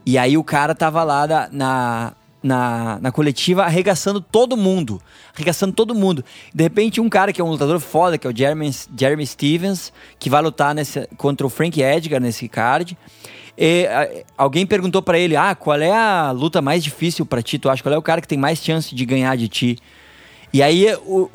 [0.07, 5.03] E aí o cara tava lá da- na, na, na coletiva arregaçando todo mundo.
[5.36, 6.24] Arregaçando todo mundo.
[6.55, 9.92] De repente, um cara que é um lutador foda, que é o Jeremy, Jeremy Stevens,
[10.18, 12.96] que vai lutar nesse, contra o Frank Edgar nesse card.
[13.61, 14.09] E, a-
[14.45, 17.59] alguém perguntou pra ele: Ah, qual é a luta mais difícil pra ti?
[17.59, 19.79] Tu acha qual é o cara que tem mais chance de ganhar de ti?
[20.53, 21.29] E aí o,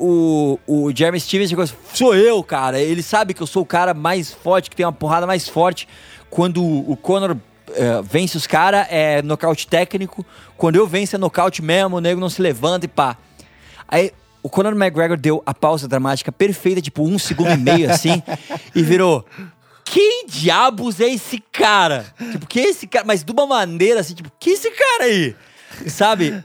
[0.66, 2.80] o, o Jeremy Stevens chegou assim, sou eu, cara.
[2.80, 5.86] Ele sabe que eu sou o cara mais forte, que tem uma porrada mais forte.
[6.28, 7.36] Quando o Conor
[7.74, 10.26] eh, vence os caras, é nocaute técnico.
[10.56, 13.16] Quando eu venço é nocaute mesmo, o nego não se levanta e pá.
[13.86, 14.10] Aí
[14.42, 18.20] o Conor McGregor deu a pausa dramática perfeita, tipo um segundo e meio assim,
[18.74, 19.24] e virou.
[19.84, 22.06] Quem diabos é esse cara?
[22.32, 23.04] Tipo, que é esse cara?
[23.06, 25.36] Mas de uma maneira assim, tipo, que é esse cara aí?
[25.88, 26.42] Sabe?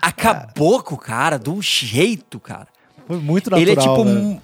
[0.00, 2.66] Acabou com o cara, de um jeito, cara.
[3.06, 4.04] Foi muito natural, ele é tipo.
[4.04, 4.40] né?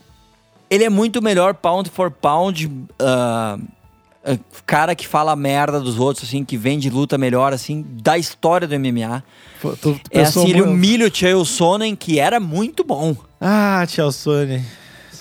[0.70, 2.70] Ele é muito melhor pound for pound.
[2.98, 3.58] ah,
[4.64, 8.74] cara que fala merda dos outros, assim, que vende luta melhor, assim, da história do
[8.78, 9.22] MMA.
[9.60, 13.14] Tu- tu É assim, ele humilha o Chael Sonnen, que era muito bom.
[13.40, 14.62] Ah, Tchau Sony.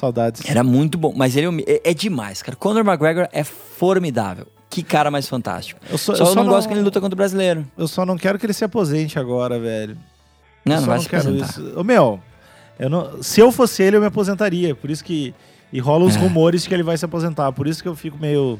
[0.03, 0.41] Saudades.
[0.45, 2.55] Era muito bom, mas ele humi- é, é demais, cara.
[2.57, 4.47] Conor McGregor é formidável.
[4.69, 5.79] Que cara mais fantástico.
[5.89, 7.65] Eu só, Só, eu só não, gosto que ele luta contra o brasileiro.
[7.77, 9.95] Eu só não quero que ele se aposente agora, velho.
[10.65, 11.49] Não, eu não vai não se quero apresentar.
[11.61, 11.79] isso.
[11.79, 12.19] Ô, meu,
[12.79, 14.73] eu não, se eu fosse ele, eu me aposentaria.
[14.75, 15.33] Por isso que.
[15.71, 16.19] E rola os É.
[16.19, 17.51] rumores que ele vai se aposentar.
[17.51, 18.59] Por isso que eu fico meio.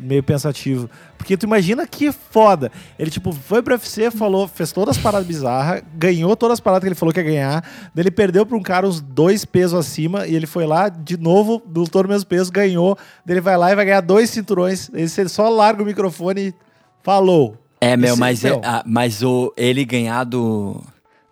[0.00, 0.88] Meio pensativo.
[1.18, 2.72] Porque tu imagina que foda.
[2.98, 6.82] Ele, tipo, foi pro UFC, falou, fez todas as paradas bizarras, ganhou todas as paradas
[6.84, 7.62] que ele falou que ia ganhar.
[7.94, 11.16] Daí ele perdeu pra um cara uns dois pesos acima e ele foi lá, de
[11.16, 12.96] novo, lutou no mesmo peso, ganhou.
[13.24, 14.90] Daí ele vai lá e vai ganhar dois cinturões.
[14.94, 16.54] Ele só larga o microfone e
[17.02, 17.56] falou.
[17.80, 18.60] É, meu, Esse- mas, é- meu.
[18.64, 20.80] ah, mas o, ele ganhar do,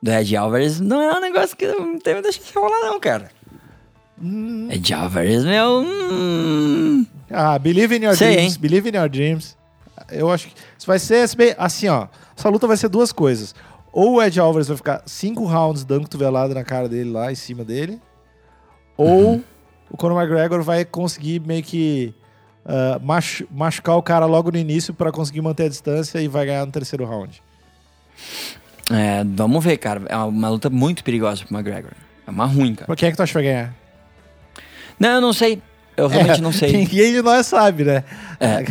[0.03, 3.31] do Ed Alvarez não é um negócio que não teve deixa de rolar, não, cara.
[4.23, 4.69] Hum.
[4.71, 5.81] Ed Alvarez, meu.
[5.81, 8.55] hum, Ah, believe in your Sei, dreams.
[8.55, 8.61] hein?
[8.61, 9.57] Believe in your dreams.
[10.11, 11.29] Eu acho que isso vai ser
[11.59, 12.09] assim, ó.
[12.37, 13.55] Essa luta vai ser duas coisas.
[13.93, 17.35] Ou o Ed Alvarez vai ficar cinco rounds dando cotovelada na cara dele lá, em
[17.37, 18.01] cima dele.
[18.97, 19.43] Ou
[19.91, 22.13] o Conor McGregor vai conseguir meio que
[23.03, 26.67] machu- machucar o cara logo no início pra conseguir manter a distância e vai ganhar
[26.67, 27.41] no terceiro round.
[28.91, 30.03] é, vamos ver, cara.
[30.09, 31.93] É uma luta muito perigosa pro McGregor.
[32.27, 32.87] É uma ruim, cara.
[32.87, 33.75] Pra quem é que tu acha que vai ganhar?
[34.99, 35.63] Não, eu não sei.
[35.97, 36.73] Eu realmente É, não sei.
[36.73, 38.03] Ninguém de nós sabe, né?
[38.41, 38.65] É.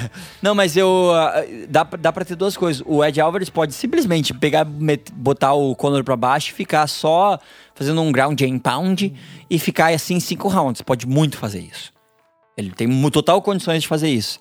[0.40, 1.10] não, mas eu.
[1.14, 2.82] ah, dá, pra- dá pra ter duas coisas.
[2.86, 7.38] O Ed Alvarez pode simplesmente pegar, met- botar o Conor pra baixo e ficar só
[7.74, 9.12] fazendo um ground and pound
[9.48, 10.80] e ficar assim em cinco rounds.
[10.80, 11.92] Pode muito fazer isso.
[12.56, 14.40] Ele tem total condições de fazer isso.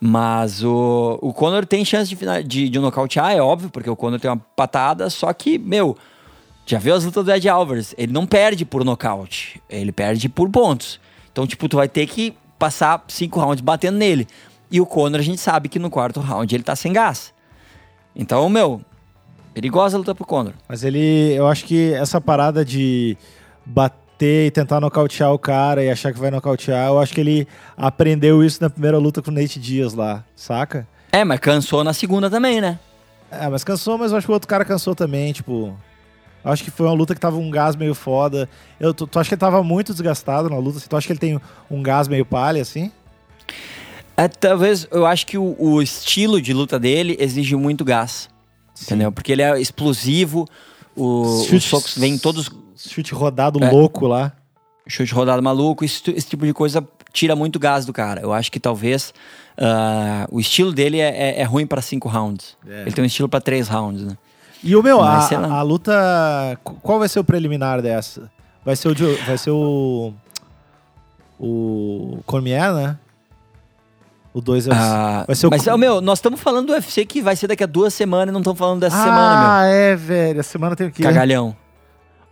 [0.00, 4.18] Mas o, o Conor tem chance de, de, de nocautear, é óbvio, porque o Conor
[4.18, 5.96] tem uma patada, só que, meu,
[6.64, 7.94] já viu as lutas do Ed Alvarez?
[7.98, 10.98] Ele não perde por nocaute, ele perde por pontos.
[11.32, 14.26] Então, tipo, tu vai ter que passar cinco rounds batendo nele.
[14.70, 17.32] E o Conor, a gente sabe que no quarto round ele tá sem gás.
[18.14, 18.80] Então, meu,
[19.54, 20.52] perigosa a luta pro Conor.
[20.68, 23.16] Mas ele, eu acho que essa parada de
[23.64, 27.48] bater e tentar nocautear o cara e achar que vai nocautear, eu acho que ele
[27.76, 30.86] aprendeu isso na primeira luta com o Nate Diaz lá, saca?
[31.10, 32.78] É, mas cansou na segunda também, né?
[33.30, 35.76] É, mas cansou, mas eu acho que o outro cara cansou também, tipo.
[36.44, 38.48] Acho que foi uma luta que tava um gás meio foda.
[38.78, 40.78] Eu, tu, tu acha que ele tava muito desgastado na luta?
[40.78, 40.88] assim?
[40.88, 42.90] Tu acha que ele tem um gás meio palha, assim?
[44.16, 48.28] É, talvez, eu acho que o, o estilo de luta dele exige muito gás.
[48.82, 49.12] Entendeu?
[49.12, 50.46] Porque ele é explosivo,
[50.96, 51.22] o,
[51.52, 53.70] os socos vêm todos Chute rodado É.
[53.70, 54.32] louco lá.
[54.88, 58.22] chute rodado maluco, esse, esse tipo de coisa tira muito gás do cara.
[58.22, 59.12] Eu acho que talvez
[59.58, 62.56] ah, o estilo dele é, é- é ruim pra cinco rounds.
[62.66, 62.82] É.
[62.82, 64.16] Ele tem um estilo pra três rounds, né?
[64.62, 65.92] E o meu, a, a luta.
[66.82, 68.30] Qual vai ser o preliminar dessa?
[68.64, 68.94] Vai ser o.
[69.26, 70.12] Vai ser o.
[71.38, 72.18] O.
[72.26, 72.98] Cormier, né?
[74.32, 74.74] O 2 é o.
[74.74, 77.46] Ah, vai ser o mas, ó, meu, nós estamos falando do UFC que vai ser
[77.48, 80.40] daqui a duas semanas e não estamos falando dessa ah, semana, é, velho.
[80.40, 80.94] A semana tem o meu.
[80.94, 81.02] quê?
[81.02, 81.56] Cagalhão.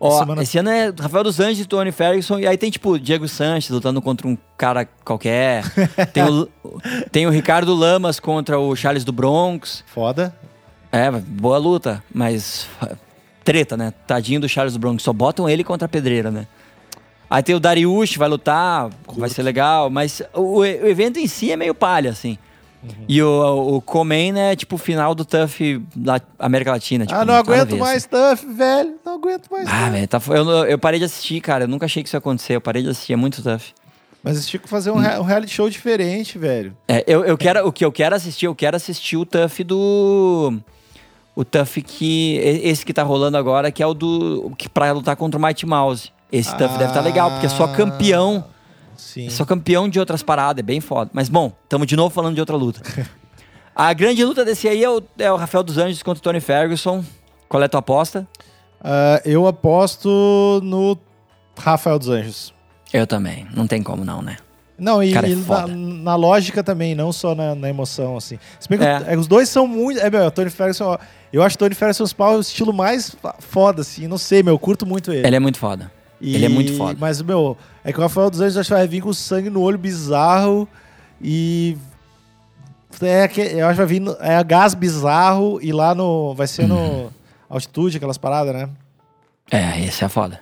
[0.01, 2.39] Ó, Semana- esse ano é Rafael dos Anjos e Tony Ferguson.
[2.39, 5.65] E aí tem, tipo, Diego Sanches lutando contra um cara qualquer.
[6.13, 6.49] tem, o,
[7.11, 9.83] tem o Ricardo Lamas contra o Charles do Bronx.
[9.87, 10.33] Foda.
[10.91, 12.67] É, boa luta, mas
[13.45, 13.93] treta, né?
[14.07, 16.47] Tadinho do Charles Bronx, só botam ele contra a pedreira, né?
[17.31, 21.53] Aí tem o Dariush, vai lutar, vai ser legal, mas o, o evento em si
[21.53, 22.39] é meio palha, assim.
[22.83, 22.91] Uhum.
[23.09, 27.05] E o, o Comain é tipo o final do TUF da América Latina.
[27.05, 28.95] Tipo, ah, não aguento ver, mais Tuff, velho.
[29.05, 29.77] Não aguento mais assim.
[29.77, 29.93] Ah, Tuff.
[29.93, 31.65] velho, tá, eu, eu parei de assistir, cara.
[31.65, 32.55] Eu nunca achei que isso ia acontecer.
[32.55, 33.63] Eu parei de assistir, é muito tough.
[34.23, 36.75] Mas eles tinham que fazer um, rea- um reality show diferente, velho.
[36.87, 40.59] É, eu, eu quero, o que eu quero assistir, eu quero assistir o TUF do.
[41.39, 42.35] O TUF que.
[42.65, 44.51] Esse que tá rolando agora, que é o do.
[44.59, 46.11] Que pra lutar contra o Mighty Mouse.
[46.33, 48.45] Esse TUF deve estar legal, porque é só campeão.
[48.97, 49.29] Sim.
[49.29, 51.13] É só campeão de outras paradas, é bem foda.
[51.15, 52.83] Mas bom, estamos de novo falando de outra luta.
[53.73, 56.41] a grande luta desse aí é o, é o Rafael dos Anjos contra o Tony
[56.41, 57.05] Ferguson.
[57.49, 58.27] Qual é a tua aposta?
[58.83, 60.99] Ah, eu aposto no
[61.57, 62.53] Rafael dos Anjos.
[62.93, 63.47] Eu também.
[63.55, 64.39] Não tem como não, né?
[64.79, 68.39] Não, e, Cara, é na, na lógica também, não só na, na emoção, assim.
[68.61, 69.03] Se bem que É.
[69.09, 69.99] é, os dois são muito.
[69.99, 70.99] É, meu, o Tony Ferguson, ó,
[71.33, 74.07] eu acho o Tony Ferguson pau o estilo mais foda, assim.
[74.07, 75.27] Não sei, meu, eu curto muito ele.
[75.27, 75.91] Ele é muito foda.
[76.21, 76.97] E- ele é muito foda.
[77.01, 79.61] Mas, meu, é que o Rafael dos Anjos acho que vai vir com sangue no
[79.63, 80.69] olho bizarro
[81.21, 81.77] e.
[83.03, 84.01] É, que, eu acho que vai vir.
[84.01, 86.35] no- É gás bizarro e lá no.
[86.35, 87.05] Vai ser Uhum.
[87.05, 87.13] no.
[87.51, 88.69] Altitude, aquelas paradas, né?
[89.51, 90.41] É, esse é foda.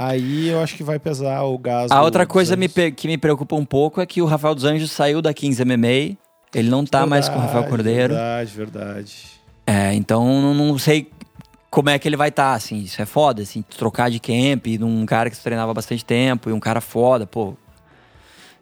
[0.00, 1.90] Aí eu acho que vai pesar o gás.
[1.90, 4.92] A outra coisa me que me preocupa um pouco é que o Rafael dos Anjos
[4.92, 6.16] saiu da 15 MMA.
[6.54, 8.14] Ele não tá mais com o Rafael Verdade, Cordeiro.
[8.14, 9.16] Verdade, verdade.
[9.66, 11.10] É, então não, não sei
[11.68, 12.78] como é que ele vai estar, assim.
[12.78, 16.52] Isso é foda, assim, trocar de camp num cara que tu treinava bastante tempo e
[16.52, 17.56] um cara foda, pô.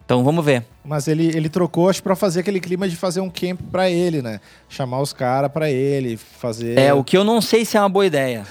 [0.03, 0.65] Então vamos ver.
[0.83, 4.23] Mas ele, ele trocou, acho, pra fazer aquele clima de fazer um camp pra ele,
[4.23, 4.39] né?
[4.67, 6.79] Chamar os caras pra ele, fazer.
[6.79, 8.43] É, o que eu não sei se é uma boa ideia.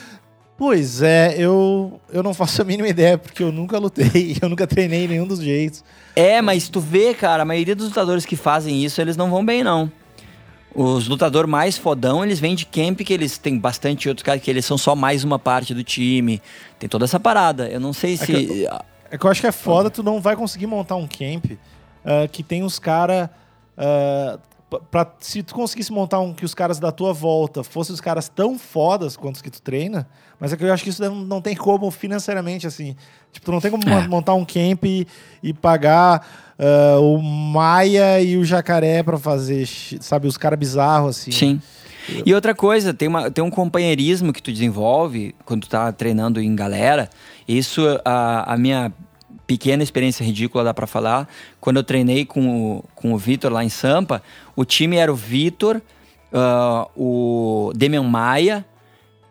[0.59, 4.66] Pois é, eu, eu não faço a mínima ideia, porque eu nunca lutei, eu nunca
[4.66, 5.85] treinei nenhum dos jeitos.
[6.15, 9.45] É, mas tu vê, cara, a maioria dos lutadores que fazem isso, eles não vão
[9.45, 9.93] bem, não.
[10.74, 14.51] Os lutadores mais fodão, eles vêm de camp que eles têm bastante outros caras que
[14.51, 16.41] eles são só mais uma parte do time.
[16.78, 17.66] Tem toda essa parada.
[17.69, 18.27] Eu não sei se.
[18.27, 18.69] que
[19.11, 22.28] É que eu acho que é foda, tu não vai conseguir montar um camp uh,
[22.31, 23.31] que tem os caras.
[23.78, 24.39] Uh,
[24.90, 28.28] pra, se tu conseguisse montar um que os caras da tua volta fossem os caras
[28.28, 30.09] tão fodas quanto os que tu treina,
[30.40, 32.97] mas é que eu acho que isso não, não tem como financeiramente, assim.
[33.32, 34.06] Tipo, tu não tem como É.
[34.09, 35.06] montar um camp e,
[35.43, 36.26] e pagar
[36.59, 39.66] uh, o Maia e o Jacaré pra fazer,
[40.01, 41.30] sabe, os caras bizarros, assim.
[41.32, 41.62] Sim.
[42.24, 46.40] E outra coisa, tem, uma, tem um companheirismo que tu desenvolve quando tu tá treinando
[46.40, 47.10] em galera.
[47.48, 48.93] Isso, a, a minha
[49.47, 51.28] pequena experiência ridícula dá pra falar.
[51.60, 54.23] Quando eu treinei com o, com o Vitor lá em Sampa,
[54.55, 55.81] o time era o Vitor,
[56.32, 58.64] ah, o Demian Maia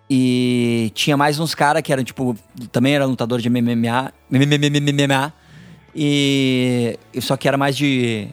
[0.09, 2.35] e tinha mais uns caras que eram, tipo,
[2.71, 5.33] também era lutador de MMA, MMA
[5.95, 8.27] e só que era mais de,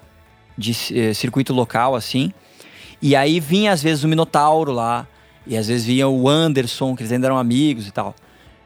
[0.59, 2.33] de eh, circuito local, assim.
[3.01, 5.07] E aí vinha às vezes o Minotauro lá,
[5.47, 8.15] e às vezes vinha o Anderson, que eles ainda eram amigos e tal.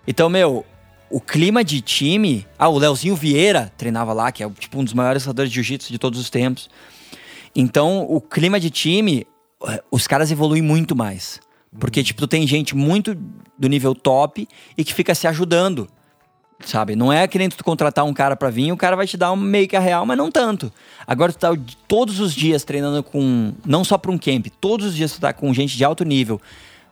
[0.06, 0.64] Então, meu,
[1.10, 2.46] o clima de time.
[2.58, 5.92] Ah, o Leozinho Vieira treinava lá, que é tipo um dos maiores lutadores de jiu-jitsu
[5.92, 6.68] de todos os tempos.
[7.54, 9.26] Então, o clima de time,
[9.66, 11.40] eh, os caras evoluem muito mais.
[11.78, 13.16] Porque, tipo, tu tem gente muito
[13.58, 14.46] do nível top
[14.76, 15.88] e que fica se ajudando.
[16.64, 16.96] Sabe?
[16.96, 19.30] Não é que nem tu contratar um cara pra vir, o cara vai te dar
[19.30, 20.72] um meio que a real, mas não tanto.
[21.06, 21.50] Agora tu tá
[21.86, 23.52] todos os dias treinando com.
[23.64, 26.40] Não só pra um camp, todos os dias tu tá com gente de alto nível.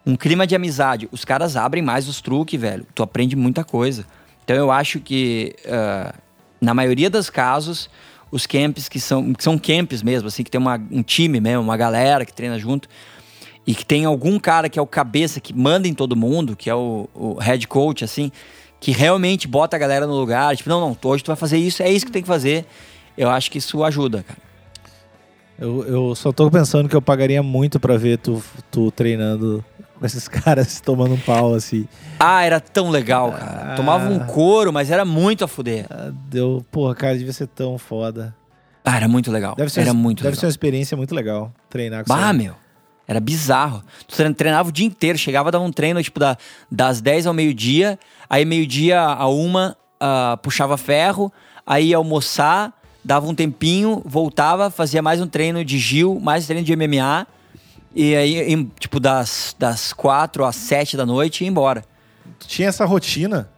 [0.06, 1.08] Um clima de amizade.
[1.10, 2.86] Os caras abrem mais os truques, velho.
[2.94, 4.04] Tu aprende muita coisa.
[4.44, 6.14] Então eu acho que, ah,
[6.60, 7.88] na maioria dos casos,
[8.30, 11.62] os camps que são, que são camps mesmo, assim, que tem uma- um time mesmo,
[11.62, 12.88] uma galera que treina junto,
[13.66, 16.68] e que tem algum cara que é o cabeça, que manda em todo mundo, que
[16.68, 18.30] é o, o head coach, assim,
[18.78, 21.82] que realmente bota a galera no lugar, tipo, não, não, hoje tu vai fazer isso,
[21.82, 22.66] é isso que tem que fazer.
[23.16, 24.38] Eu acho que isso ajuda, cara.
[25.58, 29.64] Eu, eu só tô pensando que eu pagaria muito pra ver tu, tu treinando
[29.98, 31.86] com esses caras tomando um pau, assim.
[32.18, 33.74] Ah, era tão legal, cara.
[33.76, 35.86] Tomava um couro, mas era muito a fuder.
[35.90, 38.34] Ah, Deu, porra, cara, devia ser tão foda.
[38.84, 39.54] Ah, era muito legal.
[39.56, 40.40] Deve ser, era muito deve legal.
[40.40, 42.54] ser uma experiência muito legal treinar com Bah, meu.
[43.06, 43.82] Era bizarro.
[44.06, 46.36] Tu tre- treinava o dia inteiro, chegava a dar um treino, tipo, da,
[46.70, 47.98] das 10 ao meio-dia,
[48.28, 51.32] aí meio-dia a uma ah, puxava ferro,
[51.66, 52.72] aí ia almoçar,
[53.04, 57.26] dava um tempinho, voltava, fazia mais um treino de Gil, mais treino de MMA,
[57.94, 61.84] e aí, em, tipo, das, das 4 às 7 da noite ia embora.
[62.38, 63.48] Tu tinha essa rotina?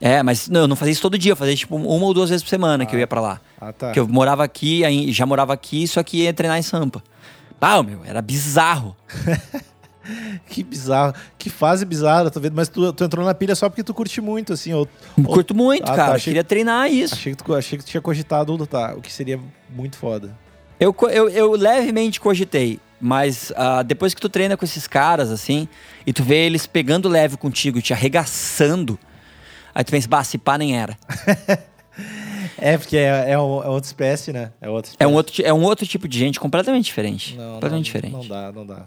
[0.00, 2.30] É, mas não, eu não fazia isso todo dia, eu fazia tipo uma ou duas
[2.30, 3.40] vezes por semana que eu ia pra lá.
[3.60, 3.86] Ah, tá.
[3.88, 7.02] Porque eu morava aqui, aí já morava aqui, só que ia treinar em Sampa.
[7.60, 8.96] Ah, meu, era bizarro.
[10.48, 11.14] Que bizarro.
[11.38, 12.54] Que fase bizarra, tá vendo?
[12.54, 14.72] Mas tu, tu entrou na pilha só porque tu curte muito, assim.
[14.72, 14.88] Ou,
[15.24, 16.14] Curto muito, Ah, tá, cara.
[16.14, 17.14] achei- Queria treinar isso.
[17.14, 19.38] Achei que, tu, achei que tu tinha cogitado lutar, o que seria
[19.68, 20.36] muito foda.
[20.80, 25.66] Eu, eu, eu levemente cogitei, mas ah, depois que tu treina com esses caras, assim,
[26.06, 28.98] e tu vê eles pegando leve contigo, te arregaçando,
[29.74, 30.96] aí tu pensa, bah, se pá nem era.
[32.56, 34.52] É, porque é, é, um- é outra espécie, né?
[34.60, 35.16] É outra É um, espécie.
[35.16, 37.36] outro, é um outro tipo de gente completamente diferente.
[37.36, 38.12] Não, completamente não, diferente.
[38.12, 38.86] Não dá, não dá.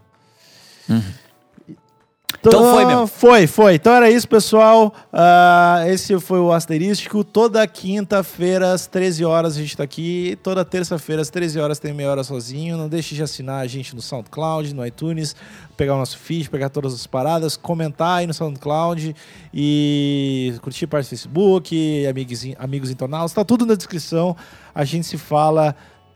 [2.40, 3.08] Então foi, meu.
[3.08, 3.76] Foi, foi.
[3.76, 4.94] Então era isso, pessoal.
[5.12, 7.24] Ah, esse foi o Asterístico.
[7.24, 10.38] Toda quinta-feira, às 13 horas, a gente tá aqui.
[10.44, 12.78] Toda terça-feira, às 13 horas, tem meia hora sozinho.
[12.78, 15.36] Não deixe de assinar a gente no SoundCloud, no iTunes,
[15.78, 19.16] pegar o nosso feed, pegar todas as paradas, comentar aí no SoundCloud
[19.54, 23.34] e curtir parte do Facebook, amigos, amigos internautas.
[23.34, 24.36] Tá tudo na descrição.
[24.76, 25.76] A gente se fala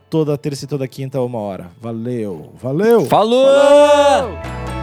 [0.10, 1.70] toda terça e toda quinta, uma hora.
[1.82, 3.06] Valeu, valeu!
[3.06, 4.77] Falou!